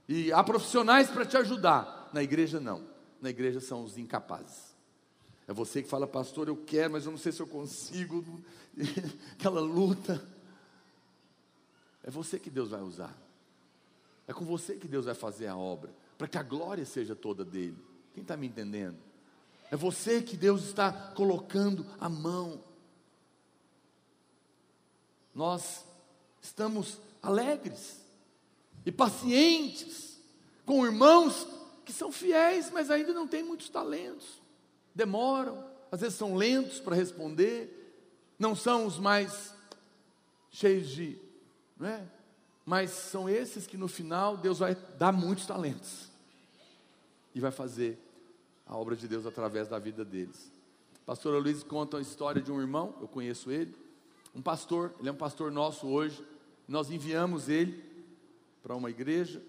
E 0.07 0.31
há 0.31 0.43
profissionais 0.43 1.09
para 1.09 1.25
te 1.25 1.37
ajudar. 1.37 2.09
Na 2.11 2.23
igreja, 2.23 2.59
não. 2.59 2.83
Na 3.21 3.29
igreja 3.29 3.59
são 3.59 3.83
os 3.83 3.97
incapazes. 3.97 4.75
É 5.47 5.53
você 5.53 5.81
que 5.81 5.89
fala, 5.89 6.07
pastor, 6.07 6.47
eu 6.47 6.57
quero, 6.57 6.93
mas 6.93 7.05
eu 7.05 7.11
não 7.11 7.17
sei 7.17 7.31
se 7.31 7.41
eu 7.41 7.47
consigo. 7.47 8.23
Aquela 9.33 9.61
luta. 9.61 10.21
É 12.03 12.09
você 12.09 12.39
que 12.39 12.49
Deus 12.49 12.69
vai 12.69 12.81
usar. 12.81 13.15
É 14.27 14.33
com 14.33 14.45
você 14.45 14.75
que 14.75 14.87
Deus 14.87 15.05
vai 15.05 15.13
fazer 15.13 15.47
a 15.47 15.57
obra. 15.57 15.91
Para 16.17 16.27
que 16.27 16.37
a 16.37 16.43
glória 16.43 16.85
seja 16.85 17.15
toda 17.15 17.45
dele. 17.45 17.77
Quem 18.13 18.21
está 18.21 18.35
me 18.35 18.47
entendendo? 18.47 18.97
É 19.69 19.75
você 19.75 20.21
que 20.21 20.35
Deus 20.35 20.65
está 20.65 20.91
colocando 20.91 21.85
a 21.99 22.09
mão. 22.09 22.61
Nós 25.33 25.85
estamos 26.41 26.99
alegres 27.21 28.01
e 28.85 28.91
pacientes 28.91 30.19
com 30.65 30.85
irmãos 30.85 31.47
que 31.85 31.93
são 31.93 32.11
fiéis, 32.11 32.69
mas 32.71 32.89
ainda 32.89 33.13
não 33.13 33.27
têm 33.27 33.43
muitos 33.43 33.69
talentos, 33.69 34.41
demoram, 34.93 35.63
às 35.91 36.01
vezes 36.01 36.17
são 36.17 36.35
lentos 36.35 36.79
para 36.79 36.95
responder, 36.95 37.95
não 38.37 38.55
são 38.55 38.85
os 38.85 38.97
mais 38.97 39.53
cheios 40.49 40.87
de, 40.89 41.17
não 41.77 41.87
é? 41.87 42.07
Mas 42.65 42.91
são 42.91 43.27
esses 43.27 43.67
que 43.67 43.77
no 43.77 43.87
final 43.87 44.37
Deus 44.37 44.59
vai 44.59 44.75
dar 44.97 45.11
muitos 45.11 45.45
talentos 45.45 46.09
e 47.33 47.39
vai 47.39 47.51
fazer 47.51 47.99
a 48.65 48.77
obra 48.77 48.95
de 48.95 49.07
Deus 49.07 49.25
através 49.25 49.67
da 49.67 49.79
vida 49.79 50.05
deles. 50.05 50.51
Pastor 51.05 51.41
Luiz 51.41 51.63
conta 51.63 51.97
a 51.97 52.01
história 52.01 52.41
de 52.41 52.51
um 52.51 52.61
irmão, 52.61 52.95
eu 53.01 53.07
conheço 53.07 53.51
ele, 53.51 53.75
um 54.33 54.41
pastor, 54.41 54.93
ele 54.99 55.09
é 55.09 55.11
um 55.11 55.17
pastor 55.17 55.51
nosso 55.51 55.87
hoje. 55.87 56.23
Nós 56.67 56.89
enviamos 56.89 57.49
ele 57.49 57.83
para 58.63 58.75
uma 58.75 58.89
igreja 58.89 59.41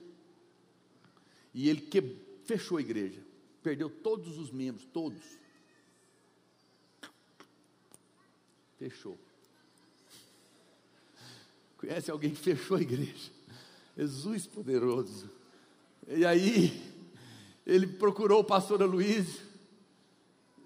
e 1.54 1.68
ele 1.68 1.80
que, 1.80 2.02
fechou 2.44 2.78
a 2.78 2.80
igreja, 2.80 3.22
perdeu 3.62 3.88
todos 3.88 4.38
os 4.38 4.50
membros, 4.50 4.84
todos. 4.86 5.22
Fechou. 8.78 9.18
Conhece 11.76 12.10
alguém 12.10 12.30
que 12.30 12.40
fechou 12.40 12.76
a 12.76 12.80
igreja? 12.80 13.30
Jesus 13.96 14.46
poderoso. 14.46 15.30
E 16.08 16.24
aí, 16.24 16.92
ele 17.66 17.86
procurou 17.86 18.40
o 18.40 18.44
pastor 18.44 18.82
Aloysio, 18.82 19.40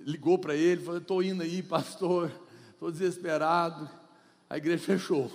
ligou 0.00 0.38
para 0.38 0.54
ele, 0.54 0.82
falou: 0.82 1.00
Estou 1.00 1.22
indo 1.22 1.42
aí, 1.42 1.62
pastor, 1.62 2.32
estou 2.70 2.90
desesperado. 2.90 3.90
A 4.48 4.56
igreja 4.56 4.82
fechou. 4.82 5.30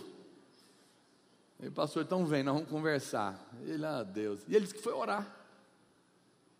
Aí 1.60 1.68
o 1.68 1.72
pastor, 1.72 2.04
então 2.04 2.26
vem, 2.26 2.44
nós 2.44 2.56
vamos 2.56 2.70
conversar. 2.70 3.40
Ele, 3.64 3.86
ah, 3.86 4.04
Deus. 4.04 4.42
E 4.48 4.56
ele 4.56 4.62
disse 4.62 4.74
que 4.74 4.82
foi 4.82 4.94
orar. 4.94 5.38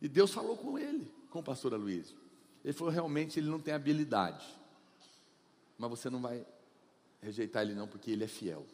E 0.02 0.08
Deus 0.08 0.32
falou 0.32 0.58
com 0.58 0.78
ele, 0.78 1.12
com 1.30 1.40
o 1.40 1.44
pastor 1.44 1.74
Aloysio. 1.74 2.18
Ele 2.64 2.74
falou, 2.74 2.94
realmente 2.94 3.40
ele 3.40 3.50
não 3.50 3.60
tem 3.60 3.74
habilidade. 3.74 4.46
Mas 5.78 5.90
você 5.90 6.10
não 6.10 6.22
vai 6.22 6.46
rejeitar 7.22 7.64
ele 7.64 7.74
não, 7.74 7.88
porque 7.88 8.12
ele 8.12 8.24
é 8.24 8.28
fiel. 8.28 8.66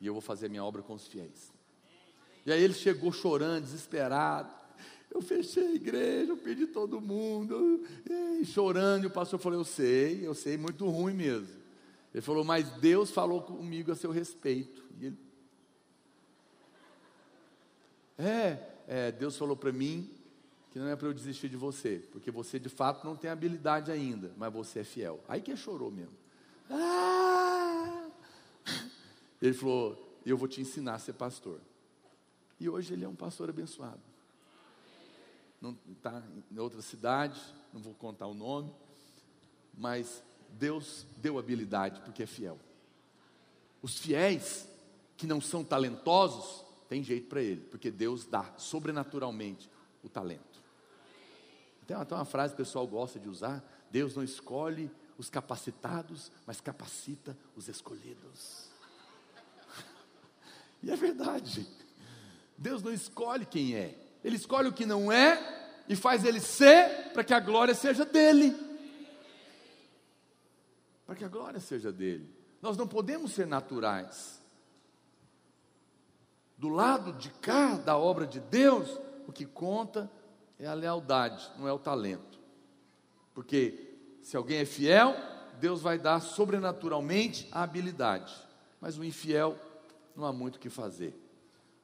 E 0.00 0.06
eu 0.06 0.12
vou 0.12 0.20
fazer 0.20 0.46
a 0.46 0.48
minha 0.48 0.64
obra 0.64 0.82
com 0.82 0.94
os 0.94 1.06
fiéis. 1.06 1.52
E 2.44 2.52
aí 2.52 2.62
ele 2.62 2.74
chegou 2.74 3.12
chorando, 3.12 3.64
desesperado. 3.64 4.52
Eu 5.10 5.22
fechei 5.22 5.66
a 5.66 5.74
igreja, 5.74 6.32
eu 6.32 6.36
perdi 6.36 6.66
todo 6.66 7.00
mundo. 7.00 7.86
E 8.06 8.44
chorando, 8.44 9.04
e 9.04 9.06
o 9.06 9.10
pastor 9.10 9.38
falou: 9.38 9.60
Eu 9.60 9.64
sei, 9.64 10.26
eu 10.26 10.34
sei, 10.34 10.56
muito 10.56 10.88
ruim 10.88 11.14
mesmo. 11.14 11.61
Ele 12.12 12.20
falou, 12.20 12.44
mas 12.44 12.70
Deus 12.72 13.10
falou 13.10 13.42
comigo 13.42 13.90
a 13.90 13.96
seu 13.96 14.10
respeito. 14.10 14.84
Ele, 15.00 15.16
é, 18.18 18.58
é, 18.86 19.12
Deus 19.12 19.36
falou 19.36 19.56
para 19.56 19.72
mim 19.72 20.10
que 20.70 20.78
não 20.78 20.88
é 20.88 20.96
para 20.96 21.08
eu 21.08 21.14
desistir 21.14 21.48
de 21.48 21.56
você, 21.56 22.02
porque 22.12 22.30
você 22.30 22.58
de 22.58 22.68
fato 22.68 23.04
não 23.04 23.16
tem 23.16 23.30
habilidade 23.30 23.90
ainda, 23.90 24.32
mas 24.36 24.52
você 24.52 24.80
é 24.80 24.84
fiel. 24.84 25.22
Aí 25.28 25.40
que 25.40 25.54
chorou 25.56 25.90
mesmo. 25.90 26.16
Ah! 26.70 28.08
Ele 29.40 29.52
falou: 29.52 30.20
Eu 30.24 30.36
vou 30.36 30.48
te 30.48 30.60
ensinar 30.60 30.94
a 30.94 30.98
ser 30.98 31.14
pastor. 31.14 31.60
E 32.60 32.68
hoje 32.68 32.94
ele 32.94 33.04
é 33.04 33.08
um 33.08 33.14
pastor 33.14 33.50
abençoado. 33.50 34.00
Não 35.60 35.76
está 35.90 36.22
em 36.50 36.58
outra 36.58 36.80
cidade, 36.80 37.40
não 37.72 37.80
vou 37.80 37.94
contar 37.94 38.26
o 38.26 38.34
nome, 38.34 38.72
mas 39.76 40.22
Deus 40.58 41.06
deu 41.16 41.38
habilidade 41.38 42.00
porque 42.00 42.22
é 42.22 42.26
fiel. 42.26 42.58
Os 43.80 43.98
fiéis 43.98 44.68
que 45.16 45.26
não 45.26 45.40
são 45.40 45.64
talentosos, 45.64 46.64
tem 46.88 47.02
jeito 47.02 47.28
para 47.28 47.40
ele, 47.40 47.62
porque 47.70 47.90
Deus 47.90 48.26
dá 48.26 48.52
sobrenaturalmente 48.56 49.70
o 50.02 50.08
talento. 50.08 50.62
Tem 51.86 51.96
até 51.96 52.14
uma 52.14 52.24
frase 52.24 52.54
que 52.54 52.62
o 52.62 52.64
pessoal 52.64 52.86
gosta 52.86 53.18
de 53.18 53.28
usar: 53.28 53.62
Deus 53.90 54.14
não 54.14 54.22
escolhe 54.22 54.90
os 55.18 55.28
capacitados, 55.28 56.30
mas 56.46 56.60
capacita 56.60 57.36
os 57.56 57.68
escolhidos. 57.68 58.68
e 60.82 60.90
é 60.90 60.96
verdade. 60.96 61.66
Deus 62.56 62.82
não 62.82 62.92
escolhe 62.92 63.44
quem 63.44 63.74
é, 63.74 63.98
Ele 64.22 64.36
escolhe 64.36 64.68
o 64.68 64.72
que 64.72 64.86
não 64.86 65.10
é 65.10 65.84
e 65.88 65.96
faz 65.96 66.24
ele 66.24 66.38
ser 66.38 67.10
para 67.12 67.24
que 67.24 67.34
a 67.34 67.40
glória 67.40 67.74
seja 67.74 68.04
dele 68.04 68.54
para 71.12 71.18
que 71.18 71.24
a 71.26 71.28
glória 71.28 71.60
seja 71.60 71.92
dele. 71.92 72.26
Nós 72.62 72.74
não 72.74 72.88
podemos 72.88 73.32
ser 73.32 73.46
naturais. 73.46 74.40
Do 76.56 76.70
lado 76.70 77.12
de 77.12 77.28
cá 77.28 77.76
da 77.76 77.98
obra 77.98 78.26
de 78.26 78.40
Deus, 78.40 78.98
o 79.26 79.32
que 79.32 79.44
conta 79.44 80.10
é 80.58 80.66
a 80.66 80.72
lealdade, 80.72 81.50
não 81.58 81.68
é 81.68 81.72
o 81.72 81.78
talento. 81.78 82.40
Porque 83.34 83.94
se 84.22 84.38
alguém 84.38 84.60
é 84.60 84.64
fiel, 84.64 85.14
Deus 85.60 85.82
vai 85.82 85.98
dar 85.98 86.20
sobrenaturalmente 86.20 87.46
a 87.52 87.62
habilidade. 87.62 88.34
Mas 88.80 88.96
o 88.96 89.04
infiel 89.04 89.58
não 90.16 90.24
há 90.24 90.32
muito 90.32 90.56
o 90.56 90.60
que 90.60 90.70
fazer. 90.70 91.14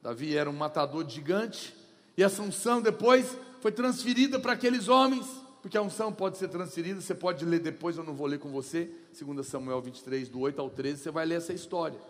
Davi 0.00 0.34
era 0.34 0.48
um 0.48 0.56
matador 0.56 1.06
gigante, 1.06 1.76
e 2.16 2.24
a 2.24 2.28
unção 2.28 2.80
depois 2.80 3.36
foi 3.60 3.72
transferida 3.72 4.40
para 4.40 4.54
aqueles 4.54 4.88
homens 4.88 5.26
porque 5.68 5.76
a 5.76 5.82
unção 5.82 6.10
pode 6.10 6.38
ser 6.38 6.48
transferida, 6.48 6.98
você 6.98 7.14
pode 7.14 7.44
ler 7.44 7.60
depois, 7.60 7.98
eu 7.98 8.02
não 8.02 8.14
vou 8.14 8.26
ler 8.26 8.38
com 8.38 8.50
você, 8.50 8.90
2 9.20 9.46
Samuel 9.46 9.82
23, 9.82 10.26
do 10.30 10.40
8 10.40 10.58
ao 10.62 10.70
13, 10.70 11.02
você 11.02 11.10
vai 11.10 11.26
ler 11.26 11.34
essa 11.34 11.52
história. 11.52 12.00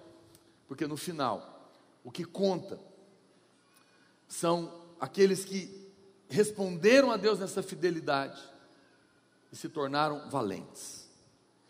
Porque 0.68 0.86
no 0.86 0.96
final, 0.96 1.68
o 2.04 2.10
que 2.12 2.22
conta 2.22 2.78
são 4.28 4.72
aqueles 5.00 5.44
que 5.44 5.90
responderam 6.28 7.10
a 7.10 7.16
Deus 7.16 7.40
nessa 7.40 7.60
fidelidade 7.60 8.40
e 9.50 9.56
se 9.56 9.68
tornaram 9.68 10.30
valentes. 10.30 11.08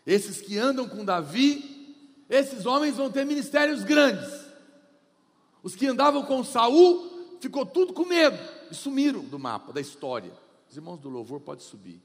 Esses 0.05 0.39
que 0.39 0.59
andam 0.59 0.87
com 0.87 1.03
Davi, 1.03 1.95
esses 2.29 2.67
homens 2.67 2.97
vão 2.97 3.11
ter 3.11 3.25
ministérios 3.25 3.83
grandes. 3.83 4.29
Os 5.63 5.75
que 5.75 5.87
andavam 5.87 6.23
com 6.23 6.43
Saul, 6.43 7.37
ficou 7.41 7.65
tudo 7.65 7.93
com 7.93 8.05
medo 8.05 8.37
e 8.69 8.75
sumiram 8.75 9.23
do 9.23 9.39
mapa, 9.39 9.73
da 9.73 9.81
história. 9.81 10.48
Os 10.69 10.77
irmãos 10.77 10.99
do 10.99 11.09
louvor 11.09 11.39
podem 11.39 11.65
subir. 11.65 12.01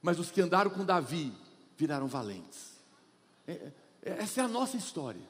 Mas 0.00 0.18
os 0.18 0.30
que 0.30 0.40
andaram 0.40 0.70
com 0.70 0.84
Davi 0.84 1.32
viraram 1.76 2.06
valentes. 2.06 2.76
É, 3.46 3.52
é, 3.52 3.72
essa 4.02 4.40
é 4.40 4.44
a 4.44 4.48
nossa 4.48 4.76
história. 4.76 5.22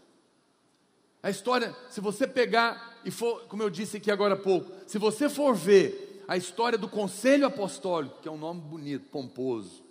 A 1.23 1.31
história, 1.31 1.75
se 1.91 2.01
você 2.01 2.27
pegar 2.27 3.01
e 3.05 3.11
for, 3.11 3.47
como 3.49 3.63
eu 3.63 3.71
disse 3.71 3.97
aqui 3.97 4.11
agora 4.11 4.35
há 4.35 4.39
pouco, 4.39 4.71
se 4.87 4.99
você 4.99 5.29
for 5.29 5.55
ver 5.55 6.25
a 6.29 6.37
história 6.37 6.77
do 6.77 6.89
Conselho 6.89 7.47
Apostólico, 7.47 8.21
que 8.21 8.29
é 8.29 8.31
um 8.31 8.39
nome 8.39 8.61
bonito, 8.61 9.09
pomposo, 9.09 9.83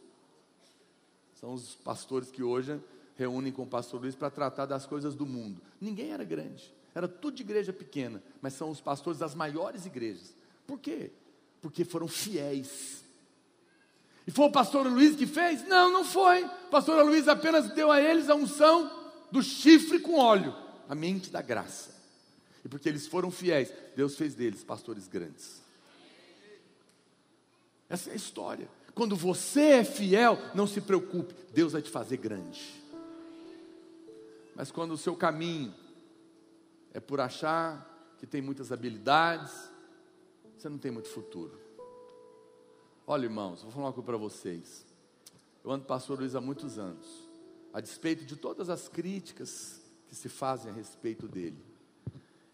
são 1.34 1.54
os 1.54 1.76
pastores 1.76 2.32
que 2.32 2.44
hoje 2.44 2.80
reúnem 3.18 3.52
com 3.52 3.64
o 3.64 3.68
pastor 3.68 4.02
Luiz 4.02 4.16
para 4.16 4.30
tratar 4.30 4.66
das 4.66 4.86
coisas 4.86 5.16
do 5.16 5.26
mundo. 5.26 5.62
Ninguém 5.82 6.12
era 6.12 6.24
grande, 6.24 6.74
era 6.94 7.08
tudo 7.08 7.38
de 7.38 7.44
igreja 7.44 7.74
pequena, 7.74 8.22
mas 8.42 8.54
são 8.54 8.70
os 8.70 8.80
pastores 8.80 9.20
das 9.20 9.34
maiores 9.34 9.86
igrejas. 9.86 10.36
Por 10.66 10.80
quê? 10.80 11.12
Porque 11.66 11.84
foram 11.84 12.08
fiéis. 12.08 13.04
E 14.28 14.30
foi 14.30 14.46
o 14.46 14.52
pastor 14.52 14.86
Luiz 14.86 15.16
que 15.16 15.26
fez? 15.26 15.68
Não, 15.68 15.92
não 15.92 16.06
foi. 16.06 16.46
O 16.46 16.70
pastor 16.70 17.04
Luiz 17.04 17.28
apenas 17.28 17.74
deu 17.74 17.92
a 17.92 18.00
eles 18.00 18.30
a 18.30 18.36
unção 18.36 19.12
do 19.32 19.42
chifre 19.42 20.00
com 20.00 20.20
óleo, 20.20 20.56
a 20.88 20.94
mente 20.94 21.32
da 21.32 21.42
graça. 21.42 21.90
E 22.64 22.70
porque 22.70 22.88
eles 22.88 23.08
foram 23.08 23.32
fiéis, 23.32 23.74
Deus 23.96 24.16
fez 24.16 24.36
deles 24.36 24.64
pastores 24.64 25.08
grandes. 25.08 25.60
Essa 27.90 28.12
é 28.12 28.14
a 28.14 28.16
história. 28.16 28.70
Quando 28.94 29.16
você 29.16 29.62
é 29.62 29.84
fiel, 29.84 30.38
não 30.54 30.68
se 30.68 30.80
preocupe, 30.82 31.34
Deus 31.52 31.74
vai 31.74 31.82
te 31.82 31.90
fazer 31.90 32.18
grande. 32.18 32.62
Mas 34.56 34.70
quando 34.70 34.92
o 34.92 34.98
seu 35.00 35.16
caminho 35.16 35.74
é 36.94 37.00
por 37.00 37.20
achar 37.20 38.16
que 38.20 38.28
tem 38.28 38.40
muitas 38.40 38.72
habilidades, 38.72 39.74
você 40.66 40.70
não 40.70 40.80
tem 40.80 40.90
muito 40.90 41.10
futuro. 41.10 41.60
Olha, 43.06 43.26
irmãos, 43.26 43.62
vou 43.62 43.72
falar 43.72 43.86
uma 43.86 43.94
coisa 43.94 44.06
para 44.08 44.18
vocês. 44.18 44.84
Eu 45.64 45.70
ando 45.70 45.86
pastor 45.86 46.18
Luiz 46.18 46.34
há 46.34 46.42
muitos 46.42 46.80
anos, 46.80 47.06
a 47.72 47.80
despeito 47.80 48.26
de 48.26 48.36
todas 48.36 48.68
as 48.68 48.88
críticas 48.88 49.80
que 50.08 50.16
se 50.16 50.28
fazem 50.28 50.72
a 50.72 50.74
respeito 50.74 51.28
dele. 51.28 51.64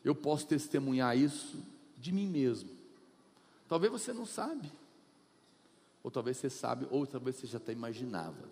Eu 0.04 0.14
posso 0.14 0.46
testemunhar 0.46 1.18
isso 1.18 1.58
de 1.98 2.12
mim 2.12 2.28
mesmo. 2.28 2.70
Talvez 3.66 3.90
você 3.90 4.12
não 4.12 4.26
sabe, 4.26 4.70
ou 6.04 6.12
talvez 6.12 6.36
você 6.36 6.50
sabe, 6.50 6.86
ou 6.92 7.08
talvez 7.08 7.38
você 7.38 7.48
já 7.48 7.60
até 7.60 7.72
imaginava. 7.72 8.44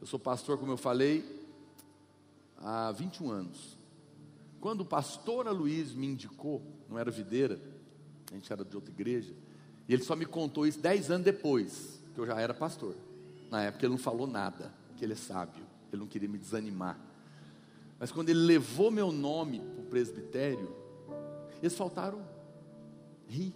Eu 0.00 0.06
sou 0.06 0.20
pastor, 0.20 0.58
como 0.58 0.70
eu 0.70 0.76
falei, 0.76 1.24
há 2.58 2.92
21 2.92 3.32
anos. 3.32 3.76
Quando 4.60 4.82
o 4.82 4.86
pastor 4.86 5.48
Luiz 5.48 5.92
me 5.92 6.06
indicou, 6.06 6.77
não 6.88 6.98
era 6.98 7.10
videira, 7.10 7.60
a 8.30 8.34
gente 8.34 8.52
era 8.52 8.64
de 8.64 8.74
outra 8.74 8.92
igreja, 8.92 9.32
e 9.88 9.94
ele 9.94 10.02
só 10.02 10.16
me 10.16 10.24
contou 10.24 10.66
isso 10.66 10.80
10 10.80 11.10
anos 11.10 11.24
depois, 11.24 12.00
que 12.14 12.20
eu 12.20 12.26
já 12.26 12.40
era 12.40 12.54
pastor. 12.54 12.94
Na 13.50 13.62
época 13.62 13.84
ele 13.84 13.92
não 13.92 13.98
falou 13.98 14.26
nada, 14.26 14.72
que 14.96 15.04
ele 15.04 15.12
é 15.12 15.16
sábio, 15.16 15.64
ele 15.92 16.00
não 16.00 16.08
queria 16.08 16.28
me 16.28 16.38
desanimar. 16.38 16.98
Mas 17.98 18.12
quando 18.12 18.28
ele 18.28 18.40
levou 18.40 18.90
meu 18.90 19.10
nome 19.10 19.60
para 19.60 19.82
o 19.82 19.86
presbitério, 19.86 20.74
eles 21.60 21.74
faltaram 21.74 22.22
rir. 23.26 23.52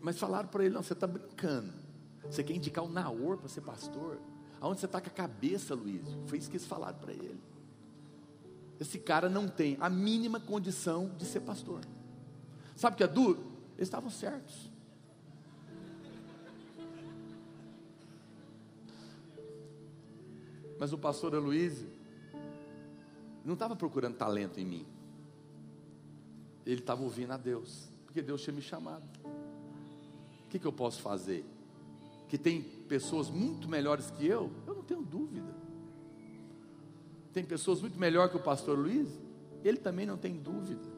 Mas 0.00 0.18
falaram 0.18 0.48
para 0.48 0.64
ele: 0.64 0.74
não, 0.74 0.82
você 0.82 0.92
está 0.94 1.06
brincando. 1.06 1.72
Você 2.24 2.42
quer 2.42 2.54
indicar 2.54 2.84
o 2.84 2.88
Naor 2.88 3.38
para 3.38 3.48
ser 3.48 3.60
pastor? 3.60 4.18
Aonde 4.60 4.80
você 4.80 4.86
está 4.86 5.00
com 5.00 5.08
a 5.08 5.12
cabeça, 5.12 5.74
Luiz? 5.74 6.06
Foi 6.26 6.38
isso 6.38 6.50
que 6.50 6.56
eles 6.56 6.66
falaram 6.66 6.98
para 6.98 7.12
ele. 7.12 7.40
Esse 8.80 8.98
cara 8.98 9.28
não 9.28 9.46
tem 9.46 9.76
a 9.78 9.90
mínima 9.90 10.40
condição 10.40 11.10
de 11.18 11.26
ser 11.26 11.40
pastor. 11.40 11.82
Sabe 12.74 12.94
o 12.94 12.96
que 12.96 13.04
é 13.04 13.06
duro? 13.06 13.38
Eles 13.76 13.88
estavam 13.88 14.08
certos. 14.08 14.70
Mas 20.78 20.94
o 20.94 20.98
pastor 20.98 21.34
Aloysio 21.34 21.90
não 23.44 23.52
estava 23.52 23.76
procurando 23.76 24.16
talento 24.16 24.58
em 24.58 24.64
mim. 24.64 24.86
Ele 26.64 26.80
estava 26.80 27.02
ouvindo 27.02 27.32
a 27.32 27.36
Deus, 27.36 27.90
porque 28.06 28.22
Deus 28.22 28.40
tinha 28.40 28.54
me 28.54 28.62
chamado. 28.62 29.04
O 29.24 30.48
que, 30.48 30.58
que 30.58 30.66
eu 30.66 30.72
posso 30.72 31.02
fazer? 31.02 31.44
Que 32.28 32.38
tem 32.38 32.62
pessoas 32.62 33.28
muito 33.28 33.68
melhores 33.68 34.10
que 34.10 34.26
eu, 34.26 34.50
eu 34.66 34.74
não 34.74 34.82
tenho 34.82 35.02
dúvida. 35.02 35.59
Tem 37.32 37.44
pessoas 37.44 37.80
muito 37.80 37.98
melhor 37.98 38.28
que 38.28 38.36
o 38.36 38.40
pastor 38.40 38.78
Luiz, 38.78 39.08
ele 39.64 39.78
também 39.78 40.06
não 40.06 40.16
tem 40.16 40.36
dúvida. 40.36 40.88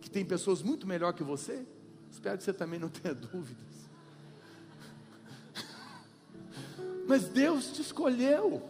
Que 0.00 0.10
tem 0.10 0.24
pessoas 0.24 0.62
muito 0.62 0.86
melhor 0.86 1.12
que 1.12 1.22
você, 1.22 1.66
espero 2.10 2.38
que 2.38 2.44
você 2.44 2.52
também 2.52 2.80
não 2.80 2.88
tenha 2.88 3.14
dúvidas. 3.14 3.72
Mas 7.06 7.28
Deus 7.28 7.72
te 7.72 7.82
escolheu. 7.82 8.62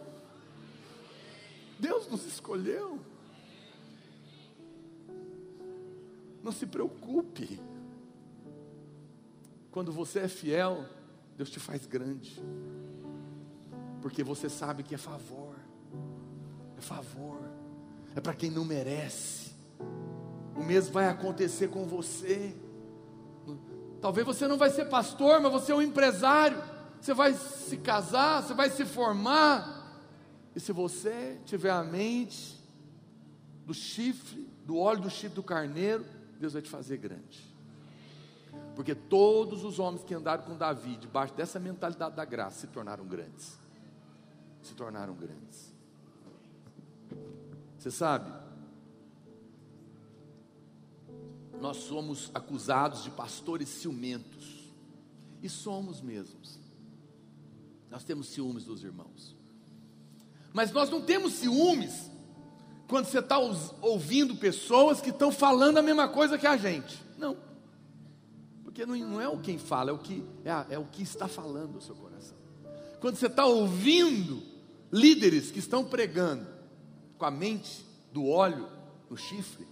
Deus 1.79 2.07
nos 2.07 2.25
escolheu. 2.25 2.99
Não 6.43 6.51
se 6.51 6.65
preocupe. 6.65 7.59
Quando 9.71 9.91
você 9.91 10.19
é 10.19 10.27
fiel, 10.27 10.85
Deus 11.37 11.49
te 11.49 11.59
faz 11.59 11.85
grande. 11.85 12.41
Porque 14.01 14.23
você 14.23 14.49
sabe 14.49 14.83
que 14.83 14.93
é 14.93 14.97
favor. 14.97 15.55
É 16.77 16.81
favor. 16.81 17.39
É 18.15 18.21
para 18.21 18.33
quem 18.33 18.51
não 18.51 18.65
merece. 18.65 19.51
O 20.55 20.63
mesmo 20.63 20.93
vai 20.93 21.07
acontecer 21.09 21.69
com 21.69 21.85
você. 21.85 22.55
Talvez 23.99 24.25
você 24.25 24.47
não 24.47 24.57
vai 24.57 24.69
ser 24.69 24.85
pastor, 24.85 25.41
mas 25.41 25.51
você 25.51 25.71
é 25.71 25.75
um 25.75 25.81
empresário. 25.81 26.61
Você 26.99 27.13
vai 27.13 27.33
se 27.33 27.77
casar, 27.77 28.43
você 28.43 28.53
vai 28.53 28.69
se 28.69 28.85
formar. 28.85 29.83
E 30.55 30.59
se 30.59 30.71
você 30.71 31.39
tiver 31.45 31.71
a 31.71 31.83
mente 31.83 32.61
do 33.65 33.73
chifre, 33.73 34.47
do 34.65 34.77
óleo 34.77 35.01
do 35.01 35.09
chifre 35.09 35.35
do 35.35 35.43
carneiro, 35.43 36.05
Deus 36.39 36.53
vai 36.53 36.61
te 36.61 36.69
fazer 36.69 36.97
grande. 36.97 37.51
Porque 38.75 38.93
todos 38.93 39.63
os 39.63 39.79
homens 39.79 40.03
que 40.03 40.13
andaram 40.13 40.43
com 40.43 40.55
Davi, 40.55 40.95
debaixo 40.97 41.33
dessa 41.33 41.59
mentalidade 41.59 42.15
da 42.15 42.25
graça, 42.25 42.61
se 42.61 42.67
tornaram 42.67 43.05
grandes. 43.05 43.57
Se 44.61 44.73
tornaram 44.73 45.13
grandes. 45.13 45.72
Você 47.83 47.91
sabe, 47.91 48.31
nós 51.59 51.75
somos 51.75 52.31
acusados 52.33 53.03
de 53.03 53.11
pastores 53.11 53.67
ciumentos. 53.67 54.71
E 55.41 55.49
somos 55.49 55.99
mesmos. 55.99 56.57
Nós 57.91 58.05
temos 58.05 58.27
ciúmes 58.29 58.63
dos 58.63 58.85
irmãos. 58.85 59.35
Mas 60.53 60.71
nós 60.71 60.89
não 60.89 61.01
temos 61.01 61.33
ciúmes 61.33 62.09
quando 62.87 63.07
você 63.07 63.19
está 63.19 63.37
ouvindo 63.81 64.37
pessoas 64.37 65.01
que 65.01 65.09
estão 65.09 65.29
falando 65.29 65.77
a 65.77 65.81
mesma 65.81 66.07
coisa 66.07 66.37
que 66.37 66.47
a 66.47 66.55
gente. 66.55 67.03
Não. 67.17 67.35
Porque 68.63 68.85
não, 68.85 68.95
não 68.95 69.19
é 69.19 69.27
o 69.27 69.41
quem 69.41 69.57
fala, 69.57 69.89
é 69.89 69.93
o 69.93 69.99
que, 69.99 70.23
é, 70.45 70.75
é 70.75 70.79
o 70.79 70.85
que 70.85 71.03
está 71.03 71.27
falando 71.27 71.79
o 71.79 71.81
seu 71.81 71.95
coração. 71.95 72.37
Quando 73.01 73.17
você 73.17 73.27
está 73.27 73.45
ouvindo 73.45 74.41
líderes 74.89 75.51
que 75.51 75.59
estão 75.59 75.83
pregando 75.83 76.53
com 77.23 77.27
a 77.27 77.31
mente 77.31 77.85
do 78.11 78.27
óleo 78.27 78.67
no 79.09 79.15
chifre, 79.15 79.65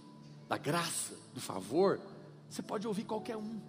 da 0.48 0.56
graça, 0.56 1.14
do 1.34 1.40
favor, 1.40 2.00
você 2.48 2.62
pode 2.62 2.88
ouvir 2.88 3.04
qualquer 3.04 3.36
um. 3.36 3.60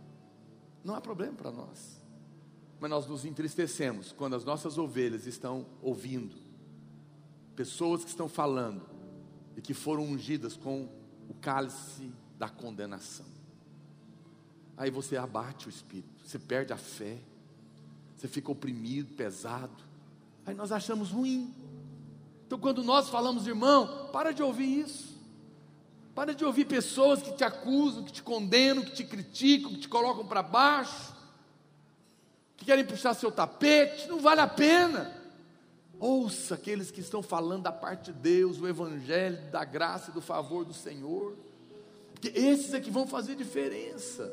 Não 0.86 0.96
há 0.96 1.02
problema 1.02 1.34
para 1.34 1.52
nós. 1.52 2.02
Mas 2.80 2.90
nós 2.90 3.06
nos 3.08 3.26
entristecemos 3.26 4.14
quando 4.14 4.38
as 4.38 4.46
nossas 4.46 4.78
ovelhas 4.78 5.28
estão 5.28 5.66
ouvindo 5.82 6.34
pessoas 7.58 8.06
que 8.06 8.10
estão 8.10 8.30
falando 8.30 8.84
e 9.58 9.62
que 9.62 9.74
foram 9.74 10.04
ungidas 10.04 10.56
com 10.56 10.88
o 11.28 11.34
cálice 11.42 12.10
da 12.40 12.48
condenação. 12.48 13.26
Aí 14.78 14.90
você 14.90 15.18
abate 15.18 15.68
o 15.68 15.70
espírito, 15.70 16.26
você 16.26 16.40
perde 16.40 16.72
a 16.72 16.78
fé, 16.78 17.20
você 18.16 18.30
fica 18.30 18.50
oprimido, 18.50 19.14
pesado. 19.14 19.76
Aí 20.46 20.56
nós 20.56 20.72
achamos 20.72 21.12
ruim. 21.12 21.54
Então, 22.54 22.62
quando 22.62 22.84
nós 22.84 23.10
falamos, 23.10 23.48
irmão, 23.48 24.10
para 24.14 24.32
de 24.32 24.44
ouvir 24.44 24.82
isso. 24.82 25.20
Para 26.14 26.36
de 26.36 26.46
ouvir 26.46 26.66
pessoas 26.66 27.20
que 27.20 27.32
te 27.32 27.44
acusam, 27.44 28.04
que 28.04 28.12
te 28.12 28.22
condenam, 28.22 28.84
que 28.84 28.92
te 28.92 29.04
criticam, 29.04 29.72
que 29.72 29.80
te 29.80 29.90
colocam 29.90 30.24
para 30.24 30.44
baixo, 30.44 31.16
que 32.56 32.64
querem 32.64 32.86
puxar 32.86 33.16
seu 33.16 33.32
tapete. 33.32 34.08
Não 34.08 34.20
vale 34.20 34.40
a 34.40 34.46
pena. 34.46 35.20
Ouça 36.00 36.54
aqueles 36.54 36.92
que 36.92 37.02
estão 37.02 37.24
falando 37.24 37.64
da 37.64 37.72
parte 37.72 38.12
de 38.12 38.20
Deus, 38.20 38.60
o 38.60 38.68
Evangelho, 38.68 39.50
da 39.50 39.66
graça 39.66 40.12
e 40.12 40.14
do 40.14 40.22
favor 40.22 40.64
do 40.64 40.76
Senhor. 40.76 41.36
Porque 42.14 42.28
esses 42.38 42.72
é 42.76 42.80
que 42.80 42.92
vão 42.92 43.08
fazer 43.08 43.36
diferença. 43.36 44.32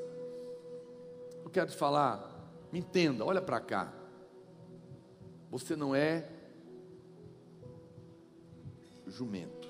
Eu 1.42 1.48
quero 1.48 1.70
te 1.70 1.76
falar, 1.78 2.30
me 2.70 2.80
entenda, 2.80 3.24
olha 3.24 3.40
para 3.40 3.60
cá. 3.60 3.90
Você 5.50 5.74
não 5.74 5.94
é 5.94 6.38
jumento. 9.10 9.68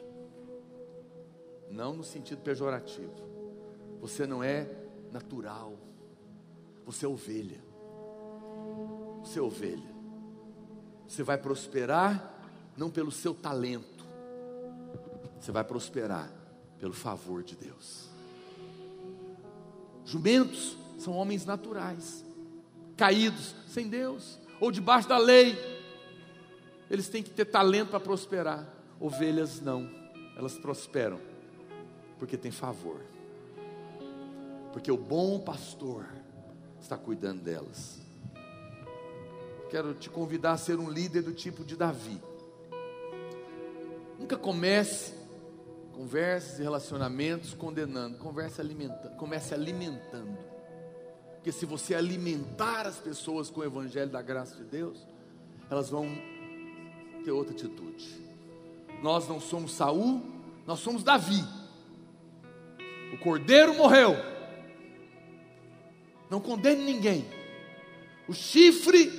Não 1.71 1.95
no 1.95 2.05
sentido 2.05 2.43
pejorativo. 2.43 3.15
Você 4.01 4.27
não 4.27 4.43
é 4.43 4.69
natural. 5.11 5.77
Você 6.85 7.07
é 7.07 7.09
ovelha. 7.09 7.61
Você 9.23 9.39
é 9.39 9.43
ovelha. 9.43 9.91
Você 11.07 11.23
vai 11.23 11.37
prosperar 11.39 12.41
não 12.77 12.91
pelo 12.91 13.11
seu 13.11 13.35
talento, 13.35 14.07
você 15.39 15.53
vai 15.53 15.65
prosperar 15.65 16.33
pelo 16.79 16.95
favor 16.95 17.43
de 17.43 17.55
Deus. 17.57 18.09
Jumentos 20.05 20.77
são 20.99 21.15
homens 21.15 21.45
naturais, 21.45 22.25
caídos 22.97 23.55
sem 23.69 23.89
Deus, 23.89 24.39
ou 24.61 24.71
debaixo 24.71 25.09
da 25.09 25.19
lei. 25.19 25.59
Eles 26.91 27.09
têm 27.09 27.23
que 27.23 27.31
ter 27.31 27.45
talento 27.45 27.91
para 27.91 28.01
prosperar. 28.01 28.67
Ovelhas 29.01 29.61
não, 29.61 29.91
elas 30.37 30.59
prosperam 30.59 31.19
porque 32.19 32.37
tem 32.37 32.51
favor. 32.51 33.01
Porque 34.73 34.93
o 34.93 34.97
bom 34.97 35.41
pastor 35.41 36.07
está 36.79 36.97
cuidando 36.97 37.43
delas 37.43 38.01
quero 39.71 39.95
te 39.95 40.11
convidar 40.11 40.53
a 40.53 40.57
ser 40.59 40.79
um 40.79 40.91
líder 40.91 41.23
do 41.23 41.33
tipo 41.33 41.65
de 41.65 41.77
Davi. 41.77 42.21
Nunca 44.19 44.37
comece 44.37 45.15
conversas 45.93 46.59
e 46.59 46.63
relacionamentos 46.63 47.55
condenando, 47.55 48.19
converse 48.19 48.61
alimentando, 48.61 49.17
comece 49.17 49.55
alimentando. 49.55 50.37
Porque 51.37 51.53
se 51.53 51.65
você 51.65 51.95
alimentar 51.95 52.87
as 52.87 52.97
pessoas 52.97 53.49
com 53.49 53.61
o 53.61 53.65
evangelho 53.65 54.11
da 54.11 54.21
graça 54.21 54.57
de 54.57 54.65
Deus, 54.65 55.07
elas 55.71 55.89
vão 55.89 56.07
ter 57.25 57.31
outra 57.31 57.55
atitude. 57.55 58.30
Nós 59.03 59.29
não 59.29 59.41
somos 59.41 59.73
Saul, 59.73 60.23
nós 60.67 60.81
somos 60.81 61.03
Davi. 61.03 61.43
O 63.13 63.19
cordeiro 63.19 63.75
morreu. 63.75 64.15
Não 66.31 66.41
condene 66.41 66.85
ninguém. 66.85 67.27
O 68.29 68.33
chifre 68.33 69.11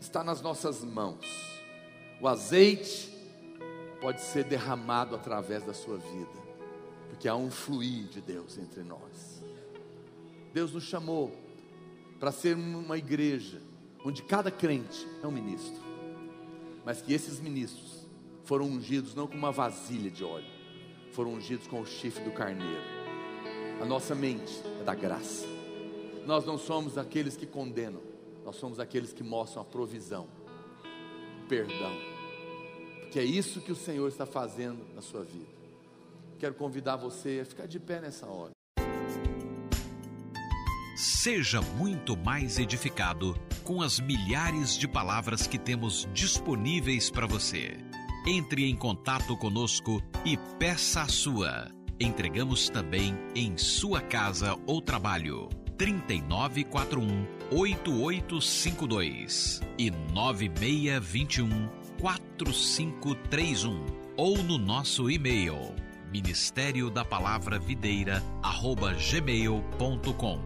está 0.00 0.22
nas 0.22 0.42
nossas 0.42 0.84
mãos. 0.84 1.26
O 2.20 2.28
azeite 2.28 3.08
pode 4.00 4.20
ser 4.20 4.44
derramado 4.44 5.14
através 5.14 5.62
da 5.64 5.72
sua 5.72 5.96
vida, 5.96 6.38
porque 7.08 7.28
há 7.28 7.34
um 7.34 7.50
fluir 7.50 8.04
de 8.08 8.20
Deus 8.20 8.58
entre 8.58 8.82
nós. 8.82 9.42
Deus 10.52 10.72
nos 10.72 10.84
chamou 10.84 11.32
para 12.18 12.32
ser 12.32 12.56
uma 12.56 12.98
igreja 12.98 13.62
onde 14.04 14.22
cada 14.22 14.50
crente 14.50 15.06
é 15.22 15.26
um 15.26 15.30
ministro, 15.30 15.82
mas 16.84 17.00
que 17.00 17.12
esses 17.12 17.40
ministros 17.40 18.07
foram 18.48 18.64
ungidos 18.64 19.14
não 19.14 19.26
com 19.26 19.36
uma 19.36 19.52
vasilha 19.52 20.10
de 20.10 20.24
óleo, 20.24 20.50
foram 21.12 21.34
ungidos 21.34 21.66
com 21.66 21.82
o 21.82 21.86
chifre 21.86 22.24
do 22.24 22.30
carneiro. 22.30 22.82
A 23.78 23.84
nossa 23.84 24.14
mente 24.14 24.62
é 24.80 24.84
da 24.84 24.94
graça. 24.94 25.44
Nós 26.24 26.46
não 26.46 26.56
somos 26.56 26.96
aqueles 26.96 27.36
que 27.36 27.44
condenam, 27.44 28.00
nós 28.46 28.56
somos 28.56 28.80
aqueles 28.80 29.12
que 29.12 29.22
mostram 29.22 29.60
a 29.60 29.64
provisão, 29.66 30.28
perdão, 31.46 31.92
porque 33.02 33.18
é 33.18 33.22
isso 33.22 33.60
que 33.60 33.70
o 33.70 33.76
Senhor 33.76 34.08
está 34.08 34.24
fazendo 34.24 34.82
na 34.94 35.02
sua 35.02 35.24
vida. 35.24 35.52
Quero 36.38 36.54
convidar 36.54 36.96
você 36.96 37.40
a 37.42 37.44
ficar 37.44 37.66
de 37.66 37.78
pé 37.78 38.00
nessa 38.00 38.26
hora. 38.26 38.52
Seja 40.96 41.60
muito 41.60 42.16
mais 42.16 42.58
edificado 42.58 43.38
com 43.62 43.82
as 43.82 44.00
milhares 44.00 44.74
de 44.74 44.88
palavras 44.88 45.46
que 45.46 45.58
temos 45.58 46.08
disponíveis 46.14 47.10
para 47.10 47.26
você. 47.26 47.87
Entre 48.26 48.68
em 48.68 48.76
contato 48.76 49.36
conosco 49.36 50.02
e 50.24 50.36
peça 50.58 51.02
a 51.02 51.08
sua. 51.08 51.70
Entregamos 52.00 52.68
também 52.68 53.16
em 53.34 53.56
sua 53.56 54.00
casa 54.00 54.56
ou 54.66 54.80
trabalho. 54.80 55.48
3941 55.76 57.26
8852 57.50 59.60
e 59.78 59.90
9621 59.90 61.68
4531 62.00 63.84
ou 64.16 64.42
no 64.42 64.58
nosso 64.58 65.10
e-mail 65.10 65.74
ministério 66.12 66.90
da 66.90 67.04
palavra 67.04 67.58
videira 67.58 68.22
arroba 68.42 68.94
gmail.com 68.94 70.40